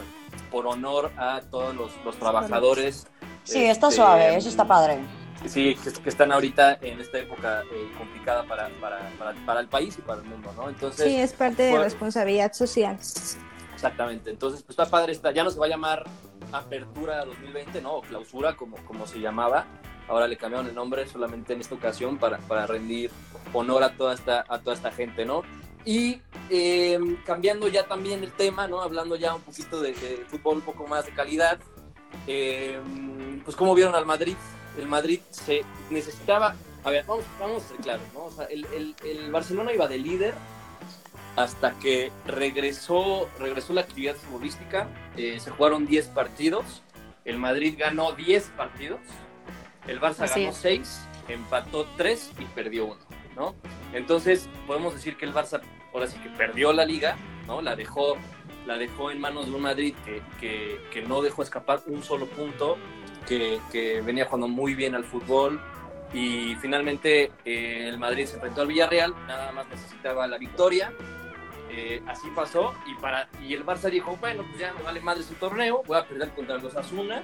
Por, 0.51 0.65
por 0.65 0.67
honor 0.75 1.11
a 1.17 1.41
todos 1.51 1.75
los, 1.75 1.91
los 2.05 2.17
trabajadores. 2.19 3.07
Sí, 3.45 3.65
está 3.65 3.89
este, 3.89 3.97
suave, 3.97 4.37
eso 4.37 4.49
está 4.49 4.65
padre. 4.67 4.99
Sí, 5.47 5.75
que, 5.77 5.93
que 5.93 6.09
están 6.09 6.33
ahorita 6.33 6.79
en 6.81 7.01
esta 7.01 7.19
época 7.19 7.63
eh, 7.73 7.91
complicada 7.99 8.45
para, 8.45 8.69
para, 8.81 9.11
para, 9.19 9.35
para 9.45 9.61
el 9.61 9.69
país 9.69 9.97
y 9.99 10.03
para 10.03 10.21
el 10.23 10.27
mundo, 10.27 10.53
¿no? 10.57 10.69
Entonces, 10.69 11.07
Sí, 11.07 11.17
es 11.21 11.33
parte 11.33 11.65
de 11.65 11.79
responsabilidad 11.79 12.53
social. 12.53 12.99
exactamente. 13.75 14.31
Entonces, 14.31 14.63
pues 14.63 14.71
está 14.79 14.87
padre, 14.87 15.13
esta, 15.13 15.33
ya 15.33 15.45
no 15.45 15.51
se 15.51 15.59
va 15.59 15.67
a 15.67 15.69
llamar 15.69 16.05
Apertura 16.53 17.25
2020, 17.25 17.83
¿no? 17.83 17.95
O 17.97 18.01
Clausura, 18.03 18.57
como, 18.57 18.77
como 18.85 19.07
se 19.07 19.21
llamaba. 19.21 19.67
Ahora 20.09 20.29
le 20.29 20.37
cambiaron 20.37 20.67
el 20.69 20.75
nombre 20.75 21.07
solamente 21.09 21.53
en 21.55 21.61
esta 21.61 21.75
ocasión 21.75 22.19
para, 22.19 22.39
para 22.39 22.67
rendir 22.67 23.11
honor 23.53 23.83
a 23.83 23.97
toda 23.97 24.15
esta, 24.15 24.45
a 24.49 24.59
toda 24.61 24.75
esta 24.77 24.91
gente, 24.93 25.25
¿no? 25.25 25.43
Y 25.87 26.21
eh, 26.51 26.99
cambiando 27.27 27.69
ya 27.69 27.85
también 27.87 28.23
el 28.23 28.33
tema, 28.33 28.67
¿no? 28.69 28.81
Hablando 28.81 29.17
ya 29.17 29.35
un 29.35 29.43
poquito 29.43 29.81
de, 29.81 29.93
de 29.93 30.25
fútbol 30.29 30.57
un 30.57 30.63
poco 30.63 30.87
más 30.87 31.05
de 31.07 31.13
calidad, 31.13 31.59
eh, 32.27 32.79
pues 33.45 33.57
como 33.57 33.75
vieron 33.75 33.95
al 33.95 34.07
Madrid, 34.07 34.37
el 34.79 34.87
Madrid 34.89 35.21
se 35.31 35.63
necesitaba, 35.91 36.55
a 36.85 36.91
ver, 36.91 37.05
vamos, 37.07 37.25
vamos 37.41 37.65
a 37.65 37.69
ser 37.69 37.77
claros, 37.79 38.07
¿no? 38.15 38.25
O 38.25 38.31
sea, 38.31 38.47
el, 38.47 38.65
el- 38.67 38.95
el 39.05 39.31
Barcelona 39.33 39.73
iba 39.73 39.87
de 39.89 39.99
líder 39.99 40.35
hasta 41.37 41.73
que 41.81 42.13
regresó, 42.27 43.29
regresó 43.41 43.73
la 43.73 43.81
actividad 43.81 44.15
futbolística, 44.15 44.89
eh, 45.17 45.39
se 45.41 45.51
jugaron 45.51 45.87
10 45.87 46.07
partidos, 46.09 46.83
el 47.25 47.39
Madrid 47.39 47.75
ganó 47.79 48.13
10 48.13 48.45
partidos, 48.57 49.01
el 49.89 50.01
Barça 50.01 50.21
Así 50.23 50.41
ganó 50.41 50.53
es. 50.53 50.59
6, 50.59 51.01
empató 51.29 51.87
3 51.97 52.33
y 52.39 52.45
perdió 52.47 52.87
1, 52.87 52.97
¿no? 53.37 53.55
Entonces, 53.93 54.49
podemos 54.67 54.95
decir 54.95 55.17
que 55.17 55.25
el 55.25 55.35
Barça 55.35 55.61
ahora 55.93 56.07
sí 56.07 56.19
que 56.19 56.29
perdió 56.31 56.73
la 56.73 56.85
liga, 56.85 57.17
¿no? 57.49 57.63
La 57.63 57.75
dejó, 57.75 58.17
la 58.67 58.77
dejó 58.79 59.11
en 59.11 59.21
manos 59.21 59.47
de 59.47 59.53
un 59.53 59.63
Madrid 59.63 59.95
que, 60.05 60.23
que, 60.41 60.81
que 60.93 61.03
no 61.03 61.21
dejó 61.21 61.43
escapar 61.43 61.83
un 61.87 62.03
solo 62.05 62.27
punto, 62.27 62.77
que, 63.27 63.61
que 63.73 64.01
venía 64.01 64.25
jugando 64.27 64.49
muy 64.49 64.75
bien 64.75 64.95
al 64.95 65.05
fútbol. 65.05 65.61
Y 66.13 66.55
finalmente 66.57 67.33
eh, 67.45 67.87
el 67.89 67.99
Madrid 67.99 68.27
se 68.27 68.35
enfrentó 68.35 68.61
al 68.63 68.69
Villarreal, 68.69 69.15
nada 69.27 69.51
más 69.53 69.67
necesitaba 69.69 70.27
la 70.29 70.39
victoria. 70.39 70.93
Eh, 71.71 72.01
así 72.07 72.29
pasó 72.37 72.73
y 72.87 72.95
para 73.01 73.29
y 73.43 73.53
el 73.55 73.67
Barça 73.67 73.91
dijo, 73.91 74.17
bueno, 74.21 74.45
pues 74.49 74.61
ya 74.61 74.73
me 74.75 74.83
vale 74.83 75.01
madre 75.01 75.25
su 75.25 75.35
torneo, 75.35 75.83
voy 75.87 75.99
a 75.99 76.05
perder 76.07 76.31
contra 76.31 76.59
los 76.59 76.77
Asuna, 76.77 77.21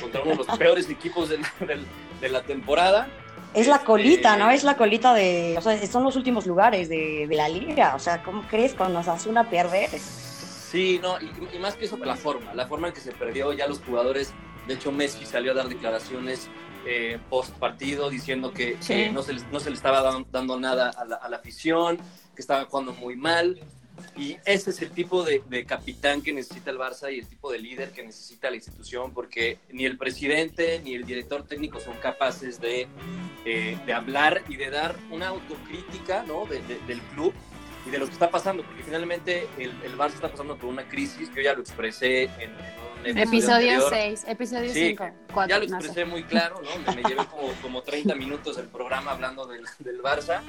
contra 0.00 0.20
uno 0.22 0.30
de 0.32 0.36
los 0.36 0.46
peores 0.58 0.88
equipos 0.88 1.30
de 1.30 1.38
la, 1.38 1.50
del- 1.66 1.86
de 2.20 2.28
la 2.28 2.42
temporada. 2.42 3.08
Es 3.54 3.66
la 3.66 3.74
Este, 3.74 3.86
colita, 3.86 4.36
¿no? 4.36 4.50
Es 4.50 4.62
la 4.62 4.76
colita 4.76 5.12
de. 5.14 5.56
O 5.58 5.60
sea, 5.60 5.84
son 5.88 6.04
los 6.04 6.14
últimos 6.14 6.46
lugares 6.46 6.88
de, 6.88 7.26
de 7.28 7.34
la 7.36 7.48
liga. 7.48 7.94
O 7.96 7.98
sea, 7.98 8.22
¿cómo 8.22 8.46
crees 8.48 8.72
cuando 8.74 9.00
Osasuna 9.00 9.50
pierde? 9.50 9.88
Sí, 9.88 11.00
no, 11.02 11.20
y, 11.20 11.30
y 11.54 11.58
más 11.58 11.74
que 11.74 11.84
eso, 11.86 11.98
la 11.98 12.14
forma, 12.16 12.54
la 12.54 12.66
forma 12.66 12.88
en 12.88 12.94
que 12.94 13.00
se 13.00 13.10
perdió 13.12 13.52
ya 13.52 13.66
los 13.66 13.80
jugadores. 13.80 14.32
De 14.66 14.74
hecho, 14.74 14.92
Messi 14.92 15.24
salió 15.26 15.52
a 15.52 15.54
dar 15.54 15.68
declaraciones 15.68 16.48
eh, 16.84 17.18
post 17.30 17.52
partido 17.58 18.10
diciendo 18.10 18.52
que, 18.52 18.76
Sí. 18.80 18.94
que 18.94 19.10
no, 19.12 19.22
se 19.22 19.32
les- 19.34 19.46
no 19.52 19.60
se 19.60 19.70
le 19.70 19.76
estaba 19.76 20.02
dan- 20.02 20.26
dando 20.32 20.58
nada 20.58 20.90
a 20.90 21.04
la, 21.04 21.14
a 21.16 21.28
la 21.28 21.36
afición, 21.36 21.96
que 22.34 22.42
estaba 22.42 22.64
jugando 22.64 22.92
muy 22.92 23.14
mal. 23.16 23.60
Y 24.16 24.36
ese 24.44 24.70
es 24.70 24.82
el 24.82 24.90
tipo 24.90 25.22
de, 25.22 25.42
de 25.48 25.64
capitán 25.64 26.22
que 26.22 26.32
necesita 26.32 26.70
el 26.72 26.78
Barça 26.78 27.12
y 27.14 27.20
el 27.20 27.26
tipo 27.28 27.52
de 27.52 27.60
líder 27.60 27.92
que 27.92 28.02
necesita 28.02 28.50
la 28.50 28.56
institución, 28.56 29.12
porque 29.14 29.58
ni 29.70 29.84
el 29.84 29.96
presidente 29.96 30.80
ni 30.82 30.94
el 30.94 31.04
director 31.04 31.44
técnico 31.44 31.78
son 31.78 31.94
capaces 31.98 32.60
de, 32.60 32.88
eh, 33.44 33.78
de 33.86 33.92
hablar 33.92 34.42
y 34.48 34.56
de 34.56 34.70
dar 34.70 34.96
una 35.10 35.28
autocrítica 35.28 36.24
¿no? 36.26 36.46
de- 36.46 36.62
de- 36.62 36.80
del 36.88 37.00
club 37.14 37.32
y 37.86 37.90
de 37.90 37.98
lo 37.98 38.06
que 38.06 38.12
está 38.12 38.28
pasando, 38.30 38.64
porque 38.64 38.82
finalmente 38.82 39.46
el, 39.58 39.70
el 39.84 39.96
Barça 39.96 40.14
está 40.14 40.30
pasando 40.30 40.56
por 40.56 40.68
una 40.68 40.88
crisis, 40.88 41.30
yo 41.34 41.42
ya 41.42 41.52
lo 41.54 41.60
expresé 41.60 42.24
en, 42.24 42.50
en 42.50 42.91
Episodio 43.04 43.72
anterior. 43.72 43.88
6, 43.90 44.24
episodio 44.28 44.72
Sí, 44.72 44.88
5, 44.90 45.04
Ya 45.04 45.12
4, 45.34 45.58
lo 45.58 45.62
no 45.64 45.68
sé. 45.68 45.74
expresé 45.86 46.04
muy 46.04 46.22
claro, 46.24 46.60
¿no? 46.62 46.94
Me 46.94 47.02
llevé 47.02 47.24
como, 47.26 47.48
como 47.62 47.82
30 47.82 48.14
minutos 48.14 48.58
el 48.58 48.66
programa 48.66 49.12
hablando 49.12 49.46
del, 49.46 49.64
del 49.80 50.02
Barça. 50.02 50.40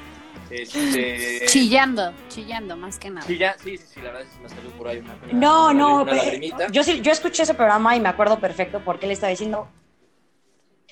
Este, 0.50 1.46
Chillando, 1.48 2.14
chillando, 2.30 2.76
más 2.78 2.98
que 3.00 3.10
nada. 3.10 3.26
Sí, 3.26 3.38
ya, 3.38 3.56
sí, 3.64 3.78
sí, 3.78 3.86
sí, 3.94 4.00
la 4.02 4.12
verdad 4.12 4.22
es 4.24 4.30
que 4.30 4.44
me 4.44 4.50
salió 4.50 4.70
por 4.72 4.88
ahí 4.88 4.98
una, 5.00 5.16
una- 5.24 5.34
No, 5.34 5.64
una- 5.66 5.74
no, 5.74 6.02
una 6.02 6.12
pe- 6.12 6.18
lagrimita. 6.18 6.68
yo 6.72 6.84
sí, 6.84 7.02
yo 7.02 7.12
escuché 7.12 7.44
ese 7.44 7.54
programa 7.54 7.96
y 7.96 8.00
me 8.00 8.10
acuerdo 8.10 8.40
perfecto 8.40 8.82
porque 8.84 9.06
él 9.06 9.12
estaba 9.14 9.32
diciendo, 9.32 9.68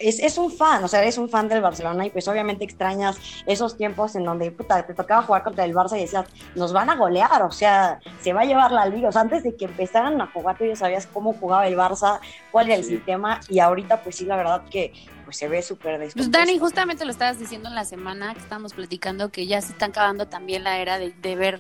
es, 0.02 0.20
es 0.20 0.38
un 0.38 0.52
fan, 0.52 0.84
o 0.84 0.88
sea, 0.88 1.02
eres 1.02 1.18
un 1.18 1.30
fan 1.30 1.48
del 1.48 1.62
Barcelona 1.62 2.06
y 2.06 2.10
pues 2.10 2.28
obviamente 2.28 2.64
extrañas 2.64 3.18
esos 3.46 3.78
tiempos 3.78 4.16
en 4.16 4.24
donde 4.24 4.52
puta, 4.52 4.86
te 4.86 4.94
tocaba 4.94 5.22
jugar 5.24 5.44
contra 5.44 5.66
el 5.66 5.74
Barça 5.74 5.98
y 5.98 6.02
decías, 6.02 6.26
nos 6.56 6.74
van 6.74 6.90
a 6.90 6.96
golear, 6.96 7.44
o 7.44 7.52
sea, 7.52 8.00
se 8.22 8.34
va 8.34 8.42
a 8.42 8.46
llevar 8.46 8.72
la 8.72 8.86
liga, 8.86 9.10
o 9.10 9.12
sea, 9.12 9.22
antes 9.22 9.44
de 9.44 9.56
que 9.56 9.66
empezaran 9.66 10.20
a 10.22 10.28
jugar 10.28 10.58
tú 10.58 10.66
ya 10.66 10.76
sabías 10.76 11.08
cómo 11.08 11.34
jugaba 11.34 11.68
el 11.68 11.76
Barça, 11.78 12.20
cuál 12.52 12.68
era 12.68 12.76
el 12.76 12.84
Sí. 12.84 12.92
sistema 12.98 13.40
y 13.50 13.60
ahorita 13.60 14.02
pues 14.04 14.16
sí, 14.16 14.26
la 14.26 14.36
verdad 14.36 14.64
que 14.70 14.94
pues 15.24 15.38
se 15.38 15.48
ve 15.48 15.62
súper 15.62 15.98
Pues 15.98 16.16
descompuesto. 16.16 16.38
Dani, 16.40 16.58
justamente 16.60 17.06
lo 17.06 17.12
estabas 17.12 17.38
diciendo 17.40 17.70
en 17.70 17.76
la 17.76 17.86
semana 17.86 18.34
que 18.34 18.40
estábamos 18.40 18.74
platicando 18.74 19.30
que 19.32 19.48
ya 19.48 19.62
se 19.62 19.72
está 19.74 19.86
acabando 19.86 20.28
también 20.28 20.64
la 20.64 20.80
era 20.80 20.98
de, 20.98 21.12
de 21.12 21.36
ver 21.36 21.60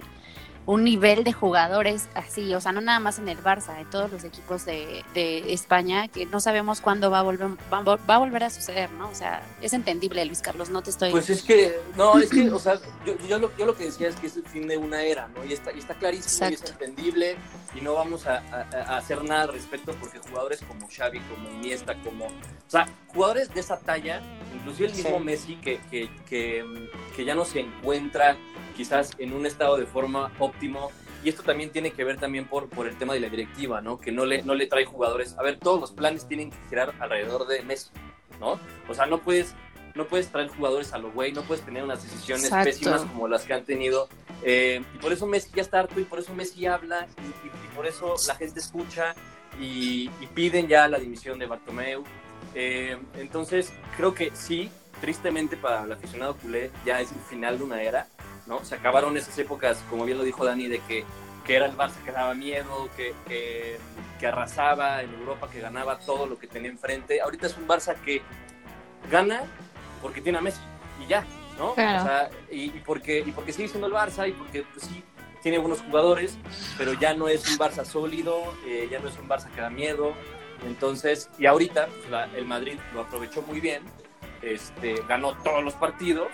un 0.67 0.83
nivel 0.83 1.23
de 1.23 1.33
jugadores 1.33 2.07
así, 2.13 2.53
o 2.53 2.61
sea, 2.61 2.71
no 2.71 2.81
nada 2.81 2.99
más 2.99 3.17
en 3.17 3.27
el 3.27 3.37
Barça, 3.43 3.79
en 3.79 3.89
todos 3.89 4.11
los 4.11 4.23
equipos 4.23 4.63
de, 4.65 5.03
de 5.13 5.53
España, 5.53 6.07
que 6.07 6.25
no 6.27 6.39
sabemos 6.39 6.81
cuándo 6.81 7.09
va 7.09 7.19
a 7.19 7.21
volver 7.23 7.49
va, 7.73 7.79
a 7.79 7.83
vol- 7.83 7.99
va 8.09 8.15
a 8.15 8.17
volver 8.19 8.43
a 8.43 8.49
suceder, 8.51 8.91
¿no? 8.91 9.09
O 9.09 9.15
sea, 9.15 9.41
es 9.61 9.73
entendible, 9.73 10.23
Luis 10.25 10.41
Carlos, 10.41 10.69
no 10.69 10.83
te 10.83 10.91
estoy... 10.91 11.09
Pues 11.11 11.29
es 11.31 11.41
que, 11.41 11.75
no, 11.97 12.19
es 12.19 12.29
que, 12.29 12.49
o 12.51 12.59
sea, 12.59 12.79
yo, 13.05 13.17
yo, 13.27 13.39
lo, 13.39 13.55
yo 13.57 13.65
lo 13.65 13.75
que 13.75 13.85
decía 13.85 14.07
es 14.07 14.15
que 14.17 14.27
es 14.27 14.37
el 14.37 14.43
fin 14.45 14.67
de 14.67 14.77
una 14.77 15.01
era, 15.01 15.27
¿no? 15.29 15.43
Y 15.43 15.53
está, 15.53 15.71
y 15.71 15.79
está 15.79 15.95
clarísimo 15.95 16.49
y 16.49 16.53
es 16.53 16.63
entendible 16.69 17.37
y 17.75 17.81
no 17.81 17.95
vamos 17.95 18.27
a, 18.27 18.37
a- 18.37 18.67
a 18.93 18.97
hacer 18.97 19.23
nada 19.23 19.41
al 19.43 19.53
respecto 19.53 19.93
porque 19.99 20.19
jugadores 20.19 20.61
como 20.67 20.87
Xavi, 20.87 21.19
como 21.21 21.49
Iniesta, 21.49 21.95
como... 22.03 22.25
O 22.27 22.31
sea, 22.71 22.87
jugadores 23.07 23.53
de 23.53 23.59
esa 23.59 23.79
talla, 23.79 24.21
inclusive 24.55 24.89
el 24.89 24.95
mismo 24.95 25.17
Sí. 25.17 25.23
Messi 25.23 25.55
que, 25.55 25.79
que, 25.89 26.09
que, 26.29 26.87
que 27.15 27.25
ya 27.25 27.35
no 27.35 27.45
se 27.45 27.59
encuentra 27.61 28.37
quizás 28.71 29.11
en 29.17 29.33
un 29.33 29.45
estado 29.45 29.77
de 29.77 29.85
forma 29.85 30.31
óptimo 30.39 30.91
y 31.23 31.29
esto 31.29 31.43
también 31.43 31.69
tiene 31.69 31.91
que 31.91 32.03
ver 32.03 32.17
también 32.17 32.45
por, 32.45 32.67
por 32.69 32.87
el 32.87 32.95
tema 32.97 33.13
de 33.13 33.19
la 33.19 33.29
directiva, 33.29 33.79
¿no? 33.81 33.99
Que 33.99 34.11
no 34.11 34.25
le, 34.25 34.41
no 34.43 34.55
le 34.55 34.65
trae 34.67 34.85
jugadores. 34.85 35.35
A 35.37 35.43
ver, 35.43 35.57
todos 35.59 35.79
los 35.79 35.91
planes 35.91 36.27
tienen 36.27 36.49
que 36.49 36.57
girar 36.69 36.93
alrededor 36.99 37.45
de 37.47 37.61
Messi, 37.61 37.89
¿no? 38.39 38.59
O 38.89 38.93
sea, 38.95 39.05
no 39.05 39.19
puedes, 39.19 39.53
no 39.93 40.05
puedes 40.07 40.29
traer 40.29 40.47
jugadores 40.49 40.93
a 40.93 40.97
lo 40.97 41.11
güey, 41.11 41.31
no 41.31 41.43
puedes 41.43 41.63
tener 41.63 41.83
unas 41.83 42.01
decisiones 42.01 42.45
Exacto. 42.45 42.65
pésimas 42.65 43.01
como 43.01 43.27
las 43.27 43.43
que 43.43 43.53
han 43.53 43.63
tenido. 43.65 44.09
Eh, 44.43 44.81
y 44.95 44.97
por 44.97 45.13
eso 45.13 45.27
Messi 45.27 45.51
ya 45.53 45.61
está 45.61 45.81
harto 45.81 45.99
y 45.99 46.05
por 46.05 46.17
eso 46.17 46.33
Messi 46.33 46.65
habla 46.65 47.05
y, 47.19 47.47
y- 47.47 47.65
y 47.65 47.75
por 47.75 47.85
eso 47.85 48.15
la 48.27 48.33
gente 48.35 48.59
escucha 48.59 49.13
y, 49.59 50.09
y 50.21 50.27
piden 50.33 50.67
ya 50.67 50.87
la 50.87 50.97
dimisión 50.97 51.37
de 51.37 51.45
Bartomeu. 51.45 52.03
Eh, 52.55 52.97
entonces, 53.17 53.71
creo 53.95 54.15
que 54.15 54.31
sí, 54.33 54.71
tristemente 54.99 55.55
para 55.55 55.83
el 55.83 55.91
aficionado 55.91 56.35
culé 56.37 56.71
ya 56.83 56.99
es 56.99 57.11
el 57.11 57.19
final 57.29 57.59
de 57.59 57.63
una 57.63 57.81
era, 57.83 58.07
¿no? 58.47 58.63
Se 58.65 58.75
acabaron 58.75 59.15
esas 59.17 59.37
épocas, 59.37 59.83
como 59.89 60.05
bien 60.05 60.17
lo 60.17 60.23
dijo 60.23 60.45
Dani, 60.45 60.67
de 60.67 60.79
que, 60.79 61.03
que 61.45 61.55
era 61.55 61.65
el 61.65 61.75
Barça 61.77 61.95
que 62.05 62.11
daba 62.11 62.33
miedo, 62.33 62.89
que, 62.95 63.13
que, 63.27 63.77
que 64.19 64.27
arrasaba 64.27 65.01
en 65.01 65.13
Europa, 65.13 65.49
que 65.49 65.59
ganaba 65.59 65.99
todo 65.99 66.25
lo 66.25 66.37
que 66.37 66.47
tenía 66.47 66.69
enfrente. 66.69 67.21
Ahorita 67.21 67.47
es 67.47 67.57
un 67.57 67.67
Barça 67.67 67.95
que 68.01 68.21
gana 69.09 69.43
porque 70.01 70.21
tiene 70.21 70.37
a 70.37 70.41
Messi 70.41 70.59
y 71.03 71.07
ya, 71.07 71.25
¿no? 71.57 71.73
Claro. 71.75 72.01
O 72.03 72.05
sea, 72.05 72.29
y, 72.51 72.63
y 72.65 72.81
porque, 72.85 73.19
y 73.25 73.31
porque 73.31 73.53
sigue 73.53 73.67
siendo 73.67 73.87
el 73.87 73.93
Barça 73.93 74.27
y 74.27 74.31
porque 74.33 74.63
pues, 74.73 74.85
sí 74.85 75.03
tiene 75.41 75.57
buenos 75.57 75.81
jugadores, 75.81 76.37
pero 76.77 76.93
ya 76.93 77.13
no 77.15 77.27
es 77.27 77.47
un 77.49 77.57
Barça 77.57 77.83
sólido, 77.83 78.53
eh, 78.67 78.87
ya 78.91 78.99
no 78.99 79.07
es 79.09 79.17
un 79.17 79.27
Barça 79.27 79.49
que 79.51 79.61
da 79.61 79.69
miedo. 79.71 80.13
Entonces, 80.67 81.29
y 81.39 81.47
ahorita 81.47 81.87
pues, 81.87 82.09
la- 82.11 82.25
el 82.35 82.45
Madrid 82.45 82.77
lo 82.93 83.01
aprovechó 83.01 83.41
muy 83.41 83.59
bien, 83.59 83.81
este, 84.43 85.01
ganó 85.07 85.33
todos 85.43 85.63
los 85.63 85.73
partidos 85.73 86.27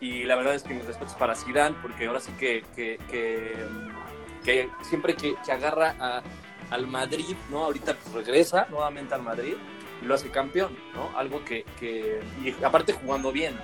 y 0.00 0.24
la 0.24 0.36
verdad 0.36 0.54
es 0.54 0.62
que 0.62 0.74
mis 0.74 0.84
respetos 0.84 1.14
para 1.14 1.34
Zidane 1.34 1.76
porque 1.82 2.06
ahora 2.06 2.20
sí 2.20 2.32
que, 2.38 2.64
que, 2.74 2.98
que, 3.10 3.54
que 4.44 4.68
siempre 4.82 5.14
que, 5.14 5.34
agarra 5.50 5.94
a- 6.00 6.22
al 6.70 6.86
Madrid, 6.86 7.34
¿no? 7.50 7.64
Ahorita 7.64 7.94
pues, 7.96 8.14
regresa 8.26 8.66
nuevamente 8.70 9.14
al 9.14 9.22
Madrid 9.22 9.54
y 10.02 10.04
lo 10.06 10.14
hace 10.14 10.30
campeón, 10.30 10.76
¿no? 10.94 11.10
Algo 11.18 11.44
que, 11.44 11.64
que 11.78 12.20
y 12.44 12.64
aparte 12.64 12.92
jugando 12.92 13.32
bien, 13.32 13.54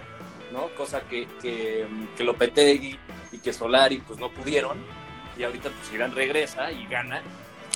¿no? 0.53 0.69
Cosa 0.77 1.01
que, 1.03 1.27
que, 1.41 1.87
que 2.17 2.25
Lopetegui 2.25 2.99
y 3.33 3.39
que 3.39 3.53
Solari 3.53 3.99
pues 3.99 4.19
no 4.19 4.31
pudieron 4.31 4.79
y 5.39 5.45
ahorita 5.45 5.71
pues 5.71 5.89
Zidane 5.91 6.15
regresa 6.15 6.71
y 6.73 6.87
gana. 6.87 7.23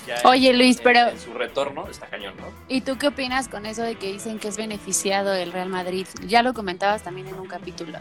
Ya 0.06 0.16
Oye, 0.24 0.52
Luis, 0.54 0.78
en- 0.78 0.84
pero- 0.84 1.08
en 1.10 1.20
su 1.20 1.32
retorno 1.34 1.86
está 1.88 2.06
cañón, 2.06 2.34
¿no? 2.38 2.46
¿Y 2.68 2.80
tú 2.80 2.96
qué 2.98 3.08
opinas 3.08 3.48
con 3.48 3.66
eso 3.66 3.82
de 3.82 3.94
que 3.96 4.10
dicen 4.12 4.38
que 4.38 4.48
es 4.48 4.56
beneficiado 4.56 5.32
el 5.34 5.52
Real 5.52 5.68
Madrid? 5.68 6.06
Ya 6.26 6.42
lo 6.42 6.52
comentabas 6.54 7.02
también 7.02 7.28
en 7.28 7.34
un 7.38 7.46
capítulo. 7.46 7.98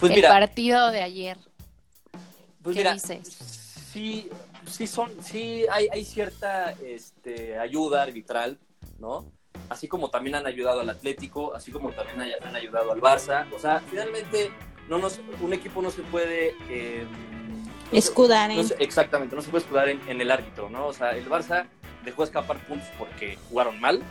Pues 0.00 0.10
el 0.10 0.16
mira, 0.16 0.28
partido 0.28 0.90
de 0.90 1.02
ayer. 1.02 1.38
Pues 2.62 2.74
¿Qué 2.74 2.80
mira, 2.80 2.94
dices? 2.94 3.28
Sí, 3.92 4.28
sí 4.70 4.86
son, 4.86 5.10
sí 5.22 5.64
hay, 5.70 5.88
hay 5.90 6.04
cierta 6.04 6.72
este, 6.84 7.58
ayuda 7.58 8.02
arbitral, 8.02 8.58
¿no? 8.98 9.24
Así 9.68 9.88
como 9.88 10.08
también 10.10 10.36
han 10.36 10.46
ayudado 10.46 10.80
al 10.80 10.90
Atlético, 10.90 11.54
así 11.54 11.70
como 11.70 11.90
también 11.92 12.20
hay- 12.20 12.32
han 12.42 12.54
ayudado 12.54 12.92
al 12.92 13.00
Barça. 13.00 13.46
O 13.54 13.58
sea, 13.58 13.80
finalmente 13.90 14.50
no 14.88 14.98
nos, 14.98 15.20
un 15.40 15.52
equipo 15.52 15.82
no 15.82 15.90
se 15.90 16.02
puede 16.02 16.54
eh, 16.70 17.04
no 17.04 17.90
se- 17.92 17.98
Escudar 17.98 18.50
no 18.50 18.60
en- 18.60 18.68
se- 18.68 18.76
exactamente, 18.82 19.34
no 19.34 19.42
se 19.42 19.50
puede 19.50 19.64
escudar 19.64 19.88
en, 19.88 20.00
en 20.08 20.20
el 20.20 20.30
árbitro, 20.30 20.70
¿no? 20.70 20.86
O 20.86 20.92
sea, 20.92 21.10
el 21.16 21.28
Barça 21.28 21.66
dejó 22.04 22.22
escapar 22.24 22.58
puntos 22.66 22.88
porque 22.98 23.36
jugaron 23.48 23.80
mal 23.80 24.02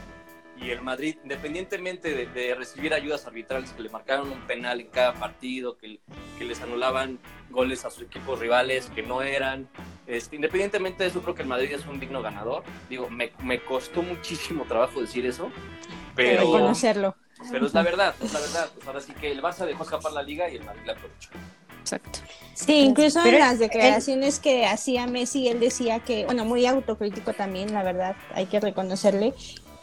y 0.62 0.72
el 0.72 0.82
Madrid, 0.82 1.16
independientemente 1.24 2.14
de, 2.14 2.26
de 2.28 2.56
recibir 2.56 2.94
ayudas 2.94 3.26
arbitrales 3.28 3.72
que 3.72 3.82
le 3.84 3.90
marcaron 3.90 4.32
un 4.32 4.42
penal 4.48 4.82
en 4.82 4.88
cada 4.88 5.14
partido, 5.14 5.78
que, 5.78 6.00
que 6.38 6.46
les 6.46 6.62
anulaban 6.62 7.20
goles 7.50 7.86
a 7.86 7.90
sus 7.90 8.04
equipos 8.04 8.40
rivales 8.40 8.90
que 8.96 9.04
no 9.04 9.22
eran, 9.22 9.68
este, 10.08 10.36
independientemente 10.36 11.04
de 11.04 11.10
eso, 11.10 11.22
creo 11.22 11.36
que 11.36 11.44
el 11.44 11.48
Madrid 11.48 11.72
es 11.74 11.86
un 11.86 12.00
digno 12.00 12.22
ganador. 12.22 12.64
Digo, 12.90 13.10
me, 13.10 13.32
me 13.44 13.60
costó 13.60 14.02
muchísimo 14.02 14.66
trabajo 14.66 15.00
decir 15.02 15.26
eso, 15.26 15.52
pero, 16.16 16.42
reconocerlo. 16.42 17.16
pero 17.52 17.68
es 17.68 17.74
la 17.74 17.84
verdad, 17.84 18.16
es 18.22 18.34
la 18.34 18.40
verdad. 18.40 18.70
Pues 18.74 18.88
ahora 18.88 19.02
sí 19.02 19.14
que 19.14 19.32
el 19.32 19.42
Barça 19.42 19.66
dejó 19.66 19.84
escapar 19.84 20.12
la 20.12 20.24
liga 20.24 20.50
y 20.50 20.56
el 20.56 20.64
Madrid 20.64 20.82
la 20.86 20.94
aprovechó. 20.94 21.30
Exacto. 21.82 22.20
Sí, 22.54 22.80
incluso 22.80 23.22
Pero 23.24 23.38
en 23.38 23.44
las 23.44 23.54
él- 23.54 23.60
declaraciones 23.60 24.40
que 24.40 24.66
hacía 24.66 25.06
Messi, 25.08 25.48
él 25.48 25.60
decía 25.60 26.00
que, 26.00 26.26
bueno, 26.26 26.44
muy 26.44 26.66
autocrítico 26.66 27.32
también, 27.34 27.72
la 27.74 27.84
verdad, 27.84 28.16
hay 28.34 28.48
que 28.48 28.60
reconocerle, 28.60 29.34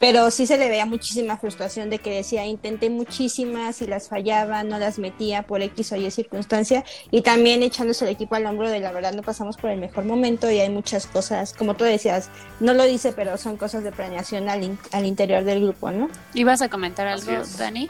pero 0.00 0.30
sí 0.30 0.46
se 0.46 0.58
le 0.58 0.68
veía 0.68 0.86
muchísima 0.86 1.36
frustración 1.36 1.88
de 1.90 1.98
que 1.98 2.10
decía, 2.10 2.44
intenté 2.46 2.90
muchísimas 2.90 3.80
y 3.82 3.86
las 3.86 4.08
fallaba, 4.08 4.62
no 4.62 4.78
las 4.78 4.98
metía 4.98 5.42
por 5.42 5.62
X 5.62 5.92
o 5.92 5.96
Y 5.96 6.10
circunstancia, 6.10 6.84
y 7.10 7.22
también 7.22 7.62
echándose 7.62 8.04
el 8.04 8.10
equipo 8.10 8.34
al 8.34 8.46
hombro 8.46 8.68
de 8.68 8.80
la 8.80 8.92
verdad 8.92 9.12
no 9.14 9.22
pasamos 9.22 9.56
por 9.56 9.70
el 9.70 9.78
mejor 9.80 10.04
momento 10.04 10.50
y 10.50 10.60
hay 10.60 10.68
muchas 10.70 11.06
cosas, 11.06 11.52
como 11.54 11.74
tú 11.74 11.84
decías, 11.84 12.28
no 12.60 12.74
lo 12.74 12.84
dice, 12.84 13.12
pero 13.12 13.36
son 13.38 13.56
cosas 13.56 13.84
de 13.84 13.92
planeación 13.92 14.48
al, 14.48 14.62
in- 14.64 14.78
al 14.92 15.06
interior 15.06 15.44
del 15.44 15.62
grupo, 15.62 15.90
¿no? 15.90 16.08
¿Ibas 16.34 16.60
a 16.62 16.68
comentar 16.68 17.06
algo. 17.06 17.30
Dani? 17.58 17.88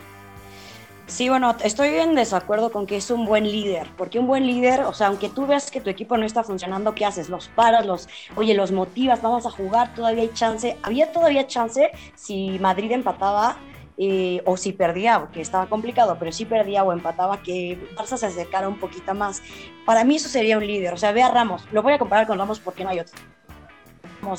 Sí, 1.07 1.29
bueno, 1.29 1.55
estoy 1.62 1.88
en 1.97 2.14
desacuerdo 2.14 2.73
con 2.73 2.87
que 2.87 2.97
es 2.97 3.11
un 3.11 3.27
buen 3.27 3.45
líder, 3.45 3.88
porque 3.97 4.19
un 4.19 4.27
buen 4.27 4.47
líder, 4.47 4.81
o 4.85 4.95
sea, 4.95 5.09
aunque 5.09 5.29
tú 5.29 5.47
veas 5.47 5.71
que 5.71 5.83
tu 5.83 5.90
equipo 5.90 6.17
no 6.17 6.25
está 6.25 6.43
funcionando, 6.45 6.95
¿qué 6.95 7.05
haces? 7.05 7.29
Los 7.29 7.49
paras, 7.49 7.85
los, 7.85 8.09
oye, 8.37 8.55
los 8.55 8.73
motivas, 8.73 9.21
vamos 9.21 9.45
a 9.45 9.51
jugar, 9.51 9.95
todavía 9.95 10.23
hay 10.23 10.33
chance. 10.33 10.79
Había 10.83 11.12
todavía 11.12 11.47
chance 11.47 11.90
si 12.14 12.59
Madrid 12.59 12.90
empataba 12.93 13.59
eh, 13.99 14.43
o 14.47 14.57
si 14.57 14.73
perdía, 14.73 15.29
que 15.33 15.43
estaba 15.43 15.67
complicado, 15.67 16.17
pero 16.19 16.33
si 16.33 16.47
perdía 16.47 16.83
o 16.85 16.93
empataba, 16.93 17.43
que 17.43 17.79
Barça 17.97 18.17
se 18.17 18.27
acercara 18.27 18.67
un 18.67 18.79
poquito 18.79 19.14
más. 19.14 19.43
Para 19.85 20.05
mí 20.05 20.17
eso 20.17 20.29
sería 20.31 20.57
un 20.57 20.67
líder, 20.67 20.95
o 20.95 20.97
sea, 20.97 21.12
ve 21.12 21.23
a 21.23 21.31
Ramos, 21.31 21.67
lo 21.71 21.83
voy 21.83 21.93
a 21.93 21.99
comparar 21.99 22.27
con 22.27 22.38
Ramos 22.38 22.61
porque 22.61 22.83
no 22.83 22.90
hay 22.90 23.01
otro. 23.01 23.21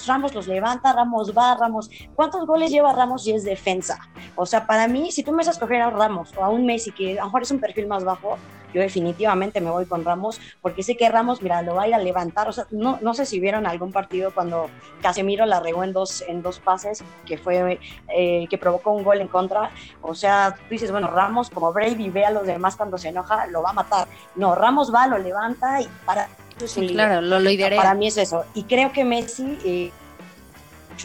Ramos, 0.07 0.33
los 0.33 0.47
levanta, 0.47 0.93
Ramos 0.93 1.35
va, 1.37 1.55
Ramos. 1.55 1.89
¿Cuántos 2.15 2.45
goles 2.45 2.71
lleva 2.71 2.93
Ramos 2.93 3.25
y 3.27 3.33
es 3.33 3.43
defensa? 3.43 3.99
O 4.35 4.45
sea, 4.45 4.65
para 4.65 4.87
mí, 4.87 5.11
si 5.11 5.23
tú 5.23 5.31
me 5.31 5.37
vas 5.37 5.47
a 5.49 5.51
escoger 5.51 5.81
a 5.81 5.89
Ramos 5.89 6.33
o 6.35 6.43
a 6.43 6.49
un 6.49 6.65
Messi, 6.65 6.91
que 6.91 7.13
a 7.13 7.21
lo 7.21 7.25
mejor 7.25 7.43
es 7.43 7.51
un 7.51 7.59
perfil 7.59 7.87
más 7.87 8.03
bajo, 8.03 8.37
yo 8.73 8.81
definitivamente 8.81 9.61
me 9.61 9.69
voy 9.69 9.85
con 9.85 10.03
Ramos, 10.03 10.41
porque 10.61 10.83
sé 10.83 10.97
que 10.97 11.07
Ramos, 11.07 11.41
mira, 11.41 11.61
lo 11.61 11.75
va 11.75 11.83
a 11.83 11.87
ir 11.87 11.95
a 11.95 11.97
levantar. 11.97 12.49
O 12.49 12.51
sea, 12.51 12.65
no, 12.71 12.99
no 13.01 13.13
sé 13.13 13.25
si 13.25 13.39
vieron 13.39 13.65
algún 13.65 13.93
partido 13.93 14.33
cuando 14.33 14.69
Casemiro 15.01 15.45
la 15.45 15.61
regó 15.61 15.85
en 15.85 15.93
dos, 15.93 16.23
en 16.27 16.41
dos 16.41 16.59
pases, 16.59 17.01
que 17.25 17.37
fue, 17.37 17.79
eh, 18.09 18.47
que 18.49 18.57
provocó 18.57 18.91
un 18.91 19.03
gol 19.05 19.21
en 19.21 19.29
contra. 19.29 19.71
O 20.01 20.13
sea, 20.13 20.55
tú 20.57 20.65
dices, 20.71 20.91
bueno, 20.91 21.07
Ramos, 21.07 21.49
como 21.49 21.71
Brady 21.71 22.09
ve 22.09 22.25
a 22.25 22.31
los 22.31 22.45
demás 22.45 22.75
cuando 22.75 22.97
se 22.97 23.09
enoja, 23.09 23.47
lo 23.47 23.61
va 23.61 23.69
a 23.69 23.73
matar. 23.73 24.07
No, 24.35 24.55
Ramos 24.55 24.93
va, 24.93 25.07
lo 25.07 25.17
levanta 25.17 25.79
y 25.79 25.87
para. 26.05 26.27
Un 26.61 26.67
Sí, 26.67 26.81
líder. 26.81 26.93
claro, 26.93 27.21
lo, 27.21 27.39
lo. 27.39 27.49
Para 27.75 27.93
mí 27.93 28.07
es 28.07 28.17
eso. 28.17 28.45
Y 28.53 28.63
creo 28.63 28.91
que 28.91 29.03
Messi, 29.03 29.57
eh, 29.65 29.91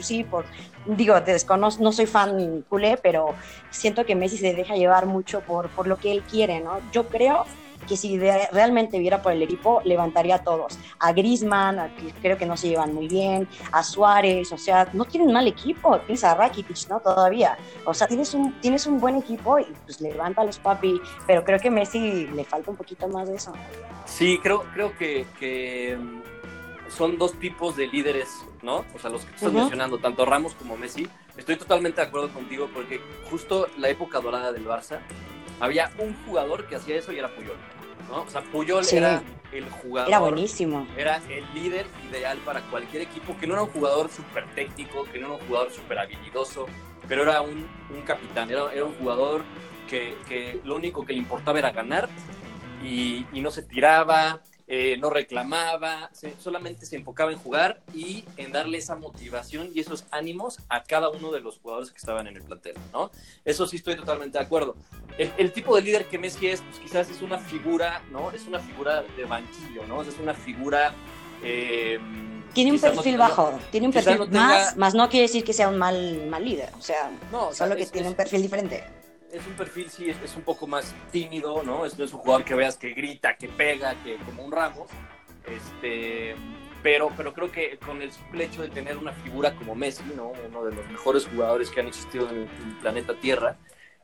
sí, 0.02 0.24
por, 0.24 0.44
digo, 0.86 1.20
te 1.22 1.32
desconozco, 1.32 1.82
no 1.82 1.92
soy 1.92 2.06
fan 2.06 2.64
culé, 2.68 2.96
pero 2.96 3.34
siento 3.70 4.04
que 4.06 4.14
Messi 4.14 4.38
se 4.38 4.54
deja 4.54 4.74
llevar 4.74 5.06
mucho 5.06 5.40
por, 5.40 5.68
por 5.70 5.86
lo 5.86 5.96
que 5.98 6.12
él 6.12 6.22
quiere, 6.22 6.60
¿no? 6.60 6.78
Yo 6.92 7.08
creo 7.08 7.44
que 7.90 7.96
si 7.96 8.16
de- 8.16 8.46
realmente 8.52 9.00
viera 9.00 9.20
por 9.20 9.32
el 9.32 9.42
equipo, 9.42 9.82
levantaría 9.84 10.36
a 10.36 10.44
todos. 10.44 10.78
A 11.00 11.12
que 11.12 12.12
creo 12.22 12.38
que 12.38 12.46
no 12.46 12.56
se 12.56 12.68
llevan 12.68 12.94
muy 12.94 13.08
bien, 13.08 13.48
a 13.72 13.82
Suárez, 13.82 14.52
o 14.52 14.58
sea, 14.58 14.88
no 14.92 15.04
tienen 15.04 15.32
mal 15.32 15.48
equipo, 15.48 15.98
tienes 15.98 16.22
a 16.22 16.36
Rakitic, 16.36 16.88
¿no? 16.88 17.00
Todavía. 17.00 17.58
O 17.84 17.92
sea, 17.92 18.06
tienes 18.06 18.32
un, 18.32 18.52
tienes 18.60 18.86
un 18.86 19.00
buen 19.00 19.16
equipo 19.16 19.58
y 19.58 19.66
pues 19.84 20.00
levanta 20.00 20.42
a 20.42 20.44
los 20.44 20.60
papi, 20.60 21.00
pero 21.26 21.42
creo 21.42 21.58
que 21.58 21.68
Messi 21.68 22.28
le 22.28 22.44
falta 22.44 22.70
un 22.70 22.76
poquito 22.76 23.08
más 23.08 23.28
de 23.28 23.34
eso. 23.34 23.52
Sí, 24.04 24.38
creo, 24.40 24.62
creo 24.72 24.96
que, 24.96 25.26
que, 25.40 25.98
mm, 26.00 26.90
son 26.96 27.18
dos 27.18 27.32
tipos 27.40 27.74
de 27.74 27.88
líderes, 27.88 28.28
¿no? 28.62 28.84
O 28.94 28.98
sea, 29.00 29.10
los 29.10 29.22
que 29.22 29.30
tú 29.30 29.34
estás 29.36 29.52
mencionando, 29.52 29.98
tanto 29.98 30.24
Ramos 30.24 30.54
como 30.54 30.76
Messi. 30.76 31.08
Estoy 31.36 31.56
totalmente 31.56 32.00
de 32.00 32.06
acuerdo 32.06 32.28
contigo 32.28 32.68
porque 32.72 33.00
justo 33.28 33.66
la 33.78 33.88
época 33.88 34.20
dorada 34.20 34.52
del 34.52 34.64
Barça, 34.64 35.00
había 35.58 35.90
un 35.98 36.16
jugador 36.24 36.66
que 36.68 36.76
hacía 36.76 36.96
eso 36.96 37.12
y 37.12 37.18
era 37.18 37.28
Puyol, 37.34 37.56
¿no? 38.10 38.22
O 38.22 38.28
sea, 38.28 38.42
Puyol 38.42 38.84
Sí. 38.84 38.96
era 38.96 39.22
el 39.52 39.68
jugador. 39.70 40.08
Era 40.08 40.18
buenísimo. 40.20 40.86
Era 40.96 41.16
el 41.28 41.44
líder 41.54 41.86
ideal 42.10 42.38
para 42.38 42.60
cualquier 42.62 43.02
equipo, 43.02 43.36
que 43.38 43.46
no 43.46 43.54
era 43.54 43.62
un 43.62 43.70
jugador 43.70 44.10
súper 44.10 44.46
técnico, 44.54 45.04
que 45.04 45.18
no 45.18 45.26
era 45.28 45.36
un 45.36 45.46
jugador 45.46 45.70
súper 45.72 45.98
habilidoso, 45.98 46.66
pero 47.08 47.22
era 47.22 47.40
un, 47.40 47.66
un 47.94 48.02
capitán, 48.02 48.50
era, 48.50 48.72
era 48.72 48.84
un 48.84 48.94
jugador 48.94 49.42
que, 49.88 50.16
que 50.28 50.60
lo 50.64 50.76
único 50.76 51.04
que 51.04 51.12
le 51.12 51.18
importaba 51.18 51.58
era 51.58 51.70
ganar 51.72 52.08
y, 52.84 53.26
y 53.32 53.40
no 53.40 53.50
se 53.50 53.62
tiraba, 53.62 54.40
eh, 54.72 54.96
no 55.00 55.10
reclamaba, 55.10 56.08
se- 56.12 56.38
solamente 56.38 56.86
se 56.86 56.94
enfocaba 56.94 57.32
en 57.32 57.38
jugar 57.38 57.80
y 57.92 58.24
en 58.36 58.52
darle 58.52 58.78
esa 58.78 58.94
motivación 58.94 59.70
y 59.74 59.80
esos 59.80 60.04
ánimos 60.12 60.58
a 60.68 60.84
cada 60.84 61.08
uno 61.10 61.32
de 61.32 61.40
los 61.40 61.58
jugadores 61.58 61.90
que 61.90 61.98
estaban 61.98 62.28
en 62.28 62.36
el 62.36 62.42
plantel, 62.42 62.74
¿no? 62.92 63.10
Eso 63.44 63.66
sí 63.66 63.76
estoy 63.76 63.96
totalmente 63.96 64.38
de 64.38 64.44
acuerdo. 64.44 64.76
El, 65.18 65.32
el 65.38 65.52
tipo 65.52 65.74
de 65.74 65.82
líder 65.82 66.06
que 66.06 66.18
Messi 66.18 66.46
es, 66.46 66.60
pues 66.62 66.78
quizás 66.78 67.10
es 67.10 67.20
una 67.20 67.38
figura, 67.38 68.00
¿no? 68.12 68.30
Es 68.30 68.46
una 68.46 68.60
figura 68.60 69.02
de 69.16 69.24
banquillo, 69.24 69.84
¿no? 69.88 70.02
Es 70.02 70.16
una 70.20 70.34
figura... 70.34 70.94
eh, 71.42 71.98
Tiene 72.54 72.70
un 72.70 72.76
no 72.76 72.82
perfil 72.82 73.18
bajo, 73.18 73.58
tiene 73.72 73.88
un 73.88 73.92
perfil 73.92 74.18
no 74.18 74.26
tenga- 74.26 74.46
más, 74.46 74.76
más 74.76 74.94
no 74.94 75.08
quiere 75.08 75.22
decir 75.26 75.42
que 75.42 75.52
sea 75.52 75.68
un 75.68 75.78
mal, 75.78 76.26
mal 76.28 76.44
líder, 76.44 76.70
o 76.78 76.80
sea, 76.82 77.10
No, 77.32 77.48
o 77.48 77.52
sea, 77.52 77.66
solo 77.66 77.76
que 77.76 77.86
tiene 77.86 78.06
es- 78.06 78.12
un 78.12 78.16
perfil 78.16 78.42
diferente. 78.42 78.84
Es 79.32 79.46
un 79.46 79.54
perfil, 79.54 79.90
sí, 79.90 80.10
es, 80.10 80.36
un 80.36 80.42
poco 80.42 80.66
más 80.66 80.94
tímido, 81.10 81.62
¿no? 81.62 81.84
Es, 81.84 81.98
no 81.98 82.04
es 82.04 82.12
un 82.12 82.20
jugador 82.20 82.44
que 82.44 82.54
veas 82.54 82.76
que 82.76 82.90
grita, 82.90 83.36
que 83.36 83.48
pega, 83.48 83.94
que 84.02 84.16
como 84.18 84.44
un 84.44 84.52
Ramos. 84.52 84.88
Este, 85.46 86.34
pero, 86.82 87.10
pero 87.16 87.32
creo 87.32 87.50
que 87.50 87.78
con 87.78 88.00
el 88.02 88.12
simple 88.12 88.44
hecho 88.44 88.62
de 88.62 88.68
tener 88.68 88.96
una 88.96 89.12
figura 89.12 89.54
como 89.54 89.74
Messi, 89.74 90.02
¿no? 90.16 90.32
Uno 90.48 90.64
de 90.64 90.74
los 90.74 90.86
mejores 90.90 91.26
jugadores 91.26 91.70
que 91.70 91.80
han 91.80 91.88
existido 91.88 92.28
en 92.30 92.36
el, 92.42 92.48
planeta 92.80 93.14
Tierra, 93.14 93.56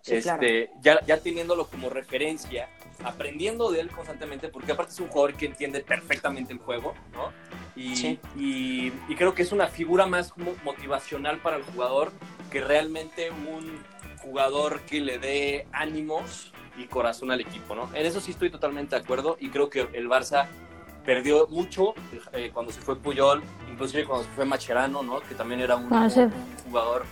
Sí, 0.02 0.20
claro. 0.20 0.40
este, 0.42 0.70
ya, 0.82 1.00
ya 1.04 1.18
teniéndolo 1.18 1.66
como 1.66 1.90
referencia, 1.90 2.68
aprendiendo 3.02 3.72
de 3.72 3.80
él 3.80 3.90
constantemente, 3.90 4.48
porque 4.48 4.70
aparte 4.72 4.92
es 4.92 5.00
un 5.00 5.08
jugador 5.08 5.34
que 5.34 5.46
entiende 5.46 5.80
perfectamente 5.80 6.52
el 6.52 6.60
juego, 6.60 6.94
¿no? 7.12 7.32
Y, 7.74 7.96
Sí. 7.96 8.20
y, 8.36 8.92
y 9.08 9.14
creo 9.16 9.34
que 9.34 9.42
es 9.42 9.50
una 9.52 9.66
figura 9.66 10.06
más 10.06 10.36
mo- 10.38 10.54
motivacional 10.64 11.38
para 11.38 11.56
el 11.56 11.64
jugador 11.64 12.12
que 12.50 12.60
realmente 12.60 13.30
un 13.30 13.82
jugador 14.22 14.80
que 14.82 15.00
le 15.00 15.18
dé 15.18 15.66
ánimos 15.72 16.52
y 16.76 16.84
corazón 16.86 17.30
al 17.30 17.40
equipo, 17.40 17.74
¿no? 17.74 17.88
En 17.94 18.04
eso 18.06 18.20
sí 18.20 18.32
estoy 18.32 18.50
totalmente 18.50 18.96
de 18.96 19.02
acuerdo 19.02 19.36
y 19.40 19.48
creo 19.50 19.70
que 19.70 19.88
el 19.92 20.08
Barça 20.08 20.46
perdió 21.04 21.46
mucho 21.48 21.94
eh, 22.32 22.50
cuando 22.52 22.72
se 22.72 22.80
fue 22.80 22.96
Puyol, 22.96 23.42
inclusive 23.70 24.04
cuando 24.04 24.24
se 24.24 24.30
fue 24.32 24.44
Macherano, 24.44 25.02
¿no? 25.02 25.20
Que 25.20 25.34
también 25.34 25.60
era 25.60 25.76
un, 25.76 25.92
Ah, 25.92 26.10
sí. 26.10 26.20
un 26.20 26.32
jugador 26.64 27.04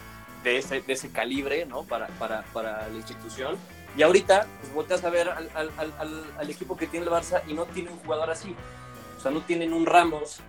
de 0.43 0.59
ese, 0.59 0.81
de 0.83 0.93
ese 0.93 1.11
calibre, 1.13 1.65
¿no? 1.65 1.85
Para, 1.85 2.09
para, 2.19 2.43
para 2.53 2.89
la 2.89 2.97
institución. 2.97 3.57
Y 3.97 4.03
ahorita, 4.03 4.47
pues 4.61 4.75
volteas 4.75 5.05
a 5.05 5.11
ver 5.11 5.29
al, 5.29 5.49
al, 5.55 5.71
al, 5.79 6.25
al 6.37 6.51
equipo 6.51 6.77
que 6.77 6.89
tiene 6.89 7.07
el 7.07 7.13
Barça 7.13 7.43
y 7.47 7.55
no 7.55 7.65
tiene 7.67 7.91
un 7.91 7.99
jugador 8.01 8.31
así. 8.31 8.55
O 9.17 9.21
sea, 9.21 9.31
no 9.31 9.41
tienen 9.43 9.73
un 9.73 9.87
Ramos, 9.87 10.41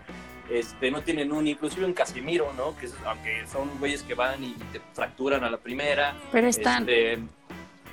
este, 0.49 0.91
no 0.91 1.01
tienen 1.01 1.31
un, 1.31 1.47
inclusive 1.47 1.86
un 1.86 1.93
Casemiro, 1.93 2.51
¿no? 2.58 2.77
Que 2.77 2.86
es- 2.88 2.95
aunque 3.05 3.45
son 3.47 3.69
güeyes 3.79 4.03
que 4.03 4.13
van 4.13 4.43
y 4.43 4.53
te 4.71 4.79
fracturan 4.93 5.43
a 5.43 5.49
la 5.49 5.58
primera, 5.58 6.15
Pero 6.31 6.47
están. 6.47 6.84
este, 6.88 7.19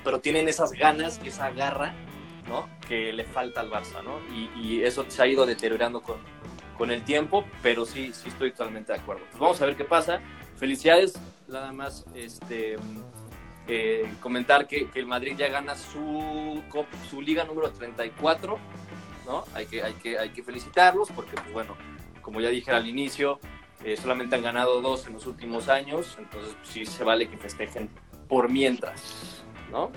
pero 0.03 0.19
tienen 0.19 0.47
esas 0.49 0.71
ganas 0.73 1.19
esa 1.23 1.49
garra, 1.51 1.93
¿no? 2.47 2.67
Que 2.87 3.13
le 3.13 3.23
falta 3.23 3.61
al 3.61 3.69
Barça, 3.71 4.03
¿no? 4.03 4.19
Y, 4.35 4.49
y 4.59 4.83
eso 4.83 5.05
se 5.07 5.21
ha 5.23 5.27
ido 5.27 5.45
deteriorando 5.45 6.01
con, 6.01 6.17
con 6.77 6.91
el 6.91 7.03
tiempo, 7.03 7.45
pero 7.61 7.85
sí, 7.85 8.11
sí 8.13 8.29
estoy 8.29 8.51
totalmente 8.51 8.91
de 8.93 8.99
acuerdo. 8.99 9.23
Pues 9.31 9.39
vamos 9.39 9.61
a 9.61 9.65
ver 9.65 9.75
qué 9.75 9.85
pasa. 9.85 10.19
Felicidades, 10.57 11.13
nada 11.47 11.71
más 11.71 12.05
este, 12.13 12.75
eh, 13.67 14.11
comentar 14.21 14.67
que, 14.67 14.89
que 14.89 14.99
el 14.99 15.05
Madrid 15.05 15.35
ya 15.37 15.47
gana 15.47 15.75
su, 15.75 16.61
su 17.09 17.21
liga 17.21 17.45
número 17.45 17.71
34, 17.71 18.59
¿no? 19.25 19.45
Hay 19.53 19.65
que, 19.67 19.81
hay 19.83 19.93
que, 19.93 20.19
hay 20.19 20.29
que 20.29 20.43
felicitarlos 20.43 21.09
porque, 21.11 21.35
pues 21.35 21.53
bueno, 21.53 21.77
como 22.23 22.41
ya 22.41 22.49
dije 22.49 22.71
al 22.71 22.87
inicio, 22.87 23.39
eh, 23.83 23.95
solamente 24.01 24.35
han 24.35 24.41
ganado 24.41 24.81
dos 24.81 25.05
en 25.05 25.13
los 25.13 25.27
últimos 25.27 25.69
años, 25.69 26.15
entonces 26.17 26.55
pues, 26.55 26.69
sí 26.69 26.85
se 26.85 27.03
vale 27.03 27.29
que 27.29 27.37
festejen 27.37 27.89
por 28.27 28.49
mientras, 28.49 29.43
¿no? 29.71 29.91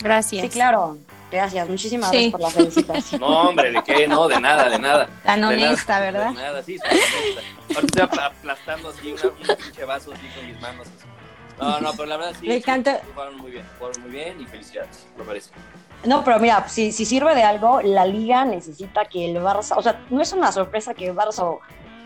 Gracias. 0.00 0.42
Sí, 0.44 0.48
claro. 0.48 0.96
Gracias, 1.30 1.68
muchísimas 1.68 2.08
Sí. 2.10 2.30
gracias 2.30 2.32
por 2.32 2.40
la 2.40 2.50
felicitación. 2.50 3.20
No, 3.20 3.26
hombre, 3.50 3.72
¿de 3.72 3.82
qué? 3.82 4.08
No, 4.08 4.28
de 4.28 4.40
nada, 4.40 4.70
de 4.70 4.78
nada. 4.78 5.08
Tan 5.24 5.40
De 5.42 5.46
nada, 5.56 5.66
honesta, 5.68 6.00
¿verdad? 6.00 6.28
De 6.30 6.34
nada, 6.36 6.62
sí, 6.62 6.78
soy 6.78 6.88
honesta. 6.90 7.42
Ahorita 7.74 7.80
estoy 7.80 8.02
apla- 8.02 8.26
aplastando 8.26 8.88
así 8.90 9.12
una, 9.12 9.22
un 9.24 9.56
pinche 9.62 9.84
vaso 9.84 10.12
así 10.14 10.26
con 10.34 10.46
mis 10.46 10.58
manos. 10.60 10.86
así. 10.86 11.06
No, 11.58 11.80
no, 11.80 11.90
pero 11.92 12.06
la 12.06 12.16
verdad 12.16 12.32
sí. 12.40 12.46
Me 12.46 12.54
sí, 12.54 12.58
encanta. 12.60 13.00
Jugaron 13.12 13.36
muy 13.36 13.50
bien, 13.50 13.66
jugaron 13.78 14.00
muy 14.02 14.10
bien 14.12 14.40
y 14.40 14.46
felicidades, 14.46 15.06
me 15.18 15.24
parece. 15.24 15.50
No, 16.04 16.22
pero 16.22 16.38
mira, 16.38 16.68
si, 16.68 16.92
si 16.92 17.04
sirve 17.04 17.34
de 17.34 17.42
algo, 17.42 17.80
la 17.82 18.06
liga 18.06 18.44
necesita 18.44 19.04
que 19.06 19.30
el 19.30 19.36
Barça, 19.38 19.76
o 19.76 19.82
sea, 19.82 20.00
no 20.10 20.20
es 20.20 20.32
una 20.32 20.52
sorpresa 20.52 20.94
que 20.94 21.08
el 21.08 21.16
Barça 21.16 21.58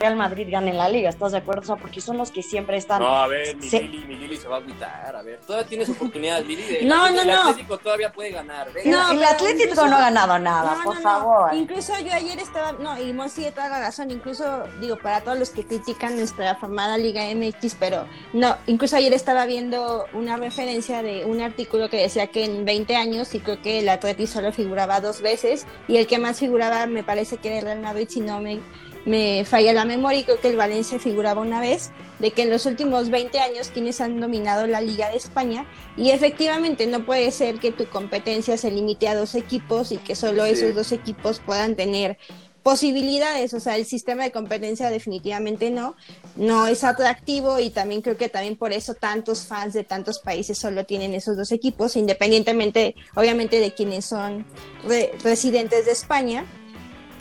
Real 0.02 0.16
Madrid 0.16 0.48
ganen 0.50 0.76
la 0.76 0.88
liga, 0.88 1.08
¿estás 1.10 1.30
de 1.30 1.38
acuerdo? 1.38 1.62
O 1.62 1.64
sea, 1.64 1.76
porque 1.76 2.00
son 2.00 2.18
los 2.18 2.32
que 2.32 2.42
siempre 2.42 2.76
están... 2.76 3.00
No, 3.00 3.06
a 3.14 3.28
ver, 3.28 3.54
mi 3.56 3.68
Sí. 3.68 3.78
Lili, 3.78 4.04
mi 4.04 4.16
Lili 4.16 4.36
se 4.36 4.48
va 4.48 4.56
a 4.56 4.58
agüitar, 4.58 5.14
a 5.14 5.22
ver. 5.22 5.38
Todavía 5.46 5.68
tienes 5.68 5.88
oportunidades, 5.90 6.44
Lili. 6.44 6.60
De, 6.62 6.82
No, 6.84 7.06
el 7.06 7.14
no, 7.14 7.24
no. 7.24 7.40
Atlético 7.50 7.78
todavía 7.78 8.10
puede 8.12 8.32
ganar. 8.32 8.72
Venga. 8.72 8.90
No, 8.90 9.12
el 9.12 9.24
Atlético 9.24 9.62
incluso- 9.70 9.86
no 9.86 9.96
ha 9.96 10.00
ganado 10.00 10.38
nada, 10.40 10.74
No, 10.78 10.82
por 10.82 10.94
no, 10.96 11.00
no. 11.00 11.08
favor. 11.08 11.54
Incluso 11.54 11.92
yo 12.00 12.12
ayer 12.12 12.36
estaba, 12.40 12.72
no, 12.72 13.00
y 13.00 13.12
Mon 13.12 13.30
tiene 13.30 13.52
toda 13.52 13.68
la 13.68 13.78
razón, 13.78 14.10
incluso 14.10 14.64
digo, 14.80 14.96
para 14.96 15.20
todos 15.20 15.38
los 15.38 15.50
que 15.50 15.64
critican 15.64 16.16
nuestra 16.16 16.56
formada 16.56 16.98
Liga 16.98 17.22
MX, 17.32 17.76
pero 17.78 18.04
no, 18.32 18.56
incluso 18.66 18.96
ayer 18.96 19.12
estaba 19.12 19.46
viendo 19.46 20.06
una 20.14 20.36
referencia 20.36 21.04
de 21.04 21.24
un 21.24 21.40
artículo 21.40 21.88
que 21.88 21.98
decía 21.98 22.26
que 22.26 22.44
en 22.44 22.64
20 22.64 22.96
años, 22.96 23.32
y 23.36 23.38
creo 23.40 23.62
que 23.62 23.78
el 23.78 23.88
Atleti 23.88 24.26
solo 24.26 24.50
figuraba 24.52 25.00
dos 25.00 25.22
veces, 25.22 25.64
y 25.86 25.98
el 25.98 26.08
que 26.08 26.18
más 26.18 26.40
figuraba 26.40 26.86
me 26.86 27.04
parece 27.04 27.36
que 27.36 27.48
era 27.50 27.58
el 27.58 27.64
Real 27.66 27.80
Madrid, 27.82 28.08
si 28.10 28.20
no 28.20 28.40
me, 28.40 28.58
me 29.04 29.44
falla 29.44 29.72
la 29.72 29.84
memoria, 29.84 30.20
y 30.20 30.24
creo 30.24 30.40
que 30.40 30.48
el 30.48 30.56
Valencia 30.56 30.98
figuraba 30.98 31.40
una 31.40 31.60
vez, 31.60 31.90
de 32.18 32.30
que 32.30 32.42
en 32.42 32.50
los 32.50 32.66
últimos 32.66 33.10
20 33.10 33.38
años 33.40 33.70
quienes 33.72 34.00
han 34.00 34.20
dominado 34.20 34.66
la 34.66 34.80
Liga 34.80 35.10
de 35.10 35.16
España, 35.16 35.66
y 35.96 36.10
efectivamente 36.10 36.86
no 36.86 37.04
puede 37.04 37.30
ser 37.32 37.58
que 37.58 37.72
tu 37.72 37.86
competencia 37.88 38.56
se 38.56 38.70
limite 38.70 39.08
a 39.08 39.14
dos 39.16 39.34
equipos 39.34 39.90
y 39.92 39.96
que 39.98 40.14
solo 40.14 40.44
Sí. 40.46 40.52
esos 40.52 40.74
dos 40.74 40.92
equipos 40.92 41.40
puedan 41.44 41.74
tener 41.74 42.16
posibilidades, 42.62 43.54
o 43.54 43.58
sea, 43.60 43.74
el 43.76 43.84
sistema 43.84 44.22
de 44.22 44.30
competencia 44.30 44.88
definitivamente 44.88 45.70
no, 45.72 45.96
no 46.36 46.68
es 46.68 46.84
atractivo 46.84 47.58
y 47.58 47.70
también 47.70 48.02
creo 48.02 48.16
que 48.16 48.28
también 48.28 48.56
por 48.56 48.72
eso 48.72 48.94
tantos 48.94 49.46
fans 49.46 49.74
de 49.74 49.82
tantos 49.82 50.20
países 50.20 50.58
solo 50.58 50.84
tienen 50.86 51.12
esos 51.12 51.36
dos 51.36 51.50
equipos, 51.50 51.96
independientemente, 51.96 52.94
obviamente, 53.16 53.58
de 53.58 53.74
quienes 53.74 54.04
son 54.04 54.46
re- 54.86 55.10
residentes 55.24 55.86
de 55.86 55.90
España, 55.90 56.44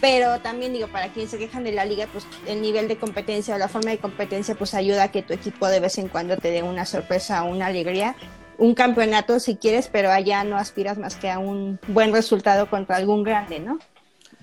pero 0.02 0.42
también 0.42 0.74
digo, 0.74 0.90
para 0.90 1.14
quienes 1.14 1.32
se 1.32 1.40
quejan 1.40 1.64
de 1.64 1.72
la 1.74 1.86
liga, 1.86 2.08
pues 2.12 2.28
el 2.46 2.62
nivel 2.62 2.88
de 2.90 2.98
competencia 2.98 3.56
o 3.56 3.60
la 3.60 3.70
forma 3.70 3.92
de 3.92 4.00
competencia 4.00 4.56
pues 4.56 4.74
ayuda 4.74 5.04
a 5.04 5.12
que 5.12 5.24
tu 5.24 5.34
equipo 5.34 5.68
de 5.68 5.80
vez 5.80 5.98
en 6.00 6.10
cuando 6.10 6.38
te 6.38 6.52
dé 6.52 6.64
una 6.64 6.86
sorpresa 6.86 7.44
o 7.44 7.50
una 7.52 7.68
alegría, 7.68 8.16
un 8.58 8.76
campeonato 8.76 9.40
si 9.40 9.58
quieres, 9.58 9.90
pero 9.90 10.12
allá 10.12 10.44
no 10.44 10.58
aspiras 10.58 10.98
más 10.98 11.16
que 11.18 11.30
a 11.32 11.40
un 11.40 11.80
buen 11.88 12.14
resultado 12.14 12.70
contra 12.70 12.98
algún 12.98 13.24
grande, 13.24 13.60
¿no? 13.60 13.80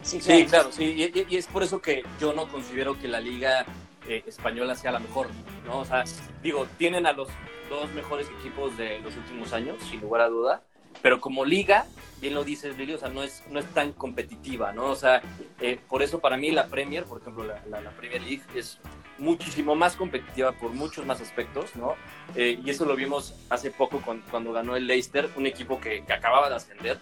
Sí, 0.02 0.20
Sí, 0.20 0.46
claro, 0.46 0.72
sí, 0.72 0.84
y, 0.84 1.04
y- 1.20 1.26
y 1.28 1.36
es 1.36 1.46
por 1.48 1.62
eso 1.62 1.80
que 1.80 2.02
yo 2.20 2.32
no 2.32 2.48
considero 2.48 2.98
que 2.98 3.08
la 3.08 3.20
liga 3.20 3.66
eh, 4.06 4.22
española 4.26 4.74
sea 4.74 4.92
la 4.92 5.00
mejor, 5.00 5.28
¿no? 5.66 5.80
O 5.80 5.84
sea, 5.84 6.04
digo, 6.42 6.66
tienen 6.78 7.06
a 7.06 7.12
los 7.12 7.28
dos 7.68 7.92
mejores 7.92 8.28
equipos 8.30 8.76
de 8.76 9.00
los 9.00 9.16
últimos 9.16 9.52
años, 9.52 9.82
sin 9.82 10.00
lugar 10.00 10.22
a 10.22 10.28
duda, 10.28 10.64
pero 11.02 11.20
como 11.20 11.44
liga, 11.44 11.87
bien 12.20 12.34
lo 12.34 12.44
dices, 12.44 12.76
Lili, 12.76 12.94
o 12.94 12.98
sea, 12.98 13.08
no 13.08 13.22
es, 13.22 13.42
no 13.50 13.58
es 13.61 13.66
tan 13.74 13.92
competitiva, 13.92 14.72
¿no? 14.72 14.87
O 14.87 14.96
sea, 14.96 15.22
eh, 15.61 15.78
por 15.88 16.02
eso 16.02 16.18
para 16.18 16.37
mí 16.37 16.50
la 16.50 16.66
Premier, 16.66 17.04
por 17.04 17.20
ejemplo, 17.20 17.44
la, 17.44 17.62
la- 17.68 17.80
la 17.80 17.90
Premier 17.90 18.22
League 18.22 18.42
es 18.54 18.78
muchísimo 19.18 19.74
más 19.74 19.96
competitiva 19.96 20.52
por 20.52 20.72
muchos 20.72 21.04
más 21.06 21.20
aspectos, 21.20 21.74
¿no? 21.76 21.94
Eh, 22.34 22.58
y 22.64 22.70
eso 22.70 22.84
lo 22.84 22.94
vimos 22.96 23.34
hace 23.50 23.70
poco 23.70 24.00
con- 24.00 24.20
cuando 24.30 24.52
ganó 24.52 24.76
el 24.76 24.87
Leicester, 24.87 25.28
un 25.37 25.46
equipo 25.46 25.80
que, 25.80 26.04
que 26.04 26.12
acababa 26.12 26.48
de 26.48 26.56
ascender 26.56 26.98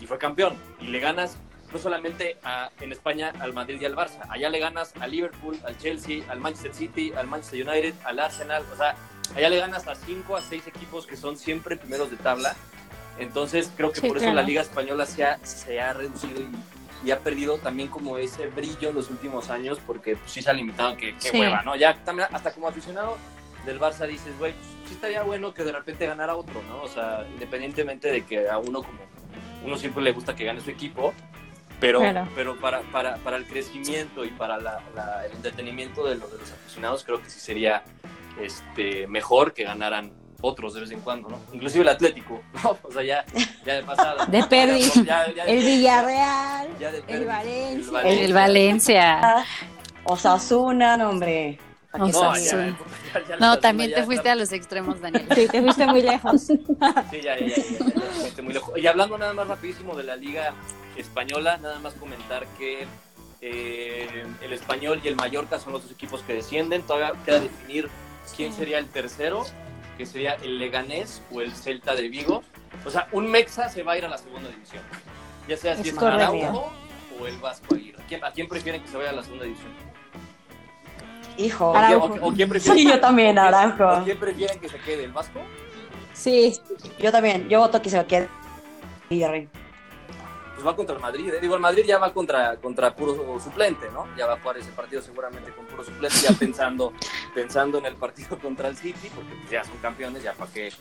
y 0.00 0.06
fue 0.06 0.18
campeón. 0.18 0.56
Y 0.80 0.86
le 0.88 1.00
ganas 1.00 1.36
no 1.72 1.78
solamente 1.78 2.38
a- 2.44 2.70
en 2.80 2.92
España 2.92 3.32
al 3.40 3.52
Madrid 3.52 3.78
y 3.80 3.84
al 3.84 3.96
Barça, 3.96 4.20
allá 4.30 4.48
le 4.48 4.58
ganas 4.58 4.94
al 5.00 5.10
Liverpool, 5.10 5.58
al 5.66 5.76
Chelsea, 5.78 6.22
al 6.30 6.40
Manchester 6.40 6.74
City, 6.74 7.12
al 7.16 7.26
Manchester 7.26 7.68
United, 7.68 7.94
al 8.04 8.18
Arsenal, 8.20 8.64
o 8.72 8.76
sea, 8.76 8.94
allá 9.34 9.48
le 9.50 9.58
ganas 9.58 9.86
a 9.88 9.94
cinco 9.94 10.36
a 10.36 10.40
seis 10.42 10.66
equipos 10.66 11.06
que 11.06 11.16
son 11.16 11.36
siempre 11.36 11.76
primeros 11.76 12.10
de 12.10 12.16
tabla. 12.16 12.54
Entonces 13.18 13.70
creo 13.76 13.92
que 13.92 14.00
Sí, 14.00 14.08
por 14.08 14.18
eso 14.18 14.32
la 14.32 14.42
liga 14.42 14.62
española 14.62 15.06
se 15.06 15.24
ha, 15.24 15.38
se 15.44 15.80
ha 15.80 15.92
reducido 15.92 16.40
y, 16.40 16.48
y 17.08 17.10
ha 17.10 17.20
perdido 17.20 17.58
también 17.58 17.88
como 17.88 18.18
ese 18.18 18.46
brillo 18.48 18.90
en 18.90 18.94
los 18.94 19.10
últimos 19.10 19.48
años 19.50 19.78
porque 19.86 20.16
pues, 20.16 20.30
sí 20.32 20.42
se 20.42 20.50
ha 20.50 20.52
limitado, 20.52 20.96
que, 20.96 21.14
que 21.16 21.30
Sí. 21.30 21.38
hueva, 21.40 21.62
¿no? 21.62 21.76
Ya 21.76 21.94
también, 22.04 22.28
hasta 22.32 22.52
como 22.52 22.68
aficionado 22.68 23.16
del 23.64 23.80
Barça 23.80 24.06
dices, 24.06 24.36
güey, 24.38 24.52
pues, 24.52 24.66
sí 24.88 24.94
estaría 24.94 25.22
bueno 25.22 25.52
que 25.54 25.64
de 25.64 25.72
repente 25.72 26.06
ganara 26.06 26.36
otro, 26.36 26.62
¿no? 26.68 26.82
O 26.82 26.88
sea, 26.88 27.26
independientemente 27.32 28.10
de 28.10 28.24
que 28.24 28.48
a 28.48 28.58
uno 28.58 28.82
como 28.82 28.98
uno 29.64 29.76
siempre 29.76 30.02
le 30.02 30.12
gusta 30.12 30.36
que 30.36 30.44
gane 30.44 30.60
su 30.60 30.70
equipo, 30.70 31.12
pero, 31.80 31.98
Claro. 32.00 32.28
pero 32.34 32.56
para, 32.56 32.80
para, 32.92 33.16
para 33.16 33.36
el 33.36 33.46
crecimiento 33.46 34.24
y 34.24 34.28
para 34.28 34.58
la- 34.58 34.80
la- 34.94 35.26
el 35.26 35.32
entretenimiento 35.32 36.06
de 36.06 36.14
los, 36.16 36.30
de 36.32 36.38
los 36.38 36.50
aficionados 36.52 37.02
creo 37.04 37.22
que 37.22 37.28
sí 37.28 37.40
sería 37.40 37.82
este, 38.40 39.06
mejor 39.06 39.52
que 39.54 39.64
ganaran 39.64 40.12
otros 40.40 40.74
de 40.74 40.80
vez 40.82 40.90
en 40.90 41.00
cuando, 41.00 41.28
¿no? 41.28 41.38
Inclusive 41.52 41.82
el 41.82 41.88
Atlético, 41.88 42.42
¿no? 42.62 42.76
O 42.82 42.92
sea, 42.92 43.02
ya, 43.02 43.24
ya 43.64 43.74
de 43.74 43.82
pasada. 43.82 44.26
De 44.26 44.42
Perdi. 44.44 44.82
Ya- 45.04 45.32
ya- 45.32 45.44
El 45.44 45.64
Villarreal, 45.64 46.68
ya 46.78 46.90
de 46.92 46.98
el 46.98 47.04
Perdi. 47.04 47.24
Valencia. 47.24 48.00
El, 48.02 48.18
el 48.18 48.32
Valencia. 48.32 49.44
Osasuna, 50.04 50.96
no, 50.96 51.10
hombre. 51.10 51.58
¿A 51.92 51.98
qué 51.98 52.02
O 52.04 52.10
No, 52.10 53.36
No, 53.40 53.58
también 53.58 53.92
te 53.94 54.02
fuiste 54.04 54.28
a 54.28 54.34
los 54.34 54.52
extremos, 54.52 55.00
Daniel. 55.00 55.26
Sí, 55.34 55.48
te 55.48 55.62
fuiste 55.62 55.86
muy 55.86 56.02
lejos. 56.02 56.42
Sí, 56.42 56.58
ya, 57.22 57.38
ya, 57.38 57.46
ya, 57.46 57.46
ya, 57.46 57.54
ya, 57.56 57.94
ya, 57.94 58.00
fuiste 58.20 58.42
muy 58.42 58.52
lejos. 58.52 58.78
Y 58.78 58.86
hablando 58.86 59.16
nada 59.18 59.32
más 59.32 59.48
rapidísimo 59.48 59.96
de 59.96 60.04
la 60.04 60.16
liga 60.16 60.52
española, 60.96 61.56
nada 61.58 61.78
más 61.78 61.94
comentar 61.94 62.46
que 62.58 62.86
eh, 63.40 64.24
el 64.42 64.52
español 64.52 65.00
y 65.02 65.08
el 65.08 65.16
Mallorca 65.16 65.58
son 65.58 65.72
los 65.72 65.82
dos 65.82 65.92
equipos 65.92 66.22
que 66.22 66.34
descienden. 66.34 66.82
Todavía 66.82 67.12
queda 67.24 67.40
definir 67.40 67.88
quién 68.36 68.52
sería 68.52 68.78
el 68.78 68.86
tercero, 68.88 69.44
que 69.96 70.06
sería 70.06 70.34
el 70.42 70.58
Leganés 70.58 71.22
o 71.32 71.40
el 71.40 71.52
Celta 71.54 71.94
de 71.94 72.08
Vigo. 72.08 72.42
O 72.84 72.90
sea, 72.90 73.08
un 73.12 73.30
Mexa 73.30 73.68
se 73.68 73.82
va 73.82 73.92
a 73.92 73.98
ir 73.98 74.04
a 74.04 74.08
la 74.08 74.18
segunda 74.18 74.48
división. 74.50 74.82
Ya 75.48 75.56
sea 75.56 75.76
si 75.76 75.88
Es. 75.90 75.98
Araujo 75.98 76.72
o 77.20 77.26
el 77.26 77.36
Vasco 77.38 77.74
Aguirre. 77.74 78.02
¿A 78.02 78.06
quién, 78.06 78.24
a 78.24 78.30
quién 78.32 78.48
prefieren 78.48 78.82
que 78.82 78.88
se 78.88 78.96
vaya 78.96 79.10
a 79.10 79.14
la 79.14 79.22
segunda 79.22 79.44
división? 79.44 79.70
Hijo. 81.38 81.70
¿O 81.70 81.72
quién- 81.72 81.84
Araujo. 81.84 82.06
o- 82.20 82.28
o 82.28 82.32
quién 82.32 82.48
prefieren- 82.48 82.78
Sí, 82.82 82.88
yo 82.88 83.00
también, 83.00 83.38
o 83.38 83.42
quién- 83.42 83.54
Araujo. 83.54 84.00
¿O 84.00 84.04
quién 84.04 84.18
prefieren 84.18 84.58
que 84.60 84.68
se 84.68 84.78
quede, 84.78 85.04
el 85.04 85.12
Vasco? 85.12 85.40
Sí, 86.12 86.58
Yo 86.98 87.12
también, 87.12 87.46
yo 87.48 87.60
voto 87.60 87.80
que 87.82 87.90
se 87.90 88.02
quede 88.06 88.28
Villarreal. 89.10 89.48
Pues 90.66 90.72
va 90.72 90.76
contra 90.76 90.96
el 90.96 91.02
Madrid. 91.02 91.32
¿eh? 91.34 91.38
Digo, 91.40 91.54
el 91.54 91.60
Madrid 91.60 91.84
ya 91.86 91.98
va 91.98 92.12
contra, 92.12 92.56
contra 92.56 92.94
puro 92.94 93.38
suplente, 93.40 93.88
¿no? 93.92 94.06
Ya 94.16 94.26
va 94.26 94.34
a 94.34 94.40
jugar 94.40 94.58
ese 94.58 94.70
partido 94.72 95.00
seguramente 95.02 95.50
con 95.52 95.64
puro 95.66 95.84
suplente, 95.84 96.16
ya 96.20 96.32
pensando, 96.32 96.92
pensando 97.34 97.78
en 97.78 97.86
el 97.86 97.94
partido 97.96 98.38
contra 98.42 98.68
el 98.68 98.76
City, 98.76 99.10
porque 99.14 99.34
pues, 99.34 99.50
ya 99.50 99.64
son 99.64 99.76
campeones, 99.78 100.22
ya 100.22 100.32
para 100.32 100.50
qué 100.52 100.72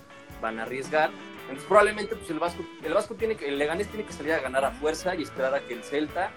van 0.42 0.60
a 0.60 0.64
arriesgar. 0.64 1.12
Entonces 1.44 1.66
probablemente 1.68 2.16
pues 2.16 2.30
el 2.32 2.40
Vasco, 2.40 2.64
el 2.84 2.94
Vasco 2.94 3.14
tiene 3.14 3.36
que, 3.36 3.48
el 3.48 3.60
Leganés 3.60 3.88
tiene 3.88 4.04
que 4.06 4.14
salir 4.14 4.34
a 4.34 4.40
ganar 4.40 4.66
a 4.66 4.72
fuerza 4.72 5.14
y 5.16 5.22
esperar 5.22 5.54
a 5.54 5.60
que 5.60 5.74
el 5.76 5.84
Celta 5.84 6.32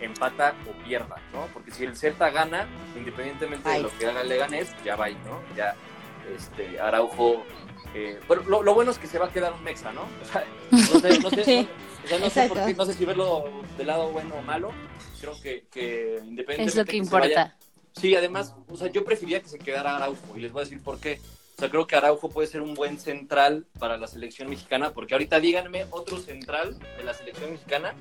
empata 0.00 0.54
o 0.68 0.84
pierda, 0.84 1.16
¿no? 1.32 1.46
Porque 1.52 1.72
si 1.72 1.84
el 1.84 1.96
Celta 1.96 2.30
gana, 2.30 2.66
independientemente 2.96 3.68
de 3.68 3.74
Ay. 3.74 3.82
lo 3.82 3.90
que 3.98 4.06
haga 4.06 4.20
el 4.20 4.28
Leganés, 4.28 4.72
ya 4.84 4.94
va 4.96 5.06
ahí, 5.06 5.16
¿no? 5.26 5.40
Ya, 5.56 5.74
Este, 6.34 6.78
Araujo. 6.80 7.44
eh, 7.94 8.20
pero 8.28 8.42
lo, 8.44 8.62
lo 8.62 8.74
bueno 8.74 8.90
es 8.92 8.98
que 8.98 9.06
se 9.08 9.18
va 9.18 9.26
a 9.26 9.30
quedar 9.30 9.52
un 9.52 9.62
mexa, 9.64 9.92
¿no? 9.92 10.02
O 10.22 10.24
sea, 10.24 10.44
no 10.70 11.00
sé, 11.00 11.18
no 11.20 11.30
sé, 11.30 11.44
Sí. 11.44 11.68
O 12.04 12.08
sea, 12.08 12.18
no 12.18 12.30
sé, 12.30 12.48
por 12.48 12.58
Exacto. 12.58 12.66
qué, 12.66 12.74
no 12.74 12.84
sé 12.86 12.94
si 12.94 13.04
verlo 13.04 13.44
del 13.78 13.86
lado 13.86 14.10
bueno 14.10 14.34
o 14.36 14.42
malo. 14.42 14.70
Creo 15.20 15.40
que, 15.40 15.64
que 15.70 16.18
independientemente. 16.24 16.64
Es 16.64 16.74
lo 16.76 16.84
que 16.84 16.90
se 16.92 16.96
importa. 16.98 17.26
vaya- 17.28 17.56
Sí, 17.96 18.14
además, 18.16 18.54
o 18.68 18.76
sea, 18.76 18.88
yo 18.88 19.04
prefería 19.04 19.40
que 19.40 19.48
se 19.48 19.58
quedara 19.58 19.96
Araujo 19.96 20.36
y 20.36 20.40
les 20.40 20.52
voy 20.52 20.62
a 20.62 20.64
decir 20.64 20.82
por 20.82 20.98
qué. 20.98 21.20
O 21.56 21.60
sea, 21.60 21.70
creo 21.70 21.86
que 21.86 21.94
Araujo 21.94 22.28
puede 22.28 22.48
ser 22.48 22.60
un 22.60 22.74
buen 22.74 22.98
central 22.98 23.66
para 23.78 23.96
la 23.96 24.08
selección 24.08 24.48
mexicana, 24.50 24.90
porque 24.92 25.14
ahorita 25.14 25.38
díganme 25.38 25.86
otro 25.92 26.18
central 26.18 26.76
de 26.98 27.04
la 27.04 27.14
selección 27.14 27.52
mexicana 27.52 27.94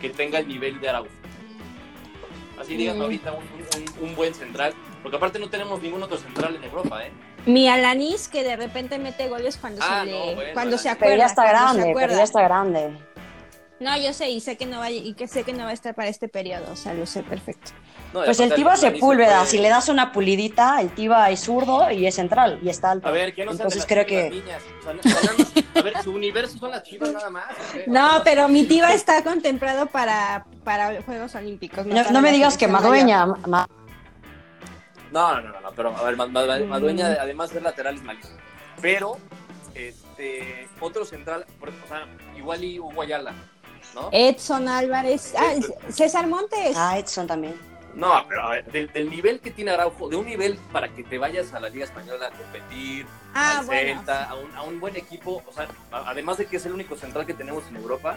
que 0.00 0.08
tenga 0.08 0.38
el 0.38 0.48
nivel 0.48 0.80
de 0.80 0.88
Araujo. 0.88 1.10
Así 2.58 2.76
díganme 2.76 3.00
Mm. 3.00 3.02
ahorita 3.02 3.32
un, 3.32 3.44
un- 3.44 4.08
un 4.08 4.16
buen 4.16 4.34
central, 4.34 4.72
porque 5.02 5.16
aparte 5.16 5.38
no 5.38 5.48
tenemos 5.48 5.80
ningún 5.82 6.02
otro 6.02 6.16
central 6.16 6.56
en 6.56 6.64
Europa, 6.64 7.06
¿eh? 7.06 7.12
Mi 7.46 7.68
Alanis 7.68 8.26
que 8.28 8.42
de 8.42 8.56
repente 8.56 8.98
mete 8.98 9.28
goles 9.28 9.56
cuando 9.58 9.80
Ah, 9.84 10.00
se 10.04 10.06
le, 10.10 10.12
no, 10.12 10.34
bueno, 10.34 10.50
cuando 10.54 10.76
se 10.76 10.88
Alanis. 10.88 10.96
acuerda. 10.96 11.14
Pero 11.14 11.18
ya 11.18 11.26
está 11.26 11.42
se 11.42 11.48
grande, 11.48 11.92
pero 11.94 12.12
ya 12.16 12.22
está 12.24 12.42
grande. 12.42 12.98
No, 13.80 13.96
yo 13.96 14.12
sé 14.12 14.28
y 14.30 14.40
sé 14.40 14.56
que 14.56 14.66
no 14.66 14.78
va 14.80 14.90
y 14.90 15.14
que 15.14 15.28
sé 15.28 15.44
que 15.44 15.52
no 15.52 15.64
va 15.64 15.70
a 15.70 15.72
estar 15.72 15.94
para 15.94 16.08
este 16.08 16.28
periodo, 16.28 16.72
o 16.72 16.76
sea, 16.76 16.94
lo 16.94 17.06
sé 17.06 17.22
perfecto. 17.22 17.70
No, 18.12 18.24
Pues 18.24 18.40
el 18.40 18.52
Alanis 18.52 18.80
Sepúlveda, 18.80 19.38
fue- 19.40 19.46
si 19.46 19.58
le 19.58 19.68
das 19.68 19.88
una 19.88 20.10
pulidita, 20.12 20.80
el 20.80 20.90
Tiva 20.94 21.30
es 21.30 21.40
zurdo 21.40 21.88
y 21.90 22.06
es 22.06 22.14
central 22.16 22.58
y 22.62 22.70
está 22.70 22.90
alto. 22.92 23.06
A 23.06 23.10
ver, 23.12 23.34
que 23.34 23.44
no 23.44 23.52
Entonces 23.52 23.76
las 23.80 23.86
creo 23.86 24.04
que 24.06 24.30
niñas. 24.30 24.62
A 25.76 25.82
ver, 25.82 26.02
su 26.02 26.12
universo 26.12 26.58
son 26.58 26.70
las 26.72 26.82
chivas 26.82 27.12
nada 27.12 27.30
más. 27.30 27.44
¿o 27.52 27.72
qué? 27.74 27.84
No, 27.86 28.22
pero 28.24 28.48
mi 28.48 28.64
Tiva 28.64 28.92
está 28.94 29.22
contemplado 29.22 29.86
para, 29.86 30.44
para 30.64 31.00
Juegos 31.02 31.34
Olímpicos. 31.36 31.86
no, 31.86 32.20
me 32.20 32.32
digas 32.32 32.56
que 32.58 32.66
Madueña, 32.66 33.26
ma- 33.26 33.68
No, 35.12 35.40
no, 35.40 35.48
no, 35.52 35.60
no, 35.60 35.72
pero 35.72 35.96
a 35.96 36.02
ver, 36.02 36.16
Mm. 36.16 36.68
Madueña, 36.68 37.06
además 37.20 37.52
de 37.54 37.60
lateral, 37.60 37.94
es 37.94 38.02
malísimo. 38.02 38.36
Pero, 38.80 39.18
este, 39.74 40.66
otro 40.80 41.04
central, 41.04 41.46
o 41.60 41.88
sea, 41.88 42.06
igual 42.36 42.64
y 42.64 42.78
Hugo 42.80 43.02
Ayala, 43.02 43.32
Edson 44.12 44.68
Álvarez. 44.68 45.34
Ah, 45.36 45.54
César 45.90 46.26
Montes. 46.26 46.76
ah, 46.76 46.98
Edson 46.98 47.26
también. 47.26 47.54
No, 47.94 48.12
pero 48.28 48.42
a 48.42 48.50
ver, 48.50 48.64
del, 48.66 48.92
del 48.92 49.10
nivel 49.10 49.40
que 49.40 49.50
tiene 49.50 49.72
Araujo, 49.72 50.08
de 50.08 50.16
un 50.16 50.26
nivel 50.26 50.56
para 50.72 50.88
que 50.88 51.02
te 51.02 51.18
vayas 51.18 51.52
a 51.52 51.58
la 51.60 51.68
Liga 51.68 51.84
Española 51.84 52.28
a 52.28 52.30
competir, 52.30 53.06
Ah, 53.34 53.58
al 53.58 53.66
bueno. 53.66 53.96
Celta, 53.96 54.24
a, 54.24 54.34
un, 54.36 54.54
a 54.56 54.62
un 54.62 54.78
buen 54.80 54.96
equipo, 54.96 55.42
o 55.46 55.52
sea, 55.52 55.68
además 55.90 56.38
de 56.38 56.46
que 56.46 56.58
es 56.58 56.66
el 56.66 56.72
único 56.72 56.96
central 56.96 57.26
que 57.26 57.34
tenemos 57.34 57.64
en 57.68 57.76
Europa, 57.76 58.16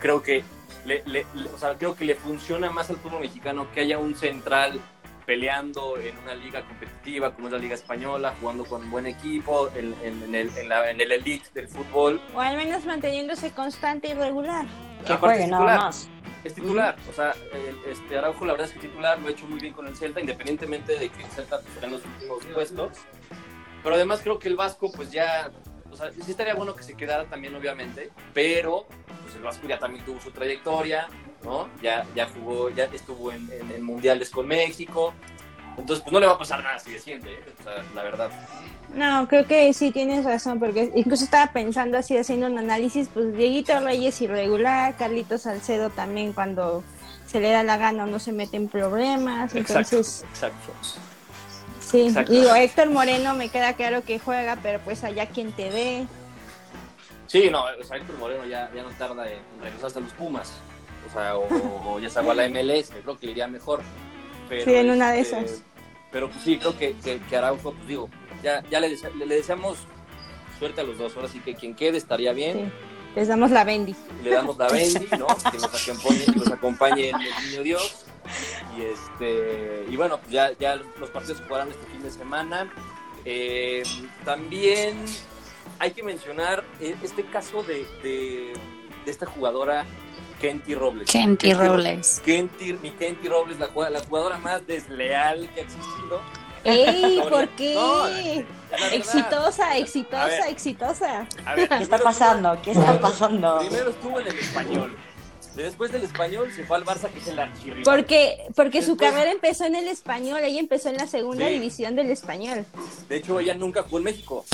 creo 0.00 0.22
que 0.22 0.42
le, 0.84 1.02
le- 1.06 1.26
le- 1.34 1.48
o 1.50 1.58
sea, 1.58 1.74
creo 1.78 1.94
que 1.94 2.04
le 2.04 2.14
funciona 2.16 2.70
más 2.70 2.90
al 2.90 2.96
fútbol 2.96 3.20
mexicano 3.20 3.66
que 3.72 3.80
haya 3.80 3.98
un 3.98 4.14
central 4.16 4.80
peleando 5.26 5.96
en 5.98 6.16
una 6.18 6.34
liga 6.34 6.62
competitiva 6.62 7.34
como 7.34 7.48
es 7.48 7.52
la 7.52 7.58
Liga 7.58 7.74
Española, 7.74 8.34
jugando 8.40 8.64
con 8.64 8.82
un 8.84 8.90
buen 8.90 9.06
equipo, 9.06 9.70
en, 9.74 9.94
en- 10.02 10.22
en 10.22 10.34
el, 10.34 10.56
en, 10.58 10.68
la- 10.68 10.90
en 10.90 11.00
el 11.00 11.12
elite 11.12 11.48
del 11.54 11.68
fútbol. 11.68 12.20
O 12.34 12.40
al 12.40 12.56
menos 12.56 12.84
manteniéndose 12.84 13.50
constante 13.52 14.08
y 14.08 14.14
regular. 14.14 14.66
Que 15.06 15.14
juegue 15.14 15.44
es 15.44 15.48
nada 15.50 15.62
titular. 15.64 15.80
más. 15.80 16.08
Es 16.44 16.54
titular, 16.54 16.96
o 17.10 17.12
sea, 17.14 17.34
el- 17.52 17.90
este 17.90 18.18
Araujo 18.18 18.44
la 18.44 18.52
verdad 18.52 18.68
es 18.68 18.74
que 18.74 18.80
titular 18.80 19.18
lo 19.18 19.28
ha 19.28 19.30
hecho 19.30 19.46
muy 19.46 19.58
bien 19.60 19.72
con 19.72 19.86
el 19.86 19.96
Celta, 19.96 20.20
independientemente 20.20 20.98
de 20.98 21.08
que 21.08 21.22
el 21.22 21.30
Celta 21.30 21.60
pues, 21.60 21.72
está 21.74 21.86
en 21.86 21.92
los 21.92 22.02
últimos 22.04 22.44
puestos. 22.52 22.90
Pero 23.82 23.94
además 23.94 24.20
creo 24.22 24.38
que 24.38 24.48
el 24.48 24.56
Vasco, 24.56 24.90
pues 24.92 25.10
ya, 25.10 25.50
o 25.90 25.96
sea, 25.96 26.10
sí 26.12 26.30
estaría 26.30 26.54
bueno 26.54 26.74
que 26.74 26.82
se 26.82 26.94
quedara 26.94 27.24
también, 27.24 27.54
obviamente, 27.54 28.10
pero 28.34 28.86
pues 29.22 29.34
el 29.36 29.42
Vasco 29.42 29.66
ya 29.66 29.78
también 29.78 30.04
tuvo 30.04 30.20
su 30.20 30.30
trayectoria, 30.30 31.06
¿no? 31.44 31.68
Ya, 31.82 32.04
ya 32.14 32.26
jugó, 32.28 32.70
ya 32.70 32.84
estuvo 32.84 33.30
en, 33.30 33.48
en- 33.52 33.70
en 33.70 33.82
mundiales 33.82 34.30
con 34.30 34.46
México. 34.46 35.12
Entonces, 35.76 36.02
pues 36.04 36.12
no 36.12 36.20
le 36.20 36.26
va 36.26 36.34
a 36.34 36.38
pasar 36.38 36.62
nada 36.62 36.78
si 36.78 36.92
desciende, 36.92 37.32
¿eh? 37.34 37.40
o 37.60 37.62
sea, 37.64 37.84
la 37.94 38.02
verdad. 38.04 38.30
No, 38.94 39.26
creo 39.26 39.44
que 39.44 39.72
sí 39.72 39.90
tienes 39.90 40.24
razón, 40.24 40.60
porque 40.60 40.92
incluso 40.94 41.24
estaba 41.24 41.52
pensando 41.52 41.98
así, 41.98 42.16
haciendo 42.16 42.46
un 42.46 42.56
análisis, 42.58 43.08
pues 43.12 43.36
Dieguito 43.36 43.80
Reyes 43.80 44.20
irregular, 44.20 44.94
Carlitos 44.96 45.42
Salcedo 45.42 45.90
también 45.90 46.32
cuando 46.32 46.84
se 47.26 47.40
le 47.40 47.50
da 47.50 47.64
la 47.64 47.76
gana 47.76 48.06
no 48.06 48.20
se 48.20 48.30
mete 48.30 48.56
en 48.56 48.68
problemas, 48.68 49.52
entonces 49.56 50.24
exacto. 50.30 50.72
sí, 51.80 52.02
exacto. 52.06 52.30
digo, 52.32 52.54
Héctor 52.54 52.90
Moreno 52.90 53.34
me 53.34 53.48
queda 53.48 53.72
claro 53.72 54.04
que 54.04 54.20
juega, 54.20 54.56
pero 54.62 54.78
pues 54.78 55.02
allá 55.02 55.26
quien 55.26 55.50
te 55.52 55.70
ve, 55.70 56.06
Sí, 57.26 57.48
no, 57.50 57.64
o 57.64 57.82
sea, 57.82 57.96
Héctor 57.96 58.16
Moreno 58.18 58.44
ya, 58.46 58.70
ya 58.72 58.84
no 58.84 58.90
tarda 58.90 59.28
en 59.28 59.40
regresar 59.60 59.86
hasta 59.86 59.98
los 59.98 60.12
Pumas. 60.12 60.52
O 61.14 61.18
sea, 61.18 61.36
o, 61.36 61.94
o 61.94 62.00
ya 62.00 62.08
va 62.22 62.32
a 62.32 62.34
la 62.34 62.48
MLS, 62.48 62.90
creo 63.02 63.16
que 63.18 63.26
iría 63.28 63.46
mejor. 63.46 63.82
Pero, 64.48 64.64
Sí, 64.64 64.74
en 64.74 64.90
una 64.90 65.12
de 65.12 65.20
este, 65.20 65.38
esas. 65.40 65.62
Pero 66.10 66.28
pues 66.28 66.42
sí, 66.42 66.58
creo 66.58 66.76
que, 66.76 66.94
que, 67.04 67.18
que 67.28 67.36
Araujo, 67.36 67.72
pues 67.72 67.86
digo, 67.86 68.08
ya, 68.42 68.62
ya 68.70 68.80
le, 68.80 68.88
dese- 68.90 69.12
le, 69.14 69.26
le 69.26 69.36
deseamos 69.36 69.78
suerte 70.58 70.80
a 70.80 70.84
los 70.84 70.98
dos. 70.98 71.14
Ahora 71.16 71.28
sí 71.28 71.40
que 71.40 71.54
quien 71.54 71.74
quede 71.74 71.98
estaría 71.98 72.32
bien. 72.32 72.72
les 73.14 73.28
damos 73.28 73.50
la 73.52 73.64
bendi. 73.64 73.94
Le 74.22 74.30
damos 74.30 74.56
la 74.58 74.68
Bendy, 74.68 75.06
¿no? 75.18 75.26
Que 75.50 75.58
nos 75.58 75.88
acompañe, 75.88 76.24
que 76.24 76.32
nos 76.38 76.50
acompañe 76.52 77.10
el 77.10 77.48
Niño 77.50 77.62
Dios. 77.62 78.04
Y 78.76 78.82
este 78.82 79.84
y 79.88 79.96
bueno, 79.96 80.18
pues 80.18 80.32
ya, 80.32 80.50
ya 80.58 80.76
los 80.76 81.10
partidos 81.10 81.38
se 81.38 81.44
jugarán 81.44 81.70
este 81.70 81.86
fin 81.86 82.02
de 82.02 82.10
semana. 82.10 82.72
Eh, 83.24 83.82
también 84.24 84.96
hay 85.78 85.92
que 85.92 86.02
mencionar 86.02 86.64
eh, 86.80 86.94
este 87.02 87.24
caso 87.24 87.62
de, 87.62 87.86
de, 88.02 88.52
de 89.04 89.10
esta 89.10 89.26
jugadora 89.26 89.84
Kenty 90.44 90.74
Robles. 90.74 91.10
Kenty 91.10 91.54
Robles. 91.54 92.20
Kenty, 92.22 92.74
mi 92.74 92.90
Kenty 92.90 93.28
Robles, 93.28 93.58
la, 93.58 93.68
jugadora 93.68 94.36
más 94.36 94.66
desleal 94.66 95.48
que 95.54 95.60
ha 95.60 95.64
existido. 95.64 96.20
¡Ey! 96.64 97.22
¿Por 97.30 97.48
qué? 97.50 98.44
exitosa, 98.92 99.70
A 99.70 99.78
exitosa, 99.78 100.26
ver. 100.26 100.48
exitosa. 100.48 101.26
A 101.46 101.54
ver, 101.54 101.68
¿Qué 101.68 101.82
está 101.82 101.96
pasando? 101.96 102.58
¿Qué 102.62 102.72
está 102.72 103.00
pasando? 103.00 103.58
Primero 103.60 103.88
estuvo 103.88 104.20
en 104.20 104.26
el 104.26 104.38
español. 104.38 104.96
Después 105.54 105.92
del 105.92 106.02
español 106.02 106.50
se 106.54 106.64
fue 106.64 106.76
al 106.76 106.84
Barça, 106.84 107.08
que 107.10 107.18
es 107.20 107.28
el 107.28 107.38
archirrival. 107.38 107.82
Porque, 107.84 108.38
porque 108.56 108.82
su 108.82 108.92
Después- 108.96 109.10
carrera 109.12 109.30
empezó 109.30 109.64
en 109.64 109.76
el 109.76 109.86
español, 109.88 110.40
ella 110.42 110.58
empezó 110.60 110.88
en 110.88 110.96
la 110.96 111.06
segunda 111.06 111.46
Sí. 111.46 111.52
división 111.54 111.94
del 111.94 112.10
español. 112.10 112.64
De 113.08 113.16
hecho, 113.16 113.38
ella 113.38 113.54
nunca 113.54 113.82
jugó 113.84 113.98
en 113.98 114.04
México. 114.04 114.44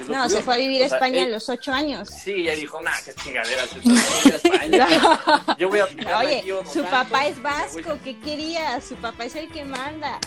No, 0.00 0.06
se 0.06 0.36
curioso. 0.36 0.42
fue 0.42 0.54
a 0.54 0.56
vivir 0.58 0.82
a 0.82 0.86
O 0.86 0.88
sea, 0.88 0.98
España 0.98 1.22
a 1.24 1.26
los 1.28 1.48
ocho 1.48 1.72
años. 1.72 2.08
Sí, 2.08 2.32
ella 2.32 2.54
dijo, 2.54 2.80
nah, 2.80 2.90
qué 3.04 3.12
chingaderas. 3.14 3.64
eso, 3.66 3.78
no 3.84 3.94
voy 3.94 4.00
a 4.02 4.28
ir 4.28 4.32
a 4.32 4.36
España. 4.36 4.88
Yo 5.58 5.68
voy 5.68 5.78
a 5.80 6.18
Oye, 6.18 6.44
su 6.72 6.82
papá 6.84 7.26
es 7.26 7.40
vasco, 7.42 7.98
¿qué 8.02 8.18
quería? 8.18 8.80
Su 8.80 8.94
papá 8.96 9.24
es 9.26 9.36
el 9.36 9.48
que 9.50 9.64
manda. 9.64 10.18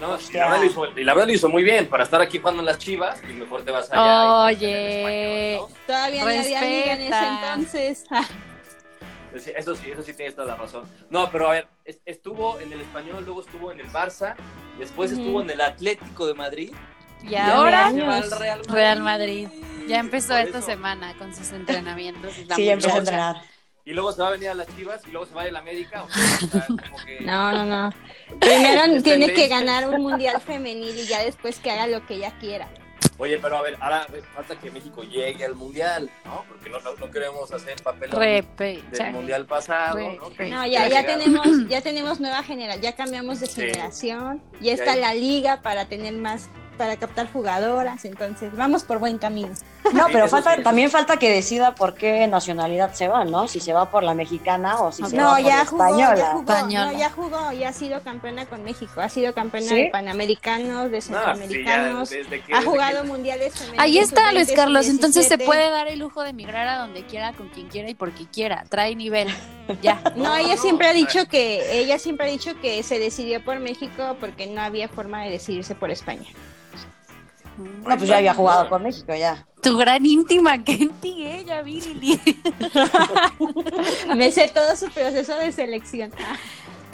No, 0.00 0.18
y 0.18 0.32
la, 0.32 0.44
verdad 0.48 0.58
lo 0.58 0.64
hizo, 0.66 0.86
y 0.98 1.04
la 1.04 1.14
verdad 1.14 1.28
lo 1.28 1.32
hizo 1.34 1.48
muy 1.48 1.62
bien. 1.62 1.86
Para 1.86 2.02
estar 2.04 2.20
aquí 2.20 2.38
jugando 2.38 2.60
en 2.60 2.66
las 2.66 2.78
chivas, 2.78 3.20
y 3.28 3.32
mejor 3.32 3.64
te 3.64 3.70
vas 3.70 3.88
allá. 3.92 4.50
y- 4.52 4.56
Oye. 4.56 5.60
Todavía 5.86 6.24
no 6.24 6.30
había 6.30 6.42
liga 6.62 6.92
en 6.94 7.00
ese 7.02 7.26
entonces. 7.28 8.04
Eso 9.34 9.74
sí, 9.74 9.90
eso 9.90 10.02
sí 10.02 10.14
tienes 10.14 10.34
toda 10.34 10.48
la 10.48 10.56
razón. 10.56 10.84
No, 11.10 11.30
pero 11.30 11.48
a 11.48 11.52
ver, 11.52 11.66
es- 11.84 11.98
estuvo 12.06 12.60
en 12.60 12.72
el 12.72 12.80
español, 12.80 13.24
luego 13.24 13.40
estuvo 13.40 13.72
en 13.72 13.80
el 13.80 13.88
Barça, 13.90 14.34
después 14.78 15.10
estuvo 15.12 15.40
en 15.42 15.50
el 15.50 15.60
Atlético 15.60 16.26
de 16.26 16.34
Madrid. 16.34 16.72
Y 17.22 17.30
Ya 17.30 17.56
ahora 17.56 17.90
me 17.90 18.00
se 18.00 18.06
va 18.06 18.14
años. 18.16 18.32
al 18.32 18.38
Real 18.40 18.58
Madrid. 18.58 18.74
Real 18.74 19.00
Madrid. 19.02 19.48
Ya 19.88 19.98
empezó 19.98 20.36
esta 20.36 20.58
eso. 20.58 20.66
semana 20.66 21.14
con 21.18 21.34
sus 21.34 21.50
entrenamientos. 21.52 22.36
Está 22.38 22.54
Sí, 22.54 22.64
ya 22.66 22.72
empezó 22.74 22.94
a 22.94 22.98
entrenar. 22.98 23.36
Y 23.86 23.92
luego 23.92 24.12
se 24.12 24.22
va 24.22 24.28
a 24.28 24.30
venir 24.30 24.48
a 24.48 24.54
las 24.54 24.66
chivas 24.76 25.02
y 25.06 25.10
luego 25.10 25.26
se 25.26 25.34
va 25.34 25.42
a 25.42 25.44
ir 25.44 25.50
a 25.50 25.52
la 25.54 25.58
América. 25.58 26.04
O 26.04 26.08
sea, 26.10 26.66
como 26.66 26.96
que- 27.04 27.20
No, 27.24 27.52
no, 27.52 27.64
no. 27.64 27.90
Primero 28.40 28.82
tiene 29.02 29.32
que 29.34 29.48
ganar 29.48 29.88
un 29.88 30.00
mundial 30.02 30.40
femenil 30.40 30.98
y 30.98 31.04
ya 31.06 31.22
después 31.22 31.58
que 31.58 31.70
haga 31.70 31.86
lo 31.86 32.06
que 32.06 32.14
ella 32.14 32.32
quiera. 32.38 32.68
Oye, 33.16 33.38
pero 33.38 33.56
a 33.58 33.62
ver, 33.62 33.76
ahora 33.80 34.06
falta 34.34 34.56
que 34.58 34.70
México 34.72 35.04
llegue 35.04 35.44
al 35.44 35.54
mundial, 35.54 36.10
¿no? 36.24 36.44
Porque 36.48 36.68
no, 36.68 36.80
no, 36.80 36.94
no 36.94 37.10
queremos 37.10 37.52
hacer 37.52 37.80
papel 37.82 38.10
del 38.10 39.12
mundial 39.12 39.46
pasado, 39.46 39.98
¿no? 40.00 40.30
No, 40.48 40.66
ya, 40.66 40.88
ya 40.88 41.06
tenemos, 41.06 41.46
ya 41.68 41.80
tenemos 41.80 42.18
nueva 42.18 42.42
generación, 42.42 42.82
ya 42.82 42.96
cambiamos 42.96 43.38
de 43.38 43.46
Sí. 43.46 43.60
generación, 43.60 44.42
ya 44.54 44.60
Ya 44.60 44.72
está 44.74 44.92
hay- 44.92 45.00
la 45.00 45.14
liga 45.14 45.62
para 45.62 45.86
tener 45.86 46.14
más, 46.14 46.48
para 46.74 46.96
captar 46.96 47.30
jugadoras, 47.32 48.04
entonces 48.04 48.54
vamos 48.56 48.84
por 48.84 48.98
buen 48.98 49.18
camino. 49.18 49.50
No, 49.92 50.06
pero 50.10 50.28
falta, 50.28 50.62
también 50.62 50.90
falta 50.90 51.18
que 51.18 51.30
decida 51.30 51.74
por 51.74 51.94
qué 51.94 52.26
nacionalidad 52.26 52.92
se 52.94 53.06
va, 53.08 53.24
¿no? 53.24 53.48
Si 53.48 53.60
se 53.60 53.72
va 53.72 53.90
por 53.90 54.02
la 54.02 54.14
mexicana 54.14 54.80
o 54.80 54.90
si 54.92 55.04
se 55.04 55.16
va 55.16 55.22
No, 55.22 55.30
por 55.36 55.42
la 55.52 55.66
jugó, 55.66 55.84
española. 55.86 56.16
ya 56.16 56.30
jugó, 56.32 56.52
Española. 56.52 56.92
no, 56.92 56.98
ya 56.98 57.10
jugó, 57.10 57.52
ya 57.52 57.68
ha 57.68 57.72
sido 57.72 58.00
campeona 58.02 58.46
con 58.46 58.64
México, 58.64 59.00
ha 59.00 59.08
sido 59.10 59.34
campeona 59.34 59.66
¿Sí? 59.68 59.74
de 59.82 59.90
panamericanos, 59.90 60.90
de 60.90 60.96
No, 60.96 61.02
sí, 61.02 61.10
ya, 61.12 61.18
centroamericanos, 61.18 62.10
desde 62.10 62.42
que, 62.42 62.54
ha 62.54 62.58
desde 62.58 62.70
jugado 62.70 63.02
que- 63.02 63.08
mundiales. 63.08 63.52
Ahí 63.76 63.98
está, 63.98 64.22
sub-20, 64.30 64.32
Luis 64.34 64.52
Carlos. 64.52 64.86
Entonces 64.88 65.26
se 65.28 65.34
sub-17. 65.34 65.44
puede 65.46 65.70
dar 65.70 65.88
el 65.88 65.98
lujo 65.98 66.22
de 66.22 66.30
emigrar 66.30 66.66
a 66.66 66.78
donde 66.78 67.04
quiera, 67.04 67.32
con 67.34 67.48
quien 67.50 67.68
quiera 67.68 67.90
y 67.90 67.94
por 67.94 68.10
quien 68.12 68.28
quiera. 68.28 68.64
Trae 68.70 68.96
nivel. 68.96 69.28
Ya. 69.82 70.00
No, 70.16 70.24
No, 70.34 70.36
ella 70.36 70.56
no, 70.56 70.62
siempre 70.62 70.88
ha 70.88 70.92
dicho 70.94 71.26
que 71.28 71.78
ella 71.80 71.98
siempre 71.98 72.26
ha 72.26 72.30
dicho 72.30 72.58
que 72.60 72.82
se 72.82 72.98
decidió 72.98 73.44
por 73.44 73.60
México 73.60 74.16
porque 74.18 74.46
no 74.46 74.62
había 74.62 74.88
forma 74.88 75.22
de 75.24 75.30
decidirse 75.30 75.74
por 75.74 75.90
España. 75.90 76.26
No, 77.58 77.96
pues 77.96 78.08
ya 78.08 78.18
había 78.18 78.34
jugado 78.34 78.68
con 78.68 78.82
México, 78.82 79.14
ya. 79.14 79.46
Tu 79.62 79.76
gran 79.76 80.04
íntima, 80.04 80.62
Kenty, 80.62 81.26
ella, 81.26 81.62
Virili. 81.62 82.20
Me 84.16 84.30
sé 84.30 84.50
todo 84.52 84.76
su 84.76 84.90
proceso 84.90 85.36
de 85.36 85.52
selección. 85.52 86.12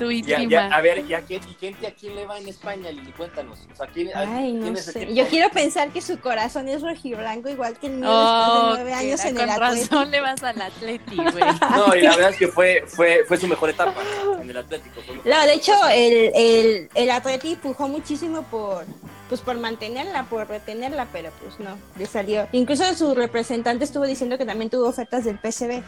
Tu 0.01 0.11
Ya, 0.11 0.41
íntima. 0.41 0.69
ya, 0.69 0.75
a 0.75 0.81
ver, 0.81 1.05
¿y 1.07 1.13
a 1.13 1.21
quién, 1.21 1.43
y 1.47 1.55
quién- 1.55 1.77
a 1.87 1.91
quién 1.91 2.15
le 2.17 2.25
va 2.27 2.39
en 2.39 2.49
España, 2.49 2.91
Lili? 2.91 3.13
Cuéntanos. 3.13 3.59
O 3.71 3.77
sea, 3.77 3.87
¿quién, 3.87 4.09
a- 4.17 4.21
Ay, 4.21 4.53
quién 4.59 4.73
no 4.73 4.79
es 4.79 4.87
el 4.89 4.93
sé. 4.95 5.03
equipo? 5.03 5.15
Yo 5.21 5.29
quiero 5.29 5.51
pensar 5.51 5.91
que 5.91 6.01
su 6.01 6.19
corazón 6.21 6.69
es 6.69 6.81
rojiblanco, 6.81 7.51
igual 7.51 7.79
que 7.79 7.89
el 7.89 7.93
mío 7.95 8.09
Oh, 8.11 8.21
después 8.21 8.79
de 8.79 8.85
nueve 8.85 8.93
años 8.95 9.25
en 9.27 9.35
con 9.35 9.45
el 9.45 9.51
Atlético. 9.51 9.95
razón 9.97 10.11
le 10.11 10.21
vas 10.23 10.43
al 10.43 10.63
Atleti, 10.63 11.17
güey. 11.17 11.27
No, 11.77 11.95
y 11.95 12.01
la 12.01 12.11
verdad 12.17 12.31
es 12.31 12.37
que 12.39 12.49
fue, 12.49 12.83
fue, 12.87 13.25
fue 13.29 13.37
su 13.37 13.47
mejor 13.47 13.69
etapa 13.71 13.95
en 14.41 14.49
el 14.49 14.57
Atlético. 14.57 15.01
No, 15.25 15.47
de 15.47 15.53
hecho, 15.53 15.73
el, 15.93 16.33
el, 16.35 16.89
el 16.95 17.11
Atleti 17.11 17.57
pujó 17.57 17.87
muchísimo 17.87 18.43
por 18.45 18.85
pues 19.29 19.43
por 19.43 19.57
mantenerla, 19.59 20.25
por 20.25 20.49
retenerla, 20.49 21.07
pero 21.13 21.31
pues 21.41 21.61
no, 21.61 21.77
le 21.97 22.07
salió. 22.07 22.49
Incluso 22.51 22.83
su 22.97 23.15
representante 23.15 23.85
estuvo 23.85 24.05
diciendo 24.05 24.37
que 24.39 24.45
también 24.45 24.71
tuvo 24.71 24.89
ofertas 24.89 25.25
del 25.25 25.39
PSV, 25.39 25.85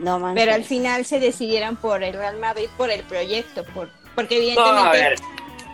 No 0.00 0.18
manches. 0.18 0.42
pero 0.44 0.54
al 0.56 0.64
final 0.64 1.04
se 1.04 1.20
decidieron 1.20 1.76
por 1.76 2.02
el 2.02 2.14
Real 2.14 2.36
Madrid, 2.38 2.68
por 2.76 2.90
el 2.90 3.02
proyecto, 3.04 3.64
por 3.74 3.88
porque 4.16 4.34
No, 4.36 4.40
evidentemente 4.42 4.88
a 4.88 4.90
ver, 4.92 5.20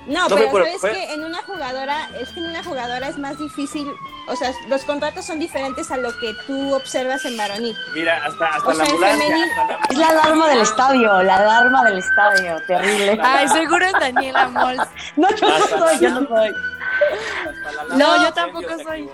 No, 0.07 0.29
No 0.29 0.37
pero 0.37 0.53
sabes 0.53 0.81
fue- 0.81 0.93
que 0.93 1.13
en 1.15 1.25
una 1.25 1.43
jugadora, 1.43 2.09
es 2.21 2.29
que 2.29 2.39
en 2.39 2.47
una 2.47 2.63
jugadora 2.63 3.09
es 3.09 3.19
más 3.19 3.37
difícil, 3.39 3.89
o 4.29 4.37
sea, 4.37 4.53
los 4.69 4.85
contratos 4.85 5.25
son 5.25 5.41
diferentes 5.41 5.91
a 5.91 5.97
lo 5.97 6.17
que 6.21 6.33
tú 6.47 6.75
observas 6.75 7.25
en 7.25 7.37
varonil. 7.37 7.77
mira, 7.93 8.25
hasta, 8.25 8.47
hasta 8.47 8.69
O 8.69 8.73
la 8.73 8.75
sea, 8.77 8.85
en 8.85 8.91
ambulancia. 8.93 9.27
femenil- 9.27 9.51
hasta 9.51 9.67
la- 9.67 9.79
Es 9.91 9.99
la 9.99 10.09
alarma 10.09 10.49
del 10.49 10.61
estadio, 10.61 11.23
la 11.25 11.37
alarma 11.37 11.85
del 11.87 11.99
estadio, 11.99 12.57
terrible. 12.69 13.19
Ay, 13.21 13.49
seguro 13.49 13.85
es 13.85 13.93
Daniela 13.95 14.49
Mols. 14.49 14.83
No, 15.17 15.29
yo 15.35 15.49
no 15.59 15.67
soy, 15.67 15.99
yo 16.01 16.11
no 16.11 16.29
soy. 16.29 16.51
No, 17.97 18.23
yo 18.25 18.33
tampoco 18.33 18.79
soy. 18.85 19.11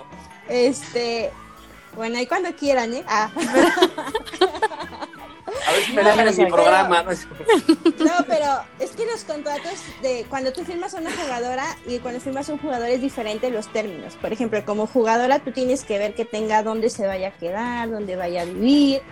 Este, 0.49 1.33
bueno, 1.97 2.19
ahí 2.19 2.27
cuando 2.27 2.55
quieran, 2.55 2.93
¿eh? 2.93 3.05
Ah. 3.09 3.31
A 5.69 5.73
ver 5.73 5.85
si 5.85 5.93
me 5.93 6.03
No, 6.03 6.09
dejan 6.09 6.29
en 6.29 6.35
pero 6.37 6.45
mi 6.47 6.53
programa. 6.53 7.03
¿no? 7.03 7.11
No, 8.05 8.13
pero 8.27 8.47
es 8.81 8.91
que 8.93 9.07
los 9.07 9.25
contratos 9.25 9.75
de 10.03 10.25
cuando 10.29 10.53
tú 10.53 10.65
firmas 10.65 10.95
a 10.95 10.99
una 10.99 11.11
jugadora 11.13 11.65
y 11.87 11.99
cuando 11.99 12.21
firmas 12.21 12.49
a 12.49 12.53
un 12.55 12.59
jugador 12.59 12.89
es 12.89 13.01
diferente 13.01 13.51
los 13.51 13.69
términos. 13.73 14.15
Por 14.21 14.33
ejemplo, 14.33 14.65
como 14.65 14.87
jugadora 14.87 15.39
tú 15.39 15.53
tienes 15.53 15.85
que 15.85 15.99
ver 15.99 16.15
que 16.15 16.25
tenga 16.25 16.63
dónde 16.63 16.91
se 16.91 17.07
vaya 17.07 17.29
a 17.29 17.33
quedar, 17.33 17.91
dónde 17.91 18.17
vaya 18.17 18.43
a 18.43 18.45
vivir. 18.45 19.03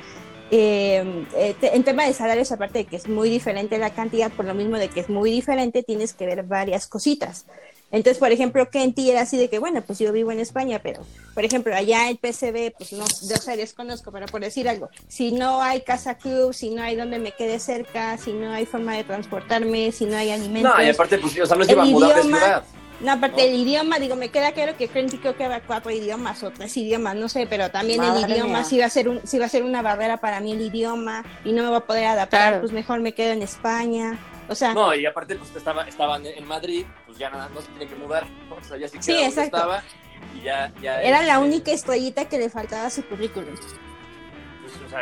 Eh, 0.53 1.27
eh, 1.37 1.55
te- 1.61 1.77
en 1.77 1.85
tema 1.85 2.05
de 2.07 2.13
salarios, 2.13 2.51
aparte 2.51 2.81
de 2.81 2.85
que 2.87 2.97
es 2.97 3.09
muy 3.09 3.31
diferente 3.31 3.79
la 3.79 3.91
cantidad, 3.91 4.33
por 4.33 4.45
lo 4.45 4.55
mismo 4.55 4.77
de 4.79 4.89
que 4.89 5.01
es 5.01 5.09
muy 5.09 5.31
diferente, 5.31 5.85
tienes 5.85 6.13
que 6.13 6.27
ver 6.27 6.43
varias 6.43 6.89
cositas. 6.89 7.47
Entonces, 7.93 8.19
por 8.19 8.31
ejemplo, 8.31 8.71
Kenty 8.71 9.11
era 9.11 9.23
así 9.23 9.37
de 9.37 9.49
que, 9.51 9.59
bueno, 9.59 9.83
pues 9.83 9.99
yo 9.99 10.13
vivo 10.13 10.31
en 10.31 10.39
España, 10.41 10.81
pero, 10.83 11.03
por 11.35 11.45
ejemplo, 11.45 11.75
allá 11.75 12.09
el 12.09 12.19
PCB, 12.19 12.73
pues 12.79 12.93
no, 12.93 13.05
yo 13.29 13.37
sé, 13.37 13.57
desconozco, 13.57 14.13
pero 14.13 14.27
por 14.27 14.41
decir 14.41 14.69
algo, 14.69 14.89
si 15.09 15.33
no 15.33 15.61
hay 15.61 15.81
casa 15.81 16.15
club, 16.17 16.55
si 16.55 16.71
no 16.71 16.83
hay 16.83 16.95
donde 16.95 17.19
me 17.19 17.33
quede 17.33 17.59
cerca, 17.59 18.17
si 18.17 18.33
no 18.33 18.53
hay 18.53 18.65
forma 18.67 18.95
de 18.97 19.03
transportarme, 19.05 19.91
si 19.93 20.05
no 20.05 20.17
hay 20.17 20.31
alimentos. 20.31 20.73
No, 20.77 20.83
y 20.85 20.89
aparte, 20.89 21.19
pues, 21.19 21.39
o 21.41 21.47
sea, 21.47 21.57
no 21.57 21.65
se 21.65 21.73
iba 21.73 21.83
a 21.83 21.87
mudar 21.87 22.15
de 22.15 22.21
idioma- 22.23 22.39
ciudad. 22.39 22.65
No, 23.01 23.13
aparte 23.13 23.39
¿no? 23.39 23.49
el 23.49 23.55
idioma, 23.55 23.99
digo, 23.99 24.15
me 24.15 24.29
queda 24.29 24.53
claro 24.53 24.77
que 24.77 24.87
Kenty 24.89 25.17
creo 25.17 25.35
que 25.35 25.49
va 25.49 25.61
cuatro 25.61 25.91
idiomas 25.91 26.43
o 26.43 26.51
tres 26.51 26.77
idiomas, 26.77 27.17
no 27.17 27.31
sé, 27.31 27.47
pero 27.49 27.71
también 27.71 28.03
el 28.05 28.31
idioma 28.31 28.63
sí 28.63 28.79
va 28.79 28.85
a 28.85 28.91
ser 28.91 29.09
un, 29.09 29.21
sí 29.27 29.39
va 29.39 29.47
a 29.47 29.49
ser 29.49 29.63
una 29.63 29.81
barrera 29.81 30.19
para 30.19 30.39
mí 30.41 30.53
el 30.53 30.61
idioma 30.61 31.25
y 31.45 31.53
no 31.53 31.63
me 31.63 31.71
va 31.71 31.79
a 31.79 31.87
poder 31.87 32.05
adaptar, 32.05 32.41
Claro. 32.51 32.61
pues 32.61 32.73
mejor 32.73 33.01
me 33.01 33.15
quedo 33.15 33.33
en 33.33 33.41
España. 33.41 34.19
O 34.51 34.55
sea, 34.55 34.75
No, 34.75 34.93
y 34.95 35.07
aparte, 35.07 35.37
pues 35.37 35.55
estaba, 35.55 35.85
estaban 35.85 36.27
en 36.27 36.45
Madrid, 36.47 36.85
pues 37.07 37.17
ya 37.19 37.31
nada, 37.31 37.49
no 37.55 37.61
se 37.61 37.69
tiene 37.69 37.87
que 37.87 37.95
mudar. 37.95 38.27
¿no? 38.49 38.57
O 38.57 38.65
sea, 38.65 38.77
ya 38.77 38.89
sí 38.89 38.99
Sí, 39.01 39.13
exacto. 39.13 39.57
estaba. 39.57 39.83
Y 40.37 40.43
ya, 40.43 40.73
ya 40.83 41.01
era 41.03 41.23
la 41.23 41.39
única 41.39 41.71
estrellita 41.71 42.29
que 42.29 42.37
le 42.39 42.51
faltaba 42.51 42.87
a 42.87 42.91
su 42.91 43.03
currículum. 43.07 43.55
pues, 43.55 44.75
o 44.85 44.89
sea, 44.91 45.01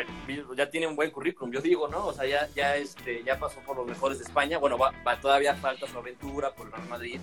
ya 0.56 0.70
tiene 0.70 0.86
un 0.86 0.94
buen 0.96 1.10
currículum, 1.10 1.50
yo 1.52 1.60
digo, 1.60 1.88
¿no? 1.88 2.06
O 2.06 2.12
sea, 2.12 2.26
ya, 2.26 2.46
ya, 2.54 2.76
este, 2.76 3.22
ya 3.24 3.38
pasó 3.38 3.58
por 3.60 3.76
los 3.76 3.86
mejores 3.86 4.18
de 4.18 4.24
España. 4.24 4.58
Bueno, 4.58 4.76
va, 4.78 4.92
va- 5.06 5.18
todavía 5.20 5.54
falta 5.54 5.86
su 5.88 5.98
aventura 5.98 6.50
por 6.54 6.66
el 6.66 6.72
Real 6.72 6.88
Madrid, 6.88 7.20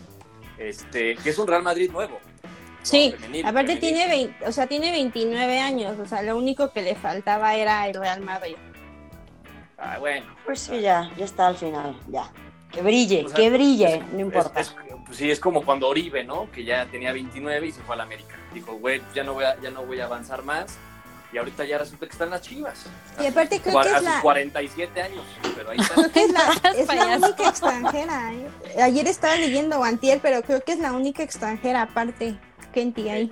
este, 0.57 1.15
que 1.17 1.30
es 1.30 1.38
un 1.38 1.47
Real 1.47 1.63
Madrid 1.63 1.89
nuevo. 1.91 2.19
¿no? 2.43 2.49
Sí, 2.82 3.13
Femenil, 3.19 3.45
aparte 3.45 3.76
femenil. 3.78 3.80
tiene 3.80 4.07
20, 4.07 4.47
o 4.47 4.51
sea, 4.51 4.67
tiene 4.67 4.91
29 4.91 5.59
años, 5.59 5.97
o 5.99 6.05
sea, 6.05 6.21
lo 6.21 6.38
único 6.38 6.71
que 6.71 6.82
le 6.84 6.95
faltaba 6.95 7.55
era 7.55 7.88
el 7.88 7.93
Real 7.95 8.21
Madrid. 8.21 8.55
Ah, 9.78 9.97
bueno. 9.99 10.26
Pues 10.45 10.59
sí, 10.61 10.80
ya, 10.82 11.11
ya 11.17 11.26
está 11.26 11.47
al 11.47 11.55
final, 11.57 11.95
ya. 12.07 12.30
Que 12.71 12.82
brille, 12.82 13.26
O 13.26 13.30
sea, 13.30 13.36
que 13.36 13.49
brille, 13.49 13.95
es- 13.97 14.13
no 14.13 14.19
importa. 14.19 14.59
es- 14.59 14.67
es- 14.67 14.76
pues 15.05 15.17
sí, 15.17 15.30
es 15.32 15.39
como 15.39 15.63
cuando 15.63 15.88
Oribe, 15.88 16.23
¿no? 16.23 16.49
Que 16.51 16.63
ya 16.63 16.86
tenía 16.88 17.11
29 17.13 17.67
y 17.67 17.71
se 17.71 17.82
fue 17.82 17.95
a 17.95 17.97
la 17.97 18.03
América. 18.03 18.36
Dijo, 18.53 18.73
güey, 18.78 19.01
ya 19.13 19.23
no 19.23 19.34
voy 19.34 19.43
a, 19.45 19.59
ya 19.61 19.69
no 19.71 19.84
voy 19.86 19.99
a 19.99 20.05
avanzar 20.05 20.43
más. 20.43 20.78
Y 21.34 21.38
ahorita 21.38 21.65
ya 21.65 21.78
resulta 21.78 22.05
que 22.05 22.13
están 22.13 22.30
las 22.30 22.41
chivas. 22.41 22.86
Y 23.21 23.26
aparte 23.26 23.59
creo 23.59 23.76
Cua- 23.76 23.84
que 23.84 23.89
a 23.89 23.91
es 23.93 23.97
sus 23.97 24.05
la, 24.05 24.21
47 24.21 25.01
años. 25.01 25.23
Pero 25.55 25.69
ahí 25.71 25.78
está. 25.80 26.19
es 26.19 26.32
la, 26.32 26.69
es 26.71 26.88
la 26.88 27.17
única 27.28 27.49
extranjera. 27.49 28.34
¿eh? 28.34 28.82
Ayer 28.82 29.07
estaba 29.07 29.36
leyendo 29.36 29.78
Guantier, 29.78 30.19
pero 30.21 30.41
creo 30.43 30.63
que 30.63 30.71
es 30.73 30.80
la 30.80 30.93
única 30.93 31.23
extranjera 31.23 31.82
aparte, 31.84 32.38
Kenty 32.73 33.09
ahí. 33.09 33.32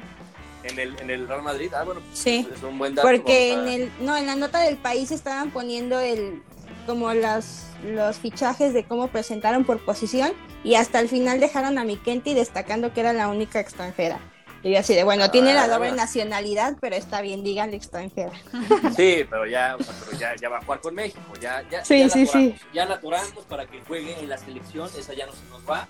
En, 0.63 0.79
el, 0.79 0.99
en 0.99 1.09
el 1.09 1.27
Real 1.27 1.41
Madrid. 1.43 1.71
Ah, 1.75 1.83
bueno, 1.83 2.01
pues 2.01 2.19
Sí. 2.19 2.47
es 2.53 2.63
un 2.63 2.77
buen 2.77 2.95
dato. 2.95 3.07
Porque 3.07 3.53
en 3.53 3.67
el, 3.67 3.91
no, 4.01 4.15
en 4.17 4.25
la 4.27 4.35
nota 4.35 4.59
del 4.59 4.77
país 4.77 5.11
estaban 5.11 5.51
poniendo 5.51 5.99
el 5.99 6.41
como 6.85 7.13
las 7.13 7.67
los 7.85 8.17
fichajes 8.17 8.73
de 8.73 8.85
cómo 8.85 9.07
presentaron 9.09 9.65
por 9.65 9.83
posición 9.83 10.31
y 10.63 10.75
hasta 10.75 10.99
el 11.01 11.09
final 11.09 11.39
dejaron 11.41 11.77
a 11.77 11.83
mi 11.83 11.97
Kenty 11.97 12.33
destacando 12.33 12.93
que 12.93 13.01
era 13.01 13.11
la 13.13 13.27
única 13.27 13.59
extranjera. 13.59 14.19
Y 14.65 14.71
yo 14.71 14.79
así 14.79 14.93
de, 14.95 15.03
bueno, 15.03 15.29
tiene 15.29 15.53
la 15.53 15.63
Ah. 15.63 15.67
doble 15.67 15.91
nacionalidad, 15.91 16.77
pero 16.79 16.95
está 16.95 17.19
bien, 17.19 17.43
díganle 17.43 17.75
extranjera. 17.75 18.31
Sí, 18.95 19.25
pero 19.29 19.45
ya, 19.45 19.75
pero 19.77 20.17
ya, 20.17 20.35
ya 20.39 20.47
va 20.47 20.59
a 20.59 20.61
jugar 20.63 20.79
con 20.79 20.95
México. 20.95 21.19
Ya, 21.41 21.61
ya, 21.69 21.83
Sí, 21.83 21.99
ya 21.99 22.09
sí, 22.09 22.23
la 22.25 22.31
sí. 22.31 22.55
Ya 22.73 22.85
la 22.85 23.01
para 23.49 23.65
que 23.65 23.81
juegue 23.85 24.17
en 24.19 24.29
la 24.29 24.37
selección. 24.37 24.89
Esa 24.97 25.13
ya 25.13 25.25
no 25.25 25.33
se 25.33 25.43
nos 25.49 25.69
va. 25.69 25.89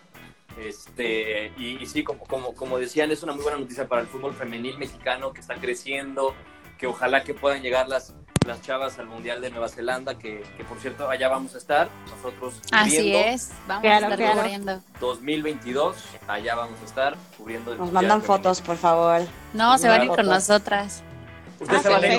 Este, 0.59 1.51
y, 1.57 1.81
y 1.81 1.85
sí, 1.87 2.03
como, 2.03 2.23
como, 2.25 2.53
como 2.53 2.77
decían, 2.77 3.11
es 3.11 3.23
una 3.23 3.33
muy 3.33 3.43
buena 3.43 3.57
noticia 3.59 3.87
para 3.87 4.01
el 4.01 4.07
fútbol 4.07 4.33
femenil 4.33 4.77
mexicano 4.77 5.33
que 5.33 5.41
está 5.41 5.55
creciendo, 5.55 6.33
que 6.77 6.87
ojalá 6.87 7.23
que 7.23 7.33
puedan 7.33 7.61
llegar 7.61 7.87
las, 7.87 8.13
las 8.45 8.61
chavas 8.61 8.99
al 8.99 9.07
Mundial 9.07 9.41
de 9.41 9.49
Nueva 9.49 9.69
Zelanda, 9.69 10.17
que, 10.19 10.43
que 10.57 10.63
por 10.63 10.79
cierto 10.79 11.09
allá 11.09 11.29
vamos 11.29 11.55
a 11.55 11.57
estar, 11.57 11.89
nosotros 12.15 12.55
Así 12.71 13.15
es, 13.15 13.51
vamos 13.67 13.81
Claro, 13.83 14.05
a 14.07 14.09
estar 14.09 14.17
claro. 14.19 14.41
cubriendo. 14.41 14.81
2022, 14.99 15.95
allá 16.27 16.55
vamos 16.55 16.79
a 16.81 16.85
estar 16.85 17.15
cubriendo 17.37 17.71
el 17.71 17.77
Nos 17.77 17.85
Mundial 17.91 18.03
mandan 18.03 18.21
femenil. 18.21 18.43
fotos, 18.43 18.61
por 18.61 18.77
favor. 18.77 19.21
No, 19.53 19.77
se 19.77 19.87
van 19.87 20.01
a 20.01 20.05
ir 20.05 20.09
con 20.11 20.25
nosotras. 20.25 21.01
Ustedes, 21.59 21.79
Ah, 21.79 21.83
se 21.83 21.89
van 21.89 22.03
a 22.03 22.07
ir- 22.07 22.15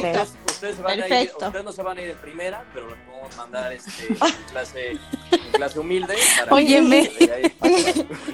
ustedes- 0.47 0.77
se 0.77 0.83
van 0.83 0.93
a 0.93 0.95
ir- 0.97 1.01
Perfecto. 1.09 1.47
ustedes 1.47 1.65
no 1.65 1.73
se 1.73 1.83
van 1.83 1.99
a 1.99 2.01
ir 2.03 2.11
en 2.11 2.17
primera, 2.19 2.65
pero 2.73 2.87
podemos 3.25 3.37
mandar 3.37 3.73
este, 3.73 4.07
en, 4.09 4.17
clase, 4.51 4.91
en 5.31 5.53
clase 5.53 5.79
humilde. 5.79 6.15
Para 6.39 6.55
Óyeme. 6.55 7.11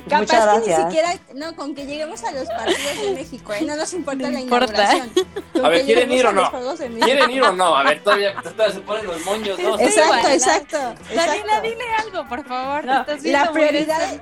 Capaz 0.09 0.21
Muchas 0.21 0.41
que 0.41 0.47
gracias. 0.47 0.79
ni 0.79 0.85
siquiera, 0.85 1.15
no, 1.35 1.55
con 1.57 1.75
que 1.75 1.87
lleguemos 1.87 2.23
a 2.25 2.33
los 2.33 2.49
partidos 2.49 3.03
de 3.03 3.13
México, 3.15 3.53
¿eh? 3.53 3.63
no 3.63 3.77
nos 3.77 3.93
importa 3.93 4.27
No 4.27 4.31
la 4.33 4.41
importa. 4.41 4.73
inauguración. 4.73 5.11
Con 5.53 5.65
A 5.65 5.69
ver, 5.69 5.85
¿quieren 5.85 6.13
ir 6.13 6.27
o 6.27 6.33
no? 6.33 6.51
¿Quieren 7.03 7.31
ir 7.31 7.43
o 7.43 7.53
no? 7.53 7.77
A 7.77 7.85
ver, 7.85 8.01
todavía, 8.05 8.35
todavía 8.35 8.75
se 8.75 8.81
ponen 8.81 9.07
los 9.07 9.25
moños, 9.25 9.59
Exacto, 9.79 10.29
exacto, 10.29 10.79
Daniela, 11.15 11.61
dile 11.61 11.85
algo, 11.99 12.29
por 12.29 12.45
favor. 12.45 12.85
No, 12.85 13.05
La 13.25 13.53
prioridad, 13.53 14.13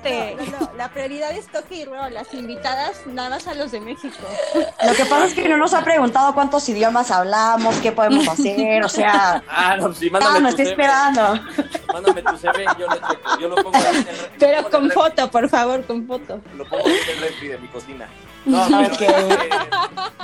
no, 0.60 0.70
la 0.76 0.90
prioridad 0.90 1.32
es 1.32 1.46
Toque 1.46 1.76
y 1.76 2.12
las 2.12 2.32
invitadas 2.34 3.00
nada 3.06 3.30
más 3.30 3.46
a 3.46 3.54
los 3.54 3.72
de 3.72 3.80
México. 3.80 4.16
Lo 4.84 4.94
que 4.94 5.04
pasa 5.04 5.26
es 5.26 5.34
que 5.34 5.48
no 5.48 5.56
nos 5.56 5.74
ha 5.74 5.82
preguntado 5.82 6.34
cuántos 6.34 6.68
idiomas 6.68 7.10
hablamos, 7.10 7.76
qué 7.76 7.92
podemos 7.92 8.28
hacer, 8.28 8.84
o 8.84 8.88
sea, 8.88 9.42
Ah, 9.48 9.76
no, 9.76 9.94
sí, 9.94 10.10
mándame 10.10 10.40
estoy 10.62 10.74
CV. 10.74 10.82
esperando. 10.82 11.40
Mándame 11.92 12.22
tu 12.22 12.36
CV, 12.36 12.64
yo 12.78 12.86
lo 12.86 12.94
checo. 12.94 13.40
Yo 13.40 13.48
lo 13.48 13.56
pongo 13.56 13.78
en 13.78 13.96
el 13.96 14.06
Pero 14.38 14.56
pongo 14.62 14.70
con 14.70 14.84
el 14.84 14.92
foto, 14.92 15.30
por 15.30 15.48
favor, 15.48 15.84
con 15.84 16.06
foto. 16.06 16.40
Lo 16.56 16.64
pongo 16.68 16.86
en 16.86 17.16
el 17.16 17.20
refri 17.20 17.48
de 17.48 17.58
mi 17.58 17.68
cocina. 17.68 18.08
No, 18.44 18.66
eh, 18.82 19.50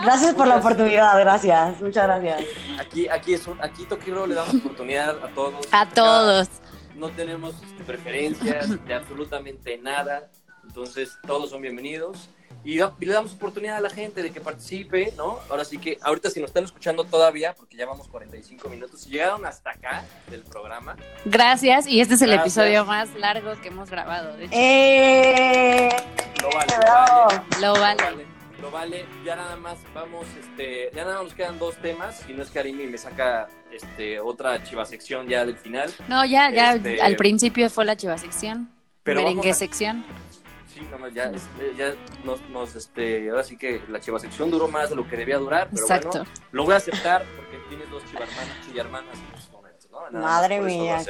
Gracias 0.03 0.35
por 0.35 0.47
la 0.47 0.57
oportunidad, 0.57 1.19
gracias, 1.21 1.81
muchas 1.81 2.07
gracias. 2.07 2.43
aquí, 2.79 3.09
aquí, 3.09 3.35
es 3.35 3.47
un, 3.47 3.63
aquí 3.63 3.85
Toquiro 3.85 4.27
le 4.27 4.35
damos 4.35 4.55
oportunidad 4.55 5.23
a 5.23 5.29
todos. 5.35 5.67
A 5.73 5.89
todos. 5.89 6.49
No 6.95 7.09
tenemos 7.11 7.55
este, 7.63 7.85
preferencias 7.85 8.85
de 8.87 8.95
absolutamente 8.95 9.79
nada. 9.79 10.31
Entonces, 10.67 11.19
todos 11.27 11.51
son 11.51 11.61
bienvenidos. 11.61 12.29
Y, 12.65 12.79
da- 12.79 12.95
y 12.99 13.05
le 13.05 13.13
damos 13.13 13.35
oportunidad 13.35 13.77
a 13.77 13.81
la 13.81 13.91
gente 13.91 14.23
de 14.23 14.31
que 14.33 14.41
participe, 14.41 15.13
¿no? 15.19 15.39
Ahora 15.51 15.65
sí 15.67 15.77
que, 15.79 15.99
ahorita 16.01 16.31
si 16.31 16.41
nos 16.41 16.49
están 16.49 16.65
escuchando 16.65 17.05
todavía, 17.05 17.55
porque 17.55 17.77
ya 17.77 17.85
vamos 17.87 18.09
45 18.09 18.69
minutos, 18.71 19.03
si 19.03 19.11
llegaron 19.11 19.45
hasta 19.45 19.71
acá 19.71 20.05
del 20.31 20.43
programa, 20.43 20.97
Gracias. 21.27 21.87
Y 21.87 22.01
este 22.01 22.15
es 22.15 22.23
el 22.23 22.31
Gracias. 22.31 22.57
episodio 22.57 22.85
más 22.87 23.09
largo 23.17 23.53
que 23.61 23.69
hemos 23.69 23.91
grabado. 23.91 24.35
De 24.37 24.45
hecho, 24.47 24.55
Eh, 24.57 25.89
lo 26.43 26.49
vale, 26.51 26.73
lo 26.77 26.93
vale. 26.93 27.41
lo 27.61 27.61
Lo 27.61 27.81
vale. 27.81 28.03
vale, 28.03 28.27
lo 28.63 28.71
vale. 28.71 29.07
Ya 29.25 29.37
nada 29.37 29.57
más 29.57 29.77
vamos, 29.95 30.27
este, 30.41 30.91
ya 30.95 31.05
nada 31.05 31.17
más 31.17 31.25
nos 31.25 31.35
quedan 31.35 31.59
dos 31.59 31.77
temas. 31.77 32.23
Y 32.29 32.33
no 32.33 32.43
es 32.43 32.51
que 32.51 32.59
Arimi 32.61 32.87
me 32.87 32.97
saca 32.99 33.49
este, 33.73 34.21
otra 34.21 34.63
chivasección 34.65 35.29
ya 35.29 35.45
del 35.45 35.57
final. 35.57 35.93
No, 36.09 36.25
ya, 36.25 36.51
ya 36.51 36.75
Este- 36.75 37.03
al 37.03 37.17
principio 37.17 37.69
fue 37.69 37.85
la 37.85 37.97
chiva 37.97 38.17
sección. 38.17 38.71
Pero 39.03 39.21
merengue 39.21 39.41
vamos 39.43 39.57
a- 39.57 39.59
sección. 39.59 40.05
Sí, 40.75 40.81
no, 40.91 40.99
no, 40.99 41.07
ya, 41.09 41.25
este, 41.27 41.73
ya 41.77 41.95
nos, 42.25 42.41
nos, 42.51 42.75
este, 42.75 43.31
ahora 43.31 43.45
sí 43.45 43.57
que 43.57 43.81
la 43.89 44.01
chivasección 44.01 44.51
duró 44.51 44.67
más 44.67 44.91
de 44.91 44.97
lo 44.97 45.09
que 45.09 45.17
debía 45.17 45.39
durar. 45.39 45.69
Pero 45.71 45.83
Exacto. 45.83 46.09
bueno, 46.09 46.25
lo 46.51 46.65
voy 46.65 46.75
a 46.75 46.79
aceptar 46.79 47.25
porque 47.37 47.59
tienes 47.69 47.89
dos 47.91 48.03
chivarmanas, 48.07 48.49
chivarmanas 48.67 49.15
en 49.17 49.35
estos 49.39 49.53
momentos, 49.53 49.89
¿no? 49.93 50.11
Nada 50.11 50.25
Madre 50.27 50.61
mía. 50.61 51.01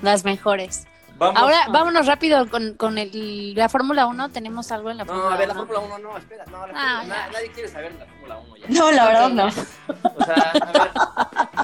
Las 0.00 0.24
mejores. 0.24 0.86
Vamos. 1.16 1.40
Ahora, 1.40 1.66
vámonos 1.70 2.06
rápido 2.06 2.48
con, 2.50 2.74
con 2.74 2.96
el, 2.98 3.54
la 3.54 3.68
Fórmula 3.68 4.06
1. 4.06 4.30
¿Tenemos 4.30 4.72
algo 4.72 4.90
en 4.90 4.96
la 4.96 5.04
No, 5.04 5.12
Fórmula 5.12 5.34
a 5.34 5.38
ver, 5.38 5.48
la 5.48 5.54
1? 5.54 5.66
Fórmula 5.66 5.80
1 5.96 5.98
no, 5.98 6.16
espera, 6.18 6.44
no, 6.46 6.66
la 6.66 6.72
Ah, 6.74 6.96
Fórmula- 7.02 7.16
na- 7.26 7.32
nadie 7.32 7.52
quiere 7.52 7.68
saber 7.68 7.92
de 7.92 7.98
la 8.00 8.06
Fórmula 8.06 8.38
1 8.38 8.56
ya. 8.56 8.66
No, 8.68 8.90
la 8.90 9.04
verdad 9.06 9.28
no. 9.28 9.46
O 9.46 10.24
sea, 10.24 10.34
a 10.34 10.72
ver. 10.72 10.90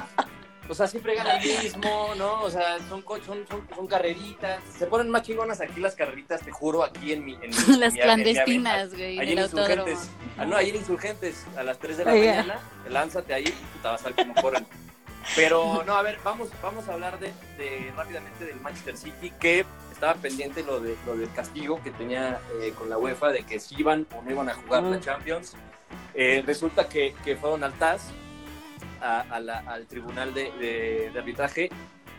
O 0.71 0.73
sea, 0.73 0.87
siempre 0.87 1.15
gana 1.15 1.35
el 1.35 1.63
mismo, 1.63 2.13
¿no? 2.17 2.43
O 2.43 2.49
sea, 2.49 2.77
son, 2.87 3.03
son, 3.25 3.45
son, 3.45 3.67
son 3.75 3.87
carreritas. 3.87 4.61
Se 4.79 4.85
ponen 4.87 5.09
más 5.09 5.23
chingonas 5.23 5.59
aquí 5.59 5.81
las 5.81 5.95
carreritas, 5.95 6.39
te 6.41 6.51
juro, 6.51 6.81
aquí 6.81 7.11
en 7.11 7.25
mi. 7.25 7.33
En 7.33 7.49
mi- 7.49 7.77
Las 7.77 7.93
mi- 7.93 7.99
clandestinas, 7.99 8.91
güey, 8.91 9.19
Allí 9.19 9.33
en. 9.33 9.39
Insurgentes. 9.39 10.09
Ah, 10.37 10.45
no, 10.45 10.55
allí 10.55 10.69
en 10.69 10.77
Insurgentes, 10.77 11.45
a 11.57 11.63
las 11.63 11.77
3 11.77 11.97
de 11.97 12.05
la 12.05 12.13
Oiga. 12.13 12.31
mañana. 12.35 12.59
Lánzate 12.89 13.33
ahí, 13.33 13.43
puta, 13.73 13.91
vas 13.91 14.01
a 14.01 14.05
ver 14.05 14.15
cómo 14.15 14.33
corren. 14.41 14.65
Pero, 15.35 15.83
no, 15.85 15.93
a 15.97 16.01
ver, 16.03 16.17
vamos, 16.23 16.47
vamos 16.63 16.87
a 16.87 16.93
hablar 16.93 17.19
de, 17.19 17.33
de- 17.57 17.91
rápidamente 17.95 18.45
del 18.45 18.59
Manchester 18.61 18.95
City, 18.95 19.31
que 19.41 19.65
estaba 19.91 20.13
pendiente 20.15 20.63
lo, 20.63 20.79
de, 20.79 20.95
lo 21.05 21.17
del 21.17 21.31
castigo 21.33 21.81
que 21.83 21.91
tenía 21.91 22.39
eh, 22.61 22.73
con 22.77 22.89
la 22.89 22.97
UEFA, 22.97 23.29
de 23.33 23.43
que 23.43 23.59
si 23.59 23.75
iban 23.77 24.07
o 24.17 24.21
no 24.21 24.31
iban 24.31 24.47
a 24.49 24.53
jugar 24.53 24.83
la. 24.83 24.99
Champions. 25.01 25.53
Eh, 26.13 26.41
resulta 26.45 26.87
que, 26.87 27.13
que 27.25 27.35
fueron 27.35 27.63
al 27.65 27.73
TAS, 27.73 28.03
a- 29.01 29.21
a 29.29 29.39
la- 29.39 29.59
al 29.67 29.85
tribunal 29.87 30.33
de, 30.33 30.51
de- 30.53 31.09
de 31.13 31.19
arbitraje, 31.19 31.69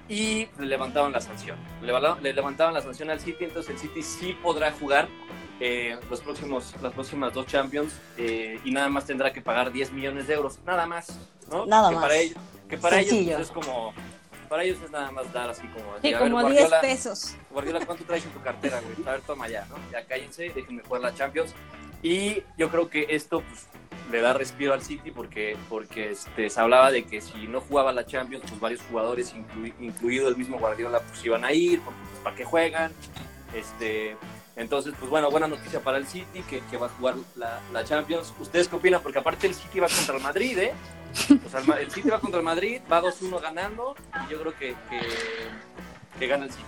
y 0.09 0.49
le 0.59 0.66
levantaban 0.66 1.12
la 1.12 1.20
sanción. 1.20 1.57
Le, 1.80 1.93
le 2.20 2.33
levantaban 2.35 2.74
la 2.74 2.83
sanción 2.83 3.09
al 3.11 3.20
City, 3.20 3.45
entonces 3.45 3.70
el 3.72 3.78
City 3.78 4.03
sí 4.03 4.37
podrá 4.43 4.72
jugar 4.72 5.09
eh, 5.61 5.97
los 6.11 6.20
próximos, 6.20 6.74
las 6.83 6.93
próximas 6.93 7.33
dos 7.33 7.47
Champions 7.47 7.95
eh, 8.18 8.59
y 8.64 8.72
nada 8.72 8.89
más 8.89 9.07
tendrá 9.07 9.33
que 9.33 9.41
pagar 9.41 9.70
10 9.70 9.93
millones 9.93 10.26
de 10.26 10.35
euros, 10.35 10.59
nada 10.66 10.87
más, 10.87 11.16
¿no? 11.51 11.66
Nada 11.66 11.89
que 11.91 11.95
más. 11.95 12.03
Para 12.03 12.16
ellos, 12.16 12.37
que 12.68 12.78
para 12.78 12.99
ellos 12.99 13.11
Sencillo. 13.11 13.37
pues, 13.37 13.47
es 13.47 13.53
como, 13.55 13.95
para 14.49 14.64
ellos 14.64 14.78
es 14.85 14.91
nada 14.91 15.11
más 15.12 15.33
dar 15.33 15.51
así 15.51 15.66
como, 15.68 15.95
Sí, 16.03 16.12
a 16.12 16.18
ver, 16.20 16.30
como 16.33 16.41
10 16.49 16.61
Guardiola, 16.62 16.80
pesos. 16.80 17.37
Guardiola, 17.51 17.87
¿cuánto 17.87 18.05
traes 18.05 18.24
en 18.24 18.33
tu 18.33 18.41
cartera, 18.43 18.80
güey? 18.80 19.07
A 19.07 19.12
ver, 19.12 19.20
toma 19.20 19.49
ya, 19.49 19.64
¿no? 19.66 19.76
Ya 19.93 20.05
cállense, 20.05 20.51
déjenme 20.53 20.83
jugar 20.83 21.03
la 21.03 21.14
Champions. 21.14 21.55
Y 22.03 22.42
yo 22.59 22.68
creo 22.70 22.90
que 22.90 23.07
esto 23.11 23.42
pues, 23.42 23.66
le 24.11 24.20
da 24.20 24.32
respiro 24.32 24.74
al 24.74 24.82
City 24.82 25.11
porque, 25.11 25.57
porque 25.68 26.11
este, 26.11 26.50
se 26.50 26.61
hablaba 26.61 26.90
de 26.90 27.05
que 27.05 27.20
si 27.20 27.46
no 27.46 27.61
jugaba 27.61 27.92
la 27.92 28.05
Champions, 28.05 28.44
pues 28.48 28.61
varios 28.61 28.80
jugadores, 28.82 29.34
inclui- 29.34 29.74
incluido 29.80 30.28
el 30.28 30.36
mismo 30.36 30.59
Guardiola, 30.59 31.00
pues 31.00 31.24
iban 31.24 31.44
a 31.44 31.53
ir, 31.53 31.80
pues, 31.80 31.94
¿para 32.24 32.34
qué 32.36 32.44
juegan? 32.44 32.92
Este, 33.55 34.16
entonces, 34.57 34.94
pues 34.98 35.11
bueno, 35.11 35.30
buena 35.30 35.46
noticia 35.46 35.80
para 35.80 35.98
el 35.98 36.07
City 36.07 36.42
que, 36.48 36.61
que 36.70 36.76
va 36.76 36.86
a 36.86 36.90
jugar 36.90 37.14
la, 37.36 37.61
la 37.72 37.84
Champions. 37.84 38.34
¿Ustedes 38.40 38.68
qué 38.68 38.76
opinan? 38.76 39.00
Porque 39.03 39.18
aparte 39.18 39.46
el 39.46 39.55
City 39.55 39.80
va 39.80 39.88
contra 39.88 40.16
el 40.16 40.22
Madrid, 40.22 40.59
¿eh? 40.59 40.72
O 41.46 41.48
sea, 41.50 41.61
el, 41.61 41.70
el 41.84 41.90
City 41.90 42.09
va 42.11 42.18
contra 42.20 42.38
el 42.40 42.44
Madrid, 42.44 42.80
va 42.90 43.00
2-1 43.03 43.40
ganando 43.40 43.94
y 44.26 44.32
yo 44.32 44.40
creo 44.40 44.55
que, 44.59 44.74
que, 44.90 45.00
que 46.18 46.26
gana 46.26 46.46
el 46.46 46.50
City. 46.50 46.64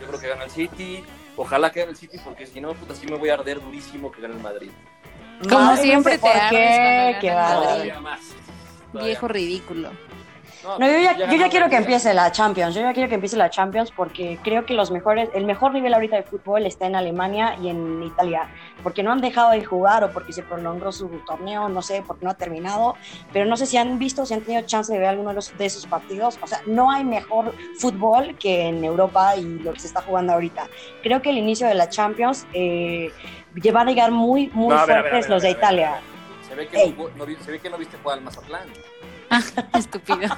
Yo 0.00 0.06
creo 0.06 0.20
que 0.20 0.28
gana 0.28 0.44
el 0.44 0.50
City. 0.50 1.02
Ojalá 1.38 1.70
que 1.70 1.78
gane 1.80 1.92
el 1.92 1.96
City 1.96 2.18
porque 2.24 2.46
si 2.46 2.60
no, 2.60 2.74
puta, 2.74 2.94
sí 2.96 3.06
me 3.06 3.16
voy 3.16 3.28
a 3.28 3.34
arder 3.34 3.62
durísimo 3.62 4.10
que 4.10 4.20
gane 4.20 4.34
el 4.34 4.40
Madrid. 4.40 4.70
Como 5.44 5.60
Madre, 5.60 5.82
siempre 5.82 6.18
no 6.18 6.26
sé 6.26 6.32
te 6.32 6.38
ardes 6.40 6.50
qué, 6.50 7.16
qué. 7.20 7.28
Todavía 7.30 8.00
más. 8.00 8.20
Todavía 8.92 9.06
Viejo 9.08 9.26
más. 9.26 9.32
ridículo. 9.32 9.90
No, 10.76 10.86
yo 10.86 10.98
ya, 10.98 11.16
yo 11.16 11.36
ya 11.36 11.48
quiero 11.48 11.68
que 11.70 11.76
empiece 11.76 12.12
la 12.12 12.30
Champions. 12.32 12.74
Yo 12.74 12.82
ya 12.82 12.92
quiero 12.92 13.08
que 13.08 13.14
empiece 13.14 13.36
la 13.36 13.48
Champions 13.48 13.90
porque 13.90 14.38
creo 14.42 14.66
que 14.66 14.74
los 14.74 14.90
mejores, 14.90 15.30
el 15.34 15.44
mejor 15.44 15.72
nivel 15.72 15.94
ahorita 15.94 16.16
de 16.16 16.24
fútbol 16.24 16.66
está 16.66 16.86
en 16.86 16.96
Alemania 16.96 17.56
y 17.60 17.68
en 17.68 18.02
Italia, 18.02 18.48
porque 18.82 19.02
no 19.02 19.12
han 19.12 19.20
dejado 19.20 19.50
de 19.52 19.64
jugar 19.64 20.04
o 20.04 20.12
porque 20.12 20.32
se 20.32 20.42
prolongó 20.42 20.92
su 20.92 21.08
torneo, 21.26 21.68
no 21.68 21.80
sé, 21.80 22.02
porque 22.06 22.24
no 22.24 22.30
ha 22.30 22.34
terminado. 22.34 22.96
Pero 23.32 23.46
no 23.46 23.56
sé 23.56 23.66
si 23.66 23.76
han 23.76 23.98
visto, 23.98 24.26
si 24.26 24.34
han 24.34 24.42
tenido 24.42 24.62
chance 24.66 24.92
de 24.92 24.98
ver 24.98 25.08
alguno 25.08 25.30
de, 25.30 25.36
los, 25.36 25.56
de 25.56 25.64
esos 25.66 25.86
partidos. 25.86 26.38
O 26.42 26.46
sea, 26.46 26.60
no 26.66 26.90
hay 26.90 27.04
mejor 27.04 27.54
fútbol 27.78 28.36
que 28.38 28.66
en 28.66 28.84
Europa 28.84 29.36
y 29.36 29.44
lo 29.60 29.72
que 29.72 29.80
se 29.80 29.86
está 29.86 30.02
jugando 30.02 30.32
ahorita. 30.34 30.68
Creo 31.02 31.22
que 31.22 31.30
el 31.30 31.38
inicio 31.38 31.66
de 31.66 31.74
la 31.74 31.88
Champions 31.88 32.46
eh, 32.52 33.10
van 33.72 33.88
a 33.88 33.90
llegar 33.90 34.10
muy, 34.10 34.50
muy 34.54 34.74
No, 34.74 34.80
a 34.80 34.86
ver, 34.86 34.98
a 34.98 35.02
ver, 35.02 35.10
fuertes 35.12 35.26
a 35.26 35.28
ver, 35.28 35.30
los 35.30 35.42
de 35.42 35.50
Italia. 35.50 35.88
a 35.90 35.94
ver. 35.94 36.02
Se 36.48 36.54
ve, 36.54 36.66
que 36.66 36.82
Ey. 36.82 36.94
no, 36.98 37.08
no 37.16 37.26
vi- 37.26 37.36
se 37.36 37.50
ve 37.52 37.58
que 37.58 37.68
no 37.70 37.76
viste 37.76 37.96
jugar 37.98 38.18
al 38.18 38.24
Mazatlán. 38.24 38.68
Estúpido. 39.78 40.34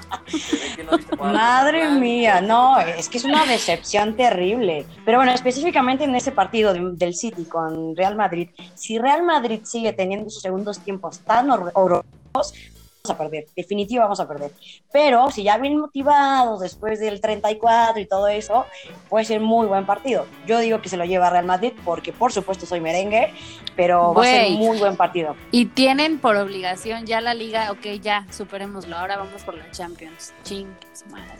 Madre 1.19 1.91
mía, 1.91 2.41
no, 2.41 2.79
es 2.81 3.09
que 3.09 3.19
es 3.19 3.25
una 3.25 3.45
decepción 3.47 4.17
terrible. 4.17 4.87
Pero 5.05 5.19
bueno, 5.19 5.33
específicamente 5.33 6.05
en 6.05 6.15
ese 6.15 6.33
partido 6.33 6.73
de- 6.73 6.93
del 6.95 7.15
City 7.15 7.45
con 7.45 7.97
Real 7.97 8.17
Madrid, 8.17 8.49
si 8.75 8.99
Real 8.99 9.23
Madrid 9.23 9.61
sigue 9.65 9.93
teniendo 9.93 10.31
sus 10.31 10.43
segundos 10.43 10.79
tiempos 10.81 11.21
tan 11.21 11.49
hor- 11.49 11.71
horrorosos, 11.75 12.55
a 13.09 13.17
perder, 13.17 13.47
definitivo 13.57 14.03
vamos 14.03 14.21
a 14.21 14.29
perder. 14.29 14.53
Pero 14.93 15.31
si 15.31 15.43
ya 15.43 15.57
bien 15.57 15.79
motivados 15.79 16.61
después 16.61 17.01
del 17.01 17.21
34 17.21 18.01
y 18.01 18.07
todo 18.07 18.29
eso, 18.29 18.67
puede 19.09 19.25
ser 19.25 19.41
muy 19.41 19.67
buen 19.67 19.87
partido. 19.87 20.27
Yo 20.47 20.59
digo 20.59 20.83
que 20.83 20.89
se 20.89 20.97
lo 20.97 21.05
lleva 21.05 21.31
Real 21.31 21.47
Madrid 21.47 21.73
porque 21.85 22.13
por 22.13 22.33
supuesto 22.33 22.67
soy 22.67 22.81
merengue, 22.81 23.33
pero 23.77 24.13
va 24.13 24.23
a 24.23 24.27
ser 24.27 24.51
muy 24.51 24.79
buen 24.79 24.97
partido. 24.97 25.35
Y 25.51 25.67
tienen 25.67 26.19
por 26.19 26.37
obligación 26.37 27.07
ya 27.07 27.21
la 27.21 27.33
liga, 27.33 27.71
ok, 27.73 28.01
ya, 28.03 28.27
superémoslo. 28.31 28.97
Ahora 28.97 29.17
vamos 29.17 29.43
por 29.43 29.55
la 29.55 29.71
Champions. 29.71 30.35
Ching, 30.43 30.69
madre. 31.11 31.40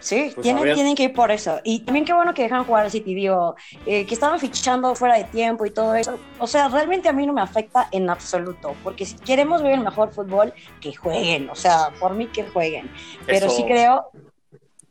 Sí, 0.00 0.30
Pues 0.34 0.42
tienen, 0.44 0.74
tienen 0.74 0.94
que 0.94 1.04
ir 1.04 1.12
por 1.12 1.30
eso. 1.30 1.60
Y 1.64 1.80
también 1.80 2.04
qué 2.04 2.12
bueno 2.12 2.32
que 2.34 2.42
dejan 2.42 2.64
jugar 2.64 2.84
al 2.84 2.90
City, 2.90 3.14
digo, 3.14 3.56
eh, 3.84 4.06
que 4.06 4.14
estaban 4.14 4.38
fichando 4.38 4.94
fuera 4.94 5.16
de 5.16 5.24
tiempo 5.24 5.66
y 5.66 5.70
todo 5.70 5.94
eso. 5.94 6.18
O 6.38 6.46
sea, 6.46 6.68
realmente 6.68 7.08
a 7.08 7.12
mí 7.12 7.26
no 7.26 7.32
me 7.32 7.40
afecta 7.42 7.88
en 7.90 8.08
absoluto, 8.08 8.76
porque 8.84 9.04
si 9.04 9.16
queremos 9.16 9.62
ver 9.62 9.72
el 9.72 9.80
mejor 9.80 10.12
fútbol, 10.12 10.52
que 10.80 10.94
jueguen, 10.94 11.50
o 11.50 11.54
sea, 11.54 11.90
por 11.98 12.14
mí 12.14 12.26
que 12.28 12.44
jueguen. 12.44 12.90
Pero 13.26 13.46
Eso. 13.46 13.56
sí 13.56 13.64
creo, 13.64 14.10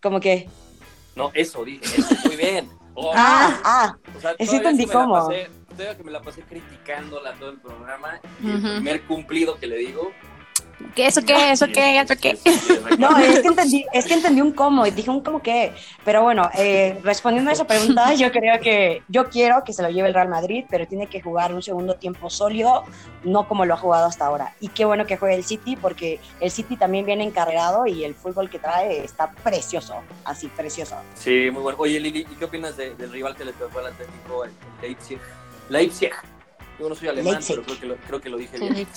como 0.01 0.19
que... 0.19 0.49
No, 1.15 1.31
eso 1.33 1.63
dije, 1.63 1.83
eso, 1.97 2.15
muy 2.25 2.35
bien. 2.35 2.69
Oh, 2.99 3.11
Ah, 3.15 3.61
ah, 3.63 3.97
o 4.15 4.19
sea, 4.19 4.35
me 4.39 4.85
la 4.87 4.91
cómo. 4.91 5.29
Todavía 5.77 5.95
que 5.95 6.03
me 6.03 6.11
la 6.11 6.19
pasé 6.19 6.41
criticándola 6.41 7.33
todo 7.35 7.51
el 7.51 7.59
programa 7.59 8.19
y 8.41 8.47
Ujú. 8.47 8.55
el 8.55 8.73
primer 8.73 9.03
cumplido 9.03 9.59
que 9.59 9.67
le 9.67 9.77
digo. 9.77 10.11
¿Qué, 10.93 11.07
eso 11.07 11.21
qué, 11.25 11.51
eso 11.51 11.65
qué, 11.73 11.99
eso 11.99 12.13
qué? 12.21 12.37
No, 12.99 13.17
es 13.17 13.39
que 13.39 13.47
entendí, 13.47 13.85
es 13.93 14.05
que 14.05 14.13
entendí 14.13 14.41
un 14.41 14.51
cómo, 14.51 14.85
y 14.85 14.91
dije 14.91 15.09
un 15.09 15.21
cómo 15.21 15.41
qué. 15.41 15.73
Pero 16.05 16.21
bueno, 16.21 16.49
eh, 16.55 16.99
respondiendo 17.03 17.49
a 17.49 17.53
esa 17.53 17.65
pregunta, 17.65 18.13
yo 18.15 18.31
creo 18.31 18.59
que, 18.59 19.01
yo 19.07 19.29
quiero 19.29 19.63
que 19.63 19.73
se 19.73 19.81
lo 19.81 19.89
lleve 19.89 20.07
el 20.07 20.13
Real 20.13 20.29
Madrid, 20.29 20.65
pero 20.69 20.87
tiene 20.87 21.07
que 21.07 21.21
jugar 21.21 21.53
un 21.53 21.61
segundo 21.63 21.95
tiempo 21.95 22.29
sólido, 22.29 22.83
no 23.23 23.47
como 23.47 23.65
lo 23.65 23.73
ha 23.73 23.77
jugado 23.77 24.05
hasta 24.05 24.25
ahora. 24.27 24.53
Y 24.59 24.69
qué 24.69 24.85
bueno 24.85 25.05
que 25.07 25.17
juegue 25.17 25.35
el 25.35 25.43
City, 25.43 25.75
porque 25.75 26.19
el 26.39 26.51
City 26.51 26.77
también 26.77 27.05
viene 27.05 27.23
encarregado 27.23 27.87
y 27.87 28.03
el 28.03 28.13
fútbol 28.13 28.49
que 28.49 28.59
trae 28.59 29.03
está 29.03 29.31
precioso, 29.31 29.95
así, 30.25 30.47
precioso. 30.47 30.95
Sí, 31.15 31.49
muy 31.51 31.63
bueno. 31.63 31.77
Oye, 31.79 31.99
Lili, 31.99 32.19
¿y 32.21 32.35
qué 32.35 32.45
opinas 32.45 32.77
de- 32.77 32.93
del 32.95 33.11
rival 33.11 33.35
que 33.35 33.45
le 33.45 33.53
tocó 33.53 33.79
al 33.79 33.87
Atlético, 33.87 34.45
el 34.45 34.51
Leipzig? 34.81 35.19
Leipzig. 35.69 36.11
Yo 36.79 36.87
no 36.87 36.93
soy 36.95 37.07
alemán, 37.07 37.33
Leipzig. 37.33 37.55
pero 37.55 37.65
creo 37.65 37.79
que, 37.79 37.85
lo, 37.87 37.95
creo 37.95 38.21
que 38.21 38.29
lo 38.29 38.37
dije 38.37 38.59
bien. 38.59 38.87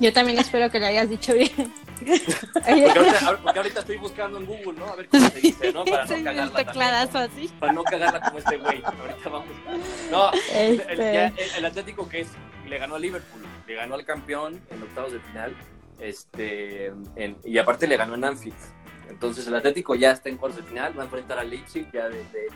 Yo 0.00 0.12
también 0.12 0.38
espero 0.38 0.70
que 0.70 0.78
lo 0.78 0.86
hayas 0.86 1.08
dicho 1.10 1.34
bien. 1.34 1.50
Porque 1.98 2.98
ahorita, 2.98 3.38
porque 3.42 3.58
ahorita 3.58 3.80
estoy 3.80 3.96
buscando 3.96 4.38
en 4.38 4.46
Google, 4.46 4.78
¿no? 4.78 4.86
A 4.86 4.94
ver 4.96 5.08
cómo 5.08 5.28
se 5.30 5.40
dice, 5.40 5.72
¿no? 5.72 5.84
Para 5.84 6.04
no 6.04 6.08
cagarla 6.24 6.64
también, 6.64 7.16
así. 7.16 7.48
Para 7.58 7.72
no 7.72 7.82
cagarla 7.84 8.20
como 8.20 8.38
este 8.38 8.56
güey. 8.58 8.82
Ahorita 8.84 9.28
vamos. 9.28 9.48
No, 10.10 10.30
el, 10.54 10.80
Este, 10.80 10.96
ya- 10.96 11.26
el- 11.26 11.50
el 11.56 11.64
Atlético 11.64 12.08
que 12.08 12.20
es, 12.20 12.28
le 12.68 12.78
ganó 12.78 12.94
a 12.94 12.98
Liverpool, 13.00 13.42
le 13.66 13.74
ganó 13.74 13.94
al 13.96 14.04
campeón 14.04 14.60
en 14.70 14.82
octavos 14.82 15.12
de 15.12 15.20
final, 15.20 15.56
este, 15.98 16.86
en- 17.16 17.36
y 17.44 17.58
aparte 17.58 17.86
le 17.88 17.96
ganó 17.96 18.14
en 18.14 18.24
Anfield. 18.24 18.54
Entonces 19.10 19.46
el 19.48 19.54
Atlético 19.56 19.94
ya 19.94 20.12
está 20.12 20.28
en 20.28 20.36
cuartos 20.36 20.62
de 20.62 20.68
final, 20.68 20.96
va 20.96 21.02
a 21.02 21.04
enfrentar 21.06 21.38
al 21.38 21.50
Leipzig 21.50 21.90
ya 21.92 22.08
de, 22.08 22.18
de- 22.24 22.48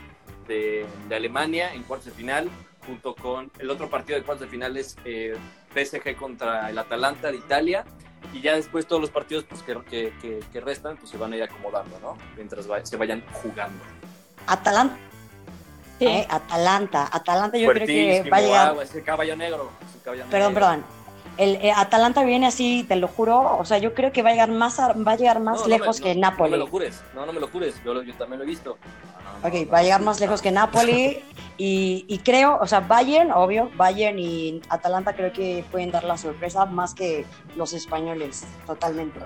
de- 0.47 0.85
de 1.09 1.15
Alemania 1.15 1.73
en 1.73 1.83
cuartos 1.83 2.05
de 2.07 2.11
final, 2.13 2.49
junto 2.85 3.15
con 3.15 3.51
el 3.59 3.69
otro 3.69 3.89
partido 3.89 4.17
de 4.19 4.25
cuartos 4.25 4.47
de 4.47 4.51
final 4.51 4.75
es 4.77 4.95
eh, 5.05 5.35
PSG 5.73 6.15
contra 6.15 6.69
el 6.69 6.77
Atalanta 6.77 7.31
de 7.31 7.37
Italia. 7.37 7.85
Y 8.33 8.41
ya 8.41 8.55
después 8.55 8.87
todos 8.87 9.01
los 9.01 9.09
partidos 9.11 9.43
pues, 9.43 9.61
que, 9.63 9.73
que- 9.89 10.13
que- 10.21 10.39
que 10.51 10.61
restan 10.61 10.95
pues, 10.97 11.09
se 11.09 11.17
van 11.17 11.33
a 11.33 11.37
ir 11.37 11.43
acomodando, 11.43 11.99
¿no? 11.99 12.17
Mientras 12.35 12.69
va- 12.69 12.85
se 12.85 12.95
vayan 12.95 13.23
jugando. 13.33 13.83
Atalanta, 14.47 14.95
sí. 15.99 16.05
eh, 16.05 16.27
Atalanta, 16.29 17.09
Atalanta 17.11 17.57
yo 17.57 17.69
creo 17.71 17.85
que 17.87 18.29
va 18.31 18.37
a 18.37 18.41
llegar... 18.41 18.67
agua, 18.69 18.83
ese 18.83 19.03
caballo 19.03 19.35
negro. 19.35 19.69
ese 19.89 19.99
caballo 20.03 20.23
Perdón, 20.29 20.53
negro. 20.53 20.67
perdón. 20.67 20.85
El 21.35 21.55
eh, 21.55 21.73
Atalanta 21.75 22.23
viene 22.23 22.45
así, 22.47 22.85
te 22.87 22.95
lo 22.95 23.07
juro. 23.07 23.57
O 23.57 23.65
sea, 23.65 23.77
yo 23.79 23.93
creo 23.93 24.11
que 24.11 24.21
va 24.21 24.29
a 24.29 24.33
llegar 24.33 24.51
más, 24.51 24.79
a- 24.79 24.93
va 24.93 25.13
a 25.13 25.15
llegar 25.15 25.39
más 25.39 25.57
No, 25.57 25.63
no 25.63 25.67
lejos 25.69 25.99
me- 25.99 26.03
que 26.05 26.15
no, 26.15 26.21
Napoli. 26.21 26.51
No 26.51 26.57
me 26.57 26.63
lo 26.63 26.67
jures, 26.67 27.01
no, 27.15 27.25
no 27.25 27.33
me 27.33 27.39
lo 27.39 27.47
jures, 27.47 27.75
yo, 27.83 27.93
lo- 27.93 28.03
yo 28.03 28.13
también 28.13 28.39
lo 28.39 28.43
he 28.45 28.47
visto. 28.47 28.77
Ok, 29.43 29.71
va 29.71 29.79
a 29.79 29.83
llegar 29.83 30.01
más 30.01 30.19
lejos 30.21 30.41
que 30.41 30.51
Napoli 30.51 31.21
y, 31.57 32.05
y 32.07 32.17
creo, 32.19 32.57
o 32.61 32.65
sea, 32.67 32.79
Bayern, 32.79 33.31
obvio, 33.31 33.69
Bayern 33.75 34.17
y 34.17 34.61
Atalanta 34.69 35.13
creo 35.15 35.33
que 35.33 35.65
pueden 35.69 35.91
dar 35.91 36.05
la 36.05 36.17
sorpresa 36.17 36.65
más 36.65 36.93
que 36.93 37.25
los 37.57 37.73
españoles, 37.73 38.45
totalmente. 38.65 39.19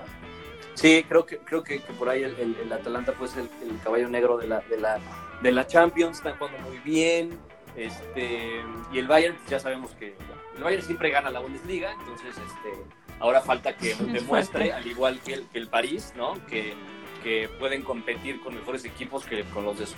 Sí, 0.74 1.04
creo 1.08 1.24
que, 1.24 1.38
creo 1.38 1.62
que, 1.62 1.80
que 1.80 1.92
por 1.92 2.08
ahí 2.08 2.22
el, 2.24 2.34
el- 2.38 2.56
el 2.62 2.72
Atalanta 2.72 3.12
pues 3.12 3.36
el, 3.36 3.48
el 3.62 3.78
caballo 3.82 4.08
negro 4.08 4.36
de 4.38 4.48
la, 4.48 4.60
de 4.60 4.76
la, 4.78 4.98
de 5.40 5.52
la 5.52 5.66
Champions, 5.66 6.18
están 6.18 6.36
jugando 6.36 6.58
muy 6.68 6.78
bien. 6.78 7.38
Este, 7.76 8.60
y 8.92 8.98
el 8.98 9.06
Bayern, 9.06 9.36
pues 9.36 9.50
ya 9.50 9.60
sabemos 9.60 9.92
que 9.92 10.16
el 10.56 10.62
Bayern 10.64 10.82
siempre 10.82 11.10
gana 11.10 11.30
la 11.30 11.38
Bundesliga, 11.38 11.92
entonces 11.92 12.30
este, 12.30 12.82
ahora 13.20 13.40
falta 13.40 13.76
que 13.76 13.94
demuestre, 13.94 14.72
al 14.72 14.84
igual 14.84 15.20
que 15.20 15.34
el, 15.34 15.46
que 15.46 15.58
el 15.58 15.68
París, 15.68 16.12
¿no? 16.16 16.34
Que, 16.46 16.74
que 17.22 17.48
pueden 17.58 17.82
competir 17.82 18.40
con 18.40 18.54
mejores 18.54 18.84
equipos 18.84 19.24
que 19.24 19.42
con 19.44 19.64
los 19.64 19.78
de 19.78 19.86
su, 19.86 19.96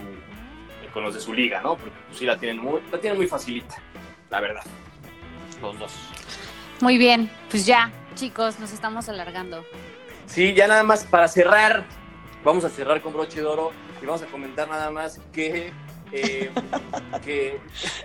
con 0.93 1.05
los 1.05 1.15
de 1.15 1.21
su 1.21 1.33
liga, 1.33 1.61
¿no? 1.63 1.77
Porque 1.77 1.97
pues, 2.07 2.19
sí 2.19 2.27
la 2.27 2.39
tienen 2.39 2.59
muy, 2.59 2.81
la 2.91 2.99
tienen 2.99 3.19
muy 3.19 3.27
facilita, 3.27 3.77
la 4.31 4.41
verdad. 4.41 4.65
Los 5.61 5.79
dos. 5.79 5.93
Muy 6.81 6.97
bien, 6.97 7.31
pues 7.51 7.67
ya, 7.67 7.91
chicos, 8.15 8.59
nos 8.59 8.73
estamos 8.73 9.09
alargando. 9.09 9.65
Sí, 10.27 10.55
ya 10.55 10.67
nada 10.67 10.83
más 10.83 11.05
para 11.05 11.29
cerrar, 11.29 11.85
vamos 12.45 12.65
a 12.65 12.71
cerrar 12.71 13.01
con 13.01 13.13
broche 13.13 13.41
de 13.41 13.47
oro 13.47 13.73
y 14.01 14.07
vamos 14.07 14.23
a 14.23 14.27
comentar 14.27 14.69
nada 14.69 14.91
más 14.91 15.21
que, 15.33 15.73
eh, 16.13 16.51
que, 17.25 17.59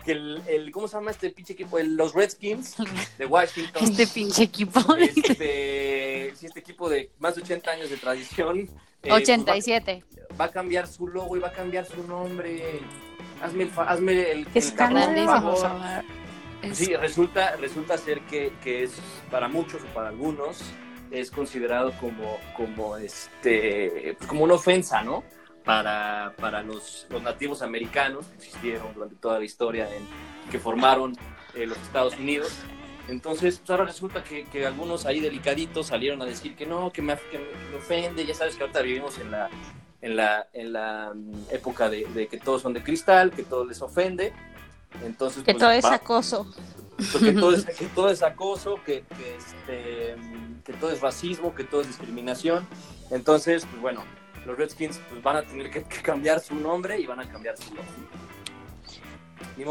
que 0.05 0.11
el, 0.11 0.41
el- 0.47 0.71
¿cómo 0.71 0.87
se 0.87 0.95
llama 0.97 1.11
este 1.11 1.29
pinche 1.29 1.53
equipo? 1.53 1.77
El- 1.79 1.95
los 1.95 2.13
Redskins 2.13 2.75
de 3.17 3.25
Washington. 3.25 3.83
Este 3.83 4.07
pinche 4.07 4.43
equipo. 4.43 4.79
Este, 4.95 6.33
sí, 6.35 6.45
este 6.45 6.59
equipo 6.59 6.89
de 6.89 7.11
más 7.19 7.35
de 7.35 7.41
80 7.41 7.71
años 7.71 7.89
de 7.89 7.97
tradición. 7.97 8.59
eh, 8.59 8.69
pues 9.01 9.11
va- 9.13 9.17
87. 9.17 10.03
va 10.39 10.45
a 10.45 10.51
cambiar 10.51 10.87
su 10.87 11.07
logo 11.07 11.37
y 11.37 11.39
va 11.39 11.49
a 11.49 11.53
cambiar 11.53 11.85
su 11.85 12.03
nombre. 12.07 12.79
Hazme 13.41 13.63
el, 13.63 13.71
hazme 13.77 14.31
el, 14.31 14.47
el 15.19 15.25
favor. 15.25 15.57
Es- 16.63 16.77
Sí, 16.77 16.95
resulta, 16.95 17.55
resulta 17.57 17.97
ser 17.97 18.21
que, 18.21 18.51
que 18.63 18.83
es 18.83 18.93
para 19.29 19.47
muchos 19.47 19.81
o 19.83 19.85
para 19.93 20.09
algunos 20.09 20.57
es 21.11 21.29
considerado 21.29 21.93
como, 21.99 22.37
como, 22.57 22.97
este, 22.97 24.15
pues, 24.17 24.27
como 24.27 24.43
una 24.43 24.55
ofensa, 24.55 25.03
¿no? 25.03 25.23
Para, 25.65 26.33
para 26.39 26.61
los, 26.61 27.07
los 27.09 27.23
nativos 27.23 27.63
americanos 27.63 28.27
que 28.27 28.35
existieron 28.35 28.93
durante 28.93 29.15
toda 29.15 29.39
la 29.39 29.45
historia 29.45 29.89
en, 29.95 30.03
que 30.51 30.59
formaron 30.59 31.17
eh, 31.55 31.65
los 31.65 31.77
Estados 31.79 32.15
Unidos. 32.17 32.53
Entonces, 33.07 33.57
pues, 33.57 33.69
ahora 33.71 33.85
resulta 33.85 34.23
que, 34.23 34.45
que 34.45 34.65
algunos 34.65 35.07
ahí 35.07 35.19
delicaditos 35.19 35.87
salieron 35.87 36.21
a 36.21 36.25
decir 36.25 36.55
que 36.55 36.67
no, 36.67 36.91
que 36.91 37.01
me, 37.01 37.15
que 37.31 37.39
me- 37.39 37.69
que 37.71 37.75
ofende. 37.77 38.25
Ya 38.25 38.35
sabes 38.35 38.55
que 38.55 38.61
ahorita 38.61 38.81
vivimos 38.81 39.17
en 39.17 39.31
la, 39.31 39.49
en 40.03 40.15
la, 40.15 40.47
en 40.53 40.71
la 40.73 41.11
mm, 41.15 41.45
época 41.51 41.89
de, 41.89 42.05
de 42.13 42.27
que 42.27 42.37
todos 42.37 42.61
son 42.61 42.73
de 42.73 42.83
cristal, 42.83 43.31
que 43.31 43.41
todo 43.43 43.65
les 43.65 43.81
ofende. 43.81 44.33
Entonces, 45.03 45.43
Que 45.43 45.53
pues, 45.53 45.63
todo 45.63 45.71
es 45.71 45.85
acoso. 45.85 46.45
porque 47.11 47.31
todo 47.33 47.53
es, 47.55 47.65
que 47.79 47.85
todo 47.87 48.09
es 48.09 48.21
acoso, 48.21 48.75
que, 48.85 49.03
que, 49.17 49.35
este, 49.35 50.15
que 50.63 50.73
todo 50.73 50.91
es 50.91 51.01
racismo, 51.01 51.55
que 51.55 51.63
todo 51.63 51.81
es 51.81 51.87
discriminación. 51.87 52.67
Entonces, 53.09 53.65
pues 53.65 53.81
bueno, 53.81 54.03
los 54.45 54.57
Redskins 54.57 54.99
pues, 55.09 55.21
van 55.21 55.37
a 55.37 55.43
tener 55.43 55.69
que, 55.69 55.83
que 55.83 56.01
cambiar 56.01 56.39
su 56.39 56.55
nombre 56.55 56.99
y 56.99 57.05
van 57.05 57.19
a 57.19 57.29
cambiar 57.29 57.57
su 57.57 57.73
logo. 57.73 57.87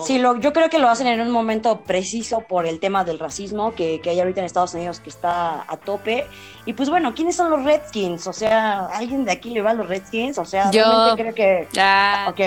Sí, 0.07 0.19
lo, 0.19 0.41
yo 0.41 0.53
creo 0.55 0.71
que 0.71 0.79
lo 0.79 0.89
hacen 0.89 1.07
en 1.07 1.21
un 1.21 1.31
momento 1.31 1.81
preciso 1.81 2.41
por 2.41 2.67
el 2.67 2.81
tema 2.81 3.05
del 3.05 3.19
racismo 3.19 3.75
que, 3.75 4.01
que 4.01 4.11
hay 4.11 4.21
ahorita 4.21 4.41
en 4.41 4.47
Estados 4.47 4.73
Unidos 4.75 5.01
que 5.01 5.11
está 5.11 5.65
a 5.71 5.77
tope. 5.77 6.27
Y 6.65 6.73
pues 6.73 6.89
bueno, 6.89 7.15
¿quiénes 7.15 7.37
son 7.37 7.51
los 7.51 7.65
Redskins? 7.65 8.27
O 8.27 8.33
sea, 8.33 8.87
¿alguien 8.87 9.27
de 9.27 9.33
aquí 9.33 9.51
le 9.51 9.61
va 9.61 9.71
a 9.71 9.75
los 9.75 9.87
Redskins? 9.87 10.39
O 10.39 10.45
sea, 10.47 10.71
Yo. 10.71 10.85
realmente 10.85 11.23
creo 11.23 11.35
que... 11.35 11.69
Ya. 11.73 12.27
Ok. 12.31 12.41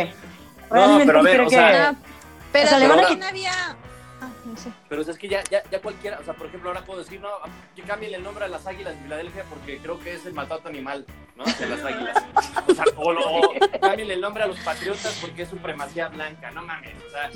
Realmente 0.72 1.06
pero 1.06 1.20
a 1.20 1.22
ver, 1.22 1.36
creo 1.36 1.48
o 1.48 1.50
sea, 1.50 1.68
que... 1.70 1.78
Ah, 1.78 1.96
pero 2.52 2.66
o 2.66 2.70
sea, 2.70 2.80
le 2.80 2.88
van 2.88 3.00
a 3.00 3.28
había. 3.28 3.78
Pero 4.90 5.02
es 5.02 5.18
que 5.18 5.28
ya, 5.28 5.44
ya, 5.50 5.64
ya 5.72 5.82
cualquiera, 5.82 6.20
o 6.20 6.24
sea, 6.26 6.34
por 6.34 6.48
ejemplo, 6.48 6.70
ahora 6.70 6.84
puedo 6.86 7.02
decir, 7.04 7.20
no, 7.20 7.30
que 7.76 7.82
cambien 7.84 8.14
el 8.14 8.24
nombre 8.24 8.46
a 8.46 8.48
las 8.48 8.66
águilas 8.68 8.96
de 8.96 9.02
Filadelfia 9.04 9.44
porque 9.50 9.78
creo 9.80 10.00
que 10.00 10.14
es 10.16 10.26
el 10.26 10.34
maltrato 10.34 10.68
animal, 10.70 11.06
¿no? 11.36 11.44
De 11.46 11.68
las 11.68 11.84
águilas. 11.84 12.24
O 12.68 12.74
sea, 12.74 12.84
o, 12.96 13.12
lo- 13.14 13.42
o 13.42 13.54
cambien 13.82 14.12
el 14.12 14.22
nombre 14.22 14.44
a 14.44 14.48
los 14.48 14.60
patriotas 14.60 15.18
porque 15.22 15.44
es 15.44 15.50
supremacía 15.50 16.08
blanca, 16.10 16.52
no 16.52 16.64
mames. 16.64 16.94
O 17.08 17.12
sea, 17.12 17.30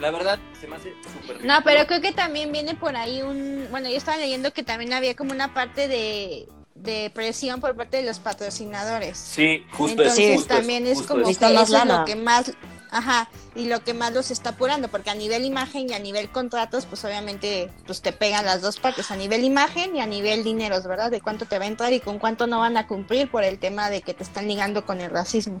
la 0.00 0.10
verdad 0.10 0.38
se 0.60 0.66
me 0.66 0.76
hace 0.76 0.92
súper 1.20 1.44
No, 1.44 1.58
pero 1.64 1.86
creo 1.86 2.00
que 2.00 2.12
también 2.12 2.52
viene 2.52 2.74
por 2.74 2.96
ahí 2.96 3.22
un. 3.22 3.66
Bueno, 3.70 3.88
yo 3.88 3.96
estaba 3.96 4.16
leyendo 4.18 4.52
que 4.52 4.62
también 4.62 4.92
había 4.92 5.14
como 5.16 5.32
una 5.32 5.52
parte 5.54 5.88
de, 5.88 6.48
de 6.74 7.10
presión 7.14 7.60
por 7.60 7.74
parte 7.76 7.96
de 7.98 8.02
los 8.04 8.18
patrocinadores. 8.18 9.18
Sí, 9.18 9.64
justo 9.72 10.02
Entonces 10.02 10.36
justo 10.36 10.54
también 10.54 10.86
es 10.86 10.98
justo 10.98 11.14
como 11.14 11.24
que 11.26 11.30
eso. 11.32 11.46
Es 11.46 11.70
lo 11.98 12.04
que 12.04 12.16
más. 12.16 12.52
Ajá, 12.90 13.28
y 13.54 13.66
lo 13.66 13.84
que 13.84 13.94
más 13.94 14.12
los 14.12 14.30
está 14.30 14.50
apurando, 14.50 14.88
porque 14.88 15.10
a 15.10 15.14
nivel 15.14 15.44
imagen 15.44 15.88
y 15.90 15.92
a 15.94 15.98
nivel 15.98 16.30
contratos, 16.30 16.86
pues 16.86 17.04
obviamente 17.04 17.70
pues 17.86 18.02
te 18.02 18.12
pegan 18.12 18.44
las 18.44 18.62
dos 18.62 18.80
partes, 18.80 19.10
a 19.10 19.16
nivel 19.16 19.44
imagen 19.44 19.94
y 19.96 20.00
a 20.00 20.06
nivel 20.06 20.42
dineros, 20.42 20.86
¿verdad? 20.86 21.10
De 21.10 21.20
cuánto 21.20 21.46
te 21.46 21.58
va 21.58 21.64
a 21.64 21.68
entrar 21.68 21.92
y 21.92 22.00
con 22.00 22.18
cuánto 22.18 22.46
no 22.46 22.58
van 22.58 22.76
a 22.76 22.86
cumplir 22.86 23.30
por 23.30 23.44
el 23.44 23.58
tema 23.58 23.90
de 23.90 24.02
que 24.02 24.14
te 24.14 24.24
están 24.24 24.48
ligando 24.48 24.84
con 24.84 25.00
el 25.00 25.10
racismo. 25.10 25.60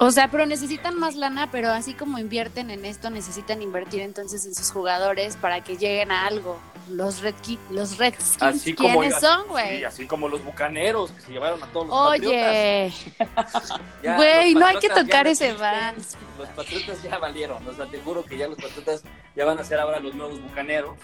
O 0.00 0.12
sea, 0.12 0.30
pero 0.30 0.46
necesitan 0.46 0.96
más 0.96 1.16
lana, 1.16 1.50
pero 1.50 1.70
así 1.70 1.94
como 1.94 2.18
invierten 2.18 2.70
en 2.70 2.84
esto, 2.84 3.10
necesitan 3.10 3.62
invertir 3.62 4.02
entonces 4.02 4.46
en 4.46 4.54
sus 4.54 4.70
jugadores 4.70 5.36
para 5.36 5.64
que 5.64 5.76
lleguen 5.76 6.12
a 6.12 6.26
algo. 6.26 6.56
Los 6.90 7.22
Redki- 7.22 7.58
los 7.70 7.98
Redskins, 7.98 8.42
Así 8.42 8.74
como, 8.74 9.00
¿quiénes 9.00 9.20
son, 9.20 9.46
güey? 9.48 9.78
Sí, 9.78 9.84
así 9.84 10.06
como 10.06 10.28
los 10.28 10.42
bucaneros 10.44 11.10
que 11.12 11.20
se 11.20 11.32
llevaron 11.32 11.62
a 11.62 11.66
todos 11.66 11.88
los 11.88 11.96
patriotas. 11.96 12.38
Oye, 12.40 12.92
Ya, 14.02 14.16
güey, 14.16 14.54
no 14.54 14.66
hay 14.66 14.78
que 14.78 14.88
tocar 14.88 15.26
ese. 15.26 15.52
Vans. 15.54 16.16
Los 16.38 16.48
patriotas 16.50 17.02
ya 17.02 17.18
valieron. 17.18 17.66
O 17.66 17.72
sea, 17.74 17.86
te 17.86 17.98
juro 18.00 18.24
que 18.24 18.36
ya 18.38 18.48
los 18.48 18.56
patriotas 18.56 19.02
ya 19.36 19.44
van 19.44 19.58
a 19.58 19.64
ser 19.64 19.78
ahora 19.80 20.00
los 20.00 20.14
nuevos 20.14 20.40
bucaneros. 20.40 20.96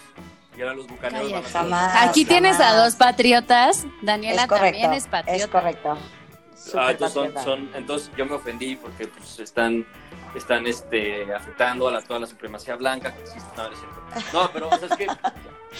Y 0.57 0.61
ahora 0.61 0.73
los 0.75 0.87
bucaneros 0.87 1.31
van 1.31 1.43
a 1.43 1.47
ser 1.47 1.51
Jamás. 1.61 1.95
Aquí 2.09 2.23
tienes 2.25 2.55
a 2.59 2.69
jamás. 2.69 2.83
dos 2.85 2.95
patriotas. 2.95 3.85
Daniela 4.01 4.43
Es 4.43 4.47
correcto, 4.47 4.79
también 4.81 4.93
es 4.93 5.07
patriota. 5.07 5.43
Es 5.43 5.47
correcto. 5.47 5.97
Ah, 6.75 6.91
entonces, 6.91 7.13
son, 7.13 7.43
son- 7.43 7.69
entonces 7.75 8.09
yo 8.17 8.25
me 8.25 8.33
ofendí 8.35 8.75
porque 8.77 9.07
pues 9.07 9.39
están, 9.39 9.85
están 10.35 10.67
este, 10.67 11.33
afectando 11.33 11.87
a 11.87 11.91
la, 11.91 12.01
toda 12.01 12.19
la 12.19 12.27
supremacía 12.27 12.75
blanca 12.75 13.15
existe. 13.21 13.49
No, 13.57 13.69
no 13.69 13.75
cierto. 13.75 14.33
No, 14.33 14.49
pero 14.51 14.69
o 14.69 14.77
sea, 14.77 14.87
es 14.89 14.95
que 14.95 15.07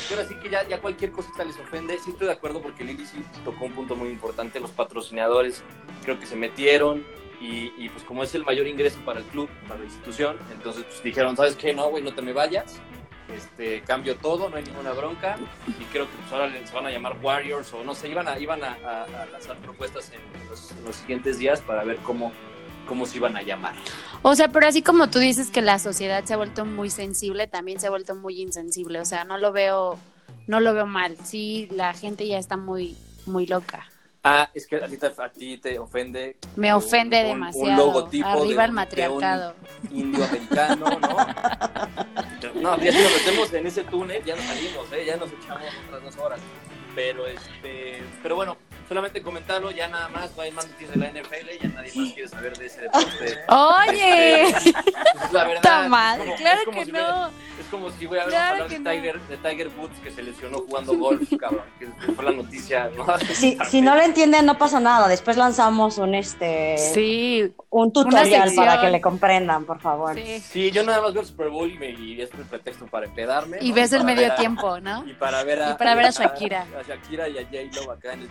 pero 0.09 0.27
sí 0.27 0.35
que 0.35 0.49
ya, 0.49 0.67
ya 0.67 0.81
cualquier 0.81 1.11
cosita 1.11 1.43
les 1.43 1.57
ofende. 1.57 1.97
Sí 1.99 2.09
estoy 2.11 2.27
de 2.27 2.33
acuerdo 2.33 2.61
porque 2.61 2.83
Lili 2.83 3.05
sí 3.05 3.23
tocó 3.43 3.65
un 3.65 3.71
punto 3.73 3.95
muy 3.95 4.09
importante. 4.09 4.59
Los 4.59 4.71
patrocinadores 4.71 5.63
creo 6.03 6.19
que 6.19 6.25
se 6.25 6.35
metieron 6.35 7.05
y, 7.39 7.71
y, 7.77 7.89
pues 7.89 8.03
como 8.03 8.23
es 8.23 8.33
el 8.35 8.43
mayor 8.45 8.65
ingreso 8.67 8.99
para 9.05 9.19
el 9.19 9.25
club, 9.25 9.49
para 9.67 9.79
la 9.79 9.85
institución, 9.85 10.37
entonces 10.51 10.83
pues 10.85 11.03
dijeron, 11.03 11.35
¿sabes 11.35 11.55
qué? 11.55 11.73
No, 11.73 11.89
güey, 11.89 12.01
no 12.03 12.13
te 12.13 12.21
me 12.21 12.33
vayas. 12.33 12.79
Este, 13.33 13.81
cambio 13.81 14.15
todo, 14.17 14.49
no 14.49 14.55
hay 14.55 14.63
ninguna 14.63 14.91
bronca 14.93 15.35
y 15.67 15.83
creo 15.85 16.05
que 16.05 16.15
pues 16.17 16.31
ahora 16.31 16.47
les 16.47 16.71
van 16.71 16.85
a 16.85 16.91
llamar 16.91 17.17
Warriors 17.21 17.73
o 17.73 17.83
no 17.83 17.95
sé, 17.95 18.07
iban 18.07 18.27
a, 18.27 18.37
iban 18.37 18.63
a, 18.63 18.77
a- 18.85 19.03
a 19.03 19.25
lanzar 19.25 19.57
propuestas 19.57 20.11
en 20.11 20.49
los, 20.49 20.71
en 20.71 20.85
los 20.85 20.95
siguientes 20.95 21.39
días 21.39 21.59
para 21.61 21.83
ver 21.83 21.97
cómo, 21.97 22.31
cómo 22.85 23.05
se 23.05 23.17
iban 23.17 23.35
a 23.37 23.41
llamar. 23.41 23.73
O 24.21 24.35
sea, 24.35 24.47
pero 24.49 24.67
así 24.67 24.81
como 24.81 25.09
tú 25.09 25.19
dices 25.19 25.49
que 25.51 25.61
la 25.61 25.79
sociedad 25.79 26.23
se 26.25 26.33
ha 26.33 26.37
vuelto 26.37 26.65
muy 26.65 26.89
sensible, 26.89 27.47
también 27.47 27.79
se 27.79 27.87
ha 27.87 27.89
vuelto 27.89 28.15
muy 28.15 28.41
insensible. 28.41 28.99
O 28.99 29.05
sea, 29.05 29.23
no 29.23 29.37
lo 29.37 29.51
veo, 29.51 29.97
no 30.47 30.59
lo 30.59 30.73
veo 30.73 30.85
mal. 30.85 31.17
Sí, 31.23 31.67
la 31.71 31.93
gente 31.93 32.27
ya 32.27 32.37
está 32.39 32.57
muy, 32.57 32.97
muy 33.25 33.45
loca. 33.47 33.85
Ah, 34.27 34.49
es 34.55 34.65
que 34.65 34.77
a 34.77 34.87
ti 34.87 34.97
te, 34.97 35.05
a 35.05 35.29
ti 35.31 35.57
te 35.59 35.77
ofende. 35.77 36.37
Me 36.55 36.73
ofende 36.73 37.17
un- 37.19 37.25
un 37.25 37.31
demasiado. 37.33 37.85
logotipo 37.85 38.27
de 38.27 38.33
Arriba 38.41 38.63
el 38.63 38.69
un- 38.71 38.75
matriarcado. 38.75 39.53
de 39.83 39.89
un 39.93 39.99
indio 39.99 40.25
americano, 40.25 40.85
¿no? 40.99 41.17
No, 42.61 42.77
ya 42.81 42.91
si 42.91 42.97
nos 43.03 43.11
metemos 43.13 43.53
en 43.53 43.67
ese 43.67 43.83
túnel, 43.83 44.23
ya 44.23 44.35
nos 44.35 44.45
salimos, 44.45 44.91
¿eh? 44.93 45.05
ya 45.05 45.17
nos 45.17 45.29
echamos 45.31 45.63
otras 45.87 46.03
dos 46.03 46.17
horas. 46.17 46.39
Pero, 46.95 47.27
este, 47.27 48.01
pero 48.23 48.35
bueno, 48.35 48.57
solamente 48.87 49.21
comentarlo, 49.21 49.71
ya 49.71 49.87
nada 49.87 50.07
más, 50.09 50.35
no 50.35 50.41
hay 50.43 50.51
más 50.51 50.67
noticias 50.67 50.91
de 50.91 50.97
la 50.97 51.07
NFL, 51.07 51.49
ya 51.61 51.69
nadie 51.69 51.91
más 51.95 52.13
quiere 52.13 52.27
saber 52.29 52.57
de 52.57 52.65
ese 52.67 52.81
deporte. 52.81 53.37
Oye, 53.49 54.41
Este, 54.45 54.73
pues, 54.73 55.31
la 55.33 55.43
verdad, 55.43 55.55
está 55.55 55.87
mal. 55.89 56.19
es 56.19 56.25
como- 56.25 56.35
Claro 56.37 56.59
es 56.59 56.65
como 56.65 56.79
que 56.79 56.85
si 56.85 56.91
no. 56.91 56.99
me- 56.99 57.45
es 57.61 57.67
como 57.71 57.89
si 57.91 58.05
voy 58.05 58.19
a 58.19 58.25
Claro 58.25 58.53
hablar 58.63 58.67
que 58.67 58.73
de 58.73 58.79
no. 58.79 58.91
Tiger, 58.91 59.21
de 59.21 59.37
Tiger 59.37 59.69
Woods 59.77 59.99
que 60.03 60.11
se 60.11 60.21
lesionó 60.23 60.57
jugando 60.59 60.97
golf, 60.97 61.29
cabrón, 61.39 61.63
que 61.79 61.87
fue 62.13 62.25
la 62.25 62.31
noticia. 62.31 62.89
¿no? 62.95 63.05
Si, 63.33 63.57
si 63.69 63.81
no 63.81 63.95
lo 63.95 64.01
entienden, 64.01 64.45
no 64.45 64.57
pasa 64.57 64.79
nada. 64.79 65.07
Después 65.07 65.37
lanzamos 65.37 65.97
un 65.97 66.13
este 66.15 66.77
Sí, 66.77 67.53
un 67.69 67.91
tutorial 67.93 68.53
para 68.55 68.81
que 68.81 68.89
le 68.89 69.01
comprendan, 69.01 69.65
por 69.65 69.79
favor. 69.79 70.15
sí. 70.15 70.39
Sí, 70.39 70.71
yo 70.71 70.83
nada 70.83 71.01
más 71.01 71.13
veo 71.13 71.21
el 71.21 71.27
Super 71.27 71.49
Bowl 71.49 71.71
y, 71.71 71.77
me, 71.77 71.89
y 71.91 72.21
es 72.21 72.29
el 72.33 72.45
pretexto 72.45 72.85
para 72.87 73.05
empedarme. 73.05 73.57
Y 73.61 73.69
¿no? 73.69 73.75
ves 73.75 73.93
el 73.93 74.03
medio 74.03 74.31
a- 74.31 74.35
tiempo, 74.35 74.79
¿no? 74.79 75.05
Y 75.07 75.13
para 75.13 75.43
ver 75.43 75.61
a, 75.61 75.71
Y 75.71 75.73
para 75.75 75.95
ver 75.95 76.05
a 76.07 76.11
Shakira. 76.11 76.65
A, 76.79 76.83
Shakira 76.87 77.27
y 77.29 77.37
a 77.39 77.43
J-Lo 77.43 77.91
acá 77.91 78.13
en 78.13 78.21
el. 78.21 78.29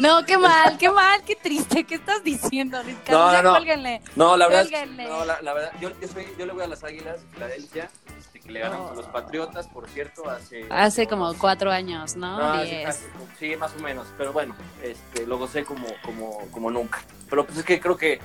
No, 0.00 0.24
qué 0.26 0.36
mal, 0.38 0.76
qué 0.78 0.90
mal, 0.90 1.22
qué 1.24 1.36
triste. 1.36 1.84
¿Qué 1.84 1.94
estás 1.96 2.22
diciendo, 2.24 2.82
Luis 2.82 2.96
Carlos? 3.04 3.26
No, 3.26 3.32
Ya 3.32 3.42
no, 3.42 3.48
no. 3.50 3.56
cuélguenle. 3.56 4.02
No, 4.16 4.36
la 4.36 4.48
verdad, 4.48 4.62
Cuélguenle. 4.68 5.08
no, 5.08 5.24
la, 5.24 5.40
la 5.42 5.52
verdad 5.54 5.72
yo, 5.80 5.90
yo, 6.00 6.08
soy, 6.08 6.26
yo 6.38 6.46
le 6.46 6.52
voy 6.52 6.64
a 6.64 6.66
las 6.68 6.82
Águilas 6.84 7.20
de 7.22 7.28
Filadelfia, 7.34 7.90
este, 8.18 8.40
que 8.40 8.50
le 8.52 8.60
ganan 8.60 8.80
a 8.90 8.94
los 8.94 9.06
Patriotas, 9.06 9.68
por 9.68 9.88
cierto, 9.88 10.28
hace... 10.28 10.66
Hace 10.70 11.06
como 11.06 11.24
unos- 11.26 11.36
cuatro 11.36 11.70
años, 11.70 12.16
¿no? 12.16 12.38
No, 12.38 12.52
hace 12.54 12.82
casi- 12.84 13.04
sí, 13.38 13.56
más 13.56 13.72
o 13.78 13.80
menos, 13.80 14.06
pero 14.18 14.32
bueno, 14.32 14.54
este, 14.82 15.26
lo 15.26 15.38
gocé 15.38 15.64
como, 15.64 15.86
como, 16.04 16.38
como 16.50 16.70
nunca. 16.70 17.00
Pero 17.30 17.44
pues 17.46 17.58
es 17.58 17.64
que 17.64 17.78
creo 17.80 17.96
que 17.96 18.20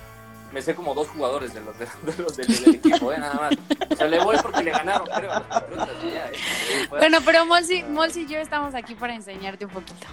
me 0.51 0.61
sé 0.61 0.73
como 0.75 0.93
dos 0.95 1.07
jugadores 1.09 1.53
de 1.53 1.59
los, 1.61 1.77
de, 1.77 1.85
de 1.85 2.23
los 2.23 2.35
del, 2.37 2.47
del 2.47 2.75
equipo, 2.75 3.11
¿eh? 3.11 3.17
nada 3.19 3.35
más. 3.35 3.53
O 3.91 3.95
sea, 3.95 4.07
le 4.07 4.19
voy 4.23 4.37
porque 4.41 4.63
le 4.63 4.71
ganaron, 4.71 5.07
creo, 5.07 5.29
ya, 5.29 6.27
¿eh? 6.29 6.85
Fue- 6.89 6.99
Bueno, 6.99 7.19
pero 7.23 7.45
Molsi, 7.45 7.83
Molsi 7.83 8.21
y 8.21 8.27
yo 8.27 8.39
estamos 8.39 8.73
aquí 8.73 8.95
para 8.95 9.13
enseñarte 9.13 9.65
un 9.65 9.71
poquito. 9.71 10.07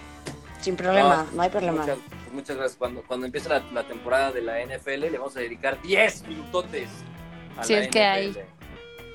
Sin 0.64 0.76
problema, 0.76 1.26
No, 1.30 1.36
no 1.36 1.42
hay 1.42 1.50
problema. 1.50 1.80
Muchas, 1.82 1.98
pues 1.98 2.32
muchas 2.32 2.56
gracias. 2.56 2.76
Cuando, 2.78 3.02
cuando 3.02 3.26
empiece 3.26 3.48
la, 3.48 3.60
la 3.72 3.82
temporada 3.86 4.32
de 4.32 4.40
la 4.42 4.60
NFL, 4.64 5.00
le 5.00 5.18
vamos 5.18 5.36
a 5.36 5.40
dedicar 5.40 5.80
10 5.82 6.26
minutotes 6.26 6.88
a 7.58 7.64
Si 7.64 7.74
la 7.74 7.80
es 7.80 7.88
que 7.88 8.02
hay. 8.02 8.30
NFL. 8.30 8.38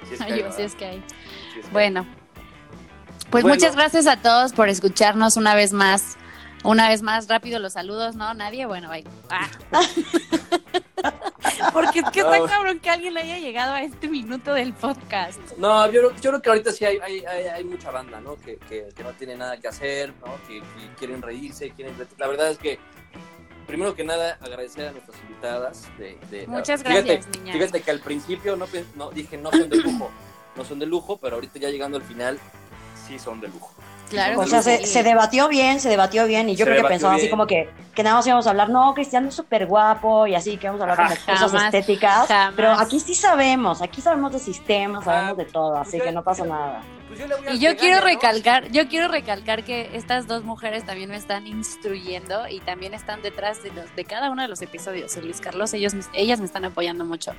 Si 0.07 0.13
es 0.13 0.19
que 0.19 0.23
Ay, 0.25 0.31
hay, 0.33 0.39
yo, 0.39 0.45
sí 0.51 0.51
¿verdad? 0.51 0.59
es 0.61 0.75
que 0.75 0.85
hay. 0.85 1.03
Si 1.53 1.59
es 1.59 1.65
que 1.65 1.71
Bueno, 1.71 2.05
pues 3.31 3.43
Bueno. 3.43 3.55
muchas 3.55 3.75
gracias 3.75 4.05
a 4.07 4.17
todos 4.21 4.53
por 4.53 4.69
escucharnos 4.69 5.37
una 5.37 5.55
vez 5.55 5.73
más 5.73 6.17
Una 6.63 6.89
vez 6.89 7.01
más, 7.01 7.27
rápido 7.27 7.59
los 7.59 7.73
saludos, 7.73 8.15
¿no? 8.15 8.33
Nadie, 8.33 8.65
bueno, 8.65 8.89
bye. 8.89 9.05
Ah. 9.29 9.47
Porque 11.73 11.99
es 11.99 12.09
que 12.11 12.19
está 12.19 12.45
cabrón 12.47 12.79
que 12.79 12.89
alguien 12.89 13.17
haya 13.17 13.37
llegado 13.37 13.73
a 13.73 13.81
este 13.83 14.07
minuto 14.07 14.53
del 14.53 14.73
podcast. 14.73 15.39
No, 15.57 15.85
yo, 15.87 15.91
creo- 16.01 16.15
yo 16.15 16.29
creo 16.31 16.41
que 16.41 16.49
ahorita 16.49 16.71
sí 16.71 16.85
hay, 16.85 16.97
hay, 16.99 17.25
hay, 17.25 17.45
hay 17.47 17.63
mucha 17.63 17.91
banda, 17.91 18.19
¿no? 18.21 18.35
Que, 18.37 18.57
que, 18.57 18.89
que 18.95 19.03
no 19.03 19.11
tiene 19.13 19.35
nada 19.35 19.57
que 19.57 19.67
hacer, 19.67 20.13
¿no? 20.25 20.35
Que, 20.47 20.59
que 20.61 20.93
quieren 20.97 21.21
reírse, 21.21 21.71
quieren... 21.71 21.95
La 22.17 22.27
verdad 22.27 22.49
es 22.51 22.57
que, 22.57 22.79
primero 23.67 23.95
que 23.95 24.03
nada, 24.03 24.37
agradecer 24.41 24.87
a 24.87 24.91
nuestras 24.91 25.17
invitadas. 25.21 25.87
De, 25.97 26.17
de- 26.29 26.47
Muchas 26.47 26.81
fíjate- 26.83 27.03
gracias, 27.15 27.37
niñas. 27.37 27.57
Fíjate 27.57 27.81
que 27.81 27.91
al 27.91 27.99
principio 27.99 28.55
no, 28.55 28.65
no 28.95 29.11
dije 29.11 29.37
no 29.37 29.51
son 29.51 29.69
de 29.69 29.77
lujo, 29.77 30.09
no 30.55 30.65
son 30.65 30.79
de 30.79 30.85
lujo, 30.85 31.17
pero 31.17 31.35
ahorita 31.35 31.59
ya 31.59 31.69
llegando 31.69 31.97
al 31.97 32.03
final, 32.03 32.39
sí 33.07 33.17
son 33.19 33.39
de 33.41 33.47
lujo. 33.47 33.73
Claro 34.09 34.39
O 34.41 34.47
sea, 34.47 34.61
sí. 34.61 34.71
se, 34.77 34.85
se 34.87 35.03
debatió 35.03 35.47
bien, 35.47 35.79
se 35.79 35.89
debatió 35.89 36.25
bien 36.25 36.49
y 36.49 36.55
yo 36.55 36.65
Se 36.65 36.71
creo 36.71 36.83
que 36.83 36.87
pensaban 36.89 37.17
así 37.17 37.29
como 37.29 37.45
que, 37.45 37.69
que 37.93 38.03
nada 38.03 38.15
más 38.15 38.25
íbamos 38.27 38.47
a 38.47 38.49
hablar, 38.49 38.69
no, 38.69 38.93
Cristiano 38.93 39.27
es 39.29 39.35
súper 39.35 39.67
guapo 39.67 40.25
y 40.27 40.35
así, 40.35 40.57
que 40.57 40.67
vamos 40.67 40.81
a 40.81 40.85
hablar 40.85 40.99
Ajá. 41.01 41.15
cosas 41.25 41.51
Jamás, 41.51 41.65
estéticas, 41.65 42.27
jamás. 42.27 42.53
pero 42.55 42.71
aquí 42.73 42.99
sí 42.99 43.13
sabemos, 43.13 43.81
aquí 43.81 44.01
sabemos 44.01 44.31
de 44.33 44.39
sistemas, 44.39 45.03
sabemos 45.05 45.31
Ah, 45.33 45.35
de 45.35 45.45
todo, 45.45 45.77
así 45.77 45.99
que 45.99 46.11
no 46.11 46.23
pasa 46.23 46.43
nada. 46.45 46.81
Pues 47.09 47.19
yo 47.19 47.27
le 47.27 47.35
voy 47.35 47.47
a 47.47 47.53
Y 47.53 47.59
yo 47.59 47.75
quiero 47.75 47.97
¿no? 47.99 48.05
recalcar, 48.05 48.71
yo 48.71 48.87
quiero 48.87 49.07
recalcar 49.09 49.63
que 49.65 49.89
estas 49.93 50.27
dos 50.27 50.43
mujeres 50.43 50.85
también 50.85 51.09
me 51.09 51.17
están 51.17 51.45
instruyendo 51.47 52.47
y 52.47 52.59
también 52.61 52.93
están 52.93 53.21
detrás 53.21 53.61
de 53.63 53.71
los 53.71 53.93
de 53.95 54.05
cada 54.05 54.29
uno 54.29 54.41
de 54.41 54.47
los 54.47 54.61
episodios. 54.61 55.15
Luis 55.17 55.41
Carlos, 55.41 55.73
ellos, 55.73 55.93
ellas 56.13 56.39
me 56.39 56.45
están 56.45 56.65
apoyando 56.65 57.03
mucho. 57.05 57.33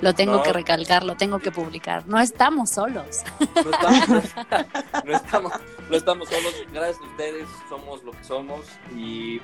Lo 0.00 0.14
tengo 0.14 0.36
No. 0.36 0.42
que 0.42 0.52
recalcar, 0.52 1.04
lo 1.04 1.16
tengo 1.16 1.38
que 1.38 1.50
publicar. 1.50 2.06
No 2.06 2.20
estamos 2.20 2.70
solos. 2.70 3.22
No 3.54 3.70
estamos, 3.70 4.24
no 5.04 5.12
estamos, 5.16 5.52
no 5.90 5.96
estamos 5.96 6.28
solos, 6.28 6.54
gracias 6.72 7.00
a 7.00 7.04
ustedes 7.10 7.48
somos 7.68 8.02
lo 8.04 8.12
que 8.12 8.24
somos 8.24 8.66
y, 8.94 9.40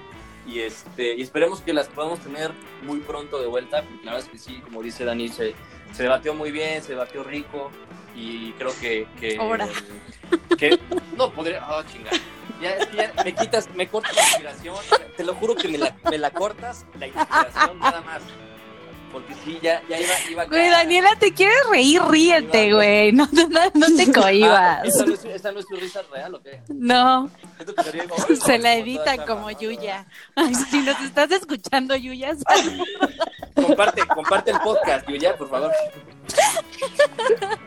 y 0.47 0.61
este 0.61 1.15
y 1.17 1.23
esperemos 1.23 1.61
que 1.61 1.73
las 1.73 1.89
podamos 1.89 2.21
tener 2.21 2.53
muy 2.83 3.01
pronto 3.01 3.41
de 3.41 3.47
vuelta, 3.47 3.83
porque 3.83 4.05
la 4.05 4.13
verdad 4.13 4.27
es 4.27 4.33
que 4.33 4.39
sí, 4.39 4.61
como 4.61 4.83
dice 4.83 5.05
Dani, 5.05 5.29
se, 5.29 5.55
se 5.93 6.03
debatió 6.03 6.35
muy 6.35 6.51
bien, 6.51 6.83
se 6.83 6.91
debatió 6.91 7.23
rico 7.25 7.71
y 8.15 8.53
creo 8.53 8.73
que... 8.81 9.07
que 9.19 9.37
Ahora. 9.39 9.69
que 10.59 10.79
no 11.17 11.31
podría... 11.31 11.67
Oh, 11.69 11.83
chingada. 11.85 12.19
Ya, 12.61 12.75
es 12.75 12.87
que 12.89 12.97
ya 12.97 13.13
me 13.25 13.35
quitas, 13.35 13.71
me 13.75 13.89
cortas 13.89 14.15
la 14.15 14.23
inspiración, 14.23 14.77
te 15.17 15.25
lo 15.25 15.35
juro 15.35 15.55
que 15.55 15.69
me 15.69 15.79
la, 15.79 15.97
me 16.11 16.19
la 16.19 16.31
cortas 16.31 16.85
la 16.99 17.07
inspiración 17.07 17.79
nada 17.79 18.03
más. 18.03 18.23
Porque 19.13 19.35
sí, 19.45 19.59
ya, 19.61 19.83
ya 19.89 19.99
iba, 20.01 20.15
iba. 20.31 20.45
Güey, 20.47 20.69
Daniela, 20.71 21.17
te 21.19 21.33
quieres 21.35 21.57
reír, 21.69 22.01
ríete, 22.03 22.73
güey. 22.73 23.13
No, 23.13 23.29
no, 23.33 23.49
no 23.75 23.87
te 23.97 24.03
Ah, 24.03 24.13
cohibas. 24.15 24.85
¿esta, 24.85 25.05
no 25.05 25.15
es, 25.15 25.25
esta 25.25 25.53
no 25.53 25.59
es 25.61 25.67
tu 25.67 25.77
risa 25.77 26.03
real 26.13 26.35
o 26.35 26.43
qué? 26.43 26.61
No, 26.69 27.31
se 28.45 28.59
la 28.59 28.75
esa 28.75 29.27
como. 29.27 29.51
Yuya. 29.51 30.07
Ay, 30.37 30.55
si 30.55 30.81
nos 30.83 31.01
estás 31.01 31.31
escuchando, 31.33 31.97
Yuya, 31.97 32.31
Comparte, 33.55 34.07
comparte 34.07 34.53
el 34.53 34.61
podcast, 34.61 35.09
Yuya, 35.09 35.37
por 35.37 35.51
favor. 35.51 35.73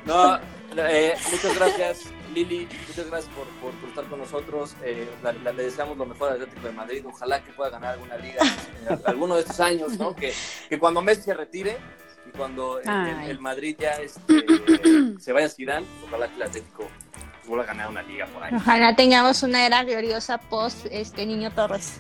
No, 0.06 0.40
eh, 0.78 1.16
muchas 1.32 1.56
gracias, 1.56 2.00
Lili. 2.34 2.68
Muchas 2.88 3.08
gracias 3.10 3.34
por, 3.34 3.46
por, 3.62 3.72
por 3.80 3.90
estar 3.90 4.06
con 4.06 4.20
nosotros. 4.20 4.76
Eh, 4.84 5.08
la- 5.24 5.34
la- 5.34 5.54
le 5.54 5.64
deseamos 5.64 5.98
lo 5.98 6.06
mejor 6.06 6.30
al 6.30 6.42
Atlético 6.42 6.68
de 6.68 6.74
Madrid. 6.74 7.06
Ojalá 7.06 7.44
que 7.44 7.52
pueda 7.54 7.70
ganar 7.70 7.94
alguna 7.94 8.18
liga 8.18 8.44
eh, 8.90 8.98
alguno 9.06 9.36
de 9.36 9.42
estos 9.42 9.60
años, 9.60 9.98
¿no? 9.98 10.16
Que, 10.16 10.34
que 10.70 10.80
cuando 10.80 11.02
Messi 11.02 11.22
se 11.24 11.34
retire 11.34 11.78
y 12.28 12.36
cuando 12.38 12.80
el, 12.80 12.90
el- 12.90 13.30
el 13.32 13.40
Madrid 13.40 13.76
ya 13.80 13.92
este, 13.94 14.46
se 15.20 15.32
vaya 15.32 15.48
a 15.48 15.50
Zidane, 15.50 15.86
ojalá 16.08 16.28
que 16.28 16.36
el 16.36 16.44
Atlético 16.44 16.88
vuelva 17.46 17.64
a 17.66 17.68
ganar 17.68 17.90
una 17.90 18.02
liga 18.04 18.26
por 18.28 18.44
ahí. 18.44 18.54
Ojalá 18.56 18.96
tengamos 18.96 19.44
una 19.44 19.66
era 19.66 19.84
gloriosa 19.84 20.38
post 20.38 20.86
este 20.92 21.26
Niño 21.26 21.52
Torres. 21.52 22.00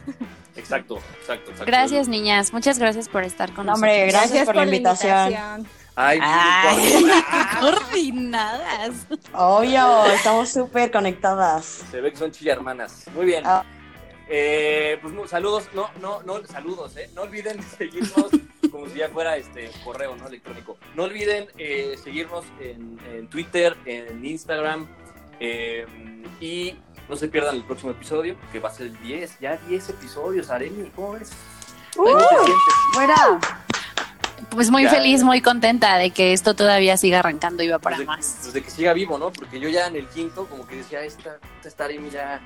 Exacto, 0.55 0.97
exacto, 1.19 1.49
exacto. 1.51 1.65
Gracias, 1.65 2.07
niñas. 2.07 2.53
Muchas 2.53 2.77
gracias 2.79 3.09
por 3.09 3.23
estar 3.23 3.51
con 3.53 3.65
No, 3.65 3.73
hombre, 3.73 4.05
nosotros. 4.05 4.13
Gracias 4.21 4.45
por 4.45 4.55
la 4.55 4.63
invitación. 4.65 5.67
Ay, 5.95 6.19
Ay, 6.21 7.05
coordinadas. 7.59 9.05
Obvio, 9.33 10.05
estamos 10.07 10.49
súper 10.49 10.91
conectadas. 10.91 11.83
Se 11.91 12.01
ve 12.01 12.11
que 12.11 12.17
son 12.17 12.31
chilla 12.31 12.53
hermanas. 12.53 13.05
Muy 13.13 13.25
bien. 13.25 13.43
Ah. 13.45 13.63
Eh, 14.27 14.97
pues 15.01 15.13
saludos, 15.29 15.65
no, 15.73 15.89
no, 16.01 16.23
no, 16.23 16.43
saludos, 16.47 16.95
eh. 16.97 17.09
No 17.13 17.23
olviden 17.23 17.61
seguirnos 17.77 18.27
como 18.71 18.87
si 18.87 18.95
ya 18.99 19.09
fuera 19.09 19.37
este 19.37 19.69
correo, 19.83 20.15
¿no? 20.15 20.27
Electrónico. 20.27 20.77
No 20.95 21.03
olviden 21.03 21.47
eh, 21.57 21.95
seguirnos 22.03 22.45
en, 22.59 22.97
en 23.11 23.27
Twitter, 23.27 23.77
en 23.85 24.25
Instagram. 24.25 24.87
eh, 25.39 25.85
y 26.39 26.75
no 27.09 27.15
se 27.15 27.27
pierdan 27.27 27.55
el 27.55 27.63
próximo 27.63 27.91
episodio, 27.91 28.35
que 28.51 28.59
va 28.59 28.69
a 28.69 28.73
ser 28.73 28.87
el 28.87 28.99
10. 29.01 29.39
Ya 29.39 29.57
10 29.67 29.89
episodios, 29.89 30.49
Aremi. 30.49 30.89
¿Cómo 30.95 31.11
ves? 31.13 31.31
¿Cómo 31.95 32.17
te 32.17 32.23
sientes? 32.23 32.73
Fuera. 32.93 33.39
Pues 34.49 34.69
muy 34.69 34.83
Ya. 34.83 34.89
feliz, 34.91 35.23
muy 35.23 35.41
contenta 35.41 35.97
de 35.97 36.11
que 36.11 36.33
esto 36.33 36.53
todavía 36.55 36.97
siga 36.97 37.19
arrancando 37.19 37.63
y 37.63 37.67
va 37.69 37.79
para 37.79 37.97
Pues 37.97 38.07
más. 38.07 38.37
pues 38.41 38.53
de 38.53 38.61
que 38.63 38.69
siga 38.69 38.93
vivo, 38.93 39.17
¿no? 39.17 39.31
Porque 39.31 39.59
yo 39.59 39.69
ya 39.69 39.87
en 39.87 39.95
el 39.95 40.07
quinto, 40.07 40.45
como 40.47 40.65
que 40.67 40.77
decía, 40.77 41.01
esta, 41.03 41.37
esta 41.63 41.87
ya 42.11 42.41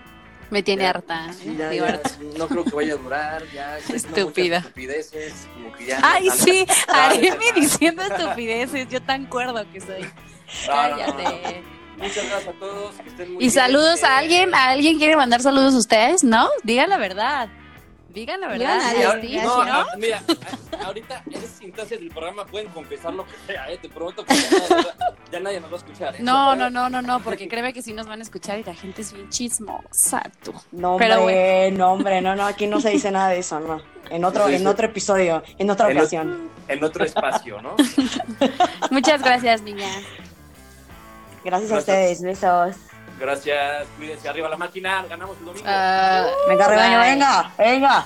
Me 0.49 0.63
tiene 0.63 0.83
Ya, 0.83 0.89
harta. 0.91 1.33
Sí, 1.33 1.57
¿eh? 1.59 1.77
ya, 1.77 2.01
no 2.37 2.47
creo 2.47 2.63
que 2.63 2.71
vaya 2.75 2.93
a 2.93 2.97
durar, 2.97 3.43
ya. 3.53 3.77
Estúpida. 3.93 4.57
Estupideces, 4.59 5.33
como 5.53 5.73
que 5.73 5.85
ya. 5.87 5.99
Ay, 6.01 6.29
sí, 6.29 6.65
Aremi 6.87 7.51
diciendo 7.55 8.01
estupideces. 8.03 8.87
Yo 8.89 9.01
tan 9.01 9.25
cuerdo 9.25 9.65
que 9.73 9.81
soy. 9.81 10.03
No, 10.67 10.89
no, 10.89 10.89
no, 10.89 11.07
no. 11.07 11.13
Cállate. 11.17 11.63
Muchas 11.97 12.29
gracias 12.29 12.47
a 12.47 12.59
todos, 12.59 12.95
que 12.95 13.09
estén 13.09 13.27
muy 13.33 13.37
Y 13.37 13.47
bien. 13.47 13.51
saludos 13.51 14.03
Eh, 14.03 14.05
a 14.05 14.17
alguien. 14.19 14.53
¿A 14.55 14.69
alguien 14.69 14.97
quiere 14.99 15.17
mandar 15.17 15.41
saludos 15.41 15.73
a 15.73 15.77
ustedes? 15.79 16.23
¿No? 16.23 16.47
Digan 16.63 16.89
la 16.89 16.97
verdad. 16.97 17.49
Digan 18.18 18.41
la 18.41 18.47
verdad. 18.47 18.80
Sí, 18.89 18.97
verdad, 18.97 19.43
no, 19.45 19.63
no, 19.65 19.74
a- 19.82 19.95
mira, 19.95 20.24
a- 20.82 20.86
ahorita 20.88 21.22
en 21.30 21.34
esas 21.43 21.61
instancias 21.61 21.99
del 21.99 22.09
programa 22.09 22.45
pueden 22.47 22.68
confesar 22.70 23.13
lo 23.13 23.24
que 23.26 23.34
sea, 23.45 23.70
¿eh? 23.72 23.78
Te 23.80 23.89
prometo 23.89 24.26
que 24.26 24.34
ya 24.34 24.49
nadie, 24.49 24.86
ya 25.32 25.39
nadie 25.39 25.59
nos 25.61 25.70
va 25.70 25.76
a 25.76 25.78
escuchar. 25.78 26.15
¿eh? 26.15 26.20
No, 26.22 26.55
no, 26.55 26.72
no, 26.72 26.89
no, 26.89 27.03
no, 27.03 27.20
porque 27.20 27.47
créeme 27.47 27.74
que 27.74 27.84
sí 27.84 27.93
nos 27.93 28.07
van 28.07 28.18
a 28.20 28.24
escuchar 28.24 28.57
y 28.57 28.63
la 28.63 28.74
gente 28.74 29.03
es 29.03 29.13
bien 29.13 29.30
chismosa, 29.30 30.24
tú. 30.43 30.51
No, 30.72 30.97
Pero 30.97 31.20
hombre, 31.20 31.70
no, 31.74 31.91
hombre, 31.93 32.22
no, 32.22 32.36
no, 32.36 32.47
aquí 32.47 32.65
no 32.65 32.82
se 32.82 32.89
dice 32.89 33.11
nada 33.11 33.30
de 33.30 33.38
eso, 33.38 33.59
no. 33.59 33.84
En 34.09 34.26
otro, 34.26 34.47
Sí, 34.47 34.55
sí, 34.55 34.61
en 34.61 34.68
otro 34.68 34.88
episodio, 34.88 35.43
en 35.59 35.70
otra 35.70 35.91
En 35.91 35.97
ocasión. 35.99 36.49
En 36.68 36.84
otro 36.84 37.05
espacio, 37.05 37.61
¿no? 37.61 37.76
Muchas 38.89 39.22
gracias, 39.22 39.61
niñas. 39.61 40.01
Gracias 41.43 41.72
a 41.72 41.78
ustedes, 41.78 42.22
besos. 42.24 42.76
Gracias, 43.20 43.88
cuídense 43.97 44.30
arriba 44.30 44.47
la 44.49 44.57
máquina, 44.57 45.03
ganamos 45.09 45.38
el 45.39 45.45
domingo. 45.45 45.65
Ah, 45.68 46.28
Venga, 46.47 46.68
rebaño, 46.68 46.99
venga, 46.99 47.51
venga. 47.57 48.05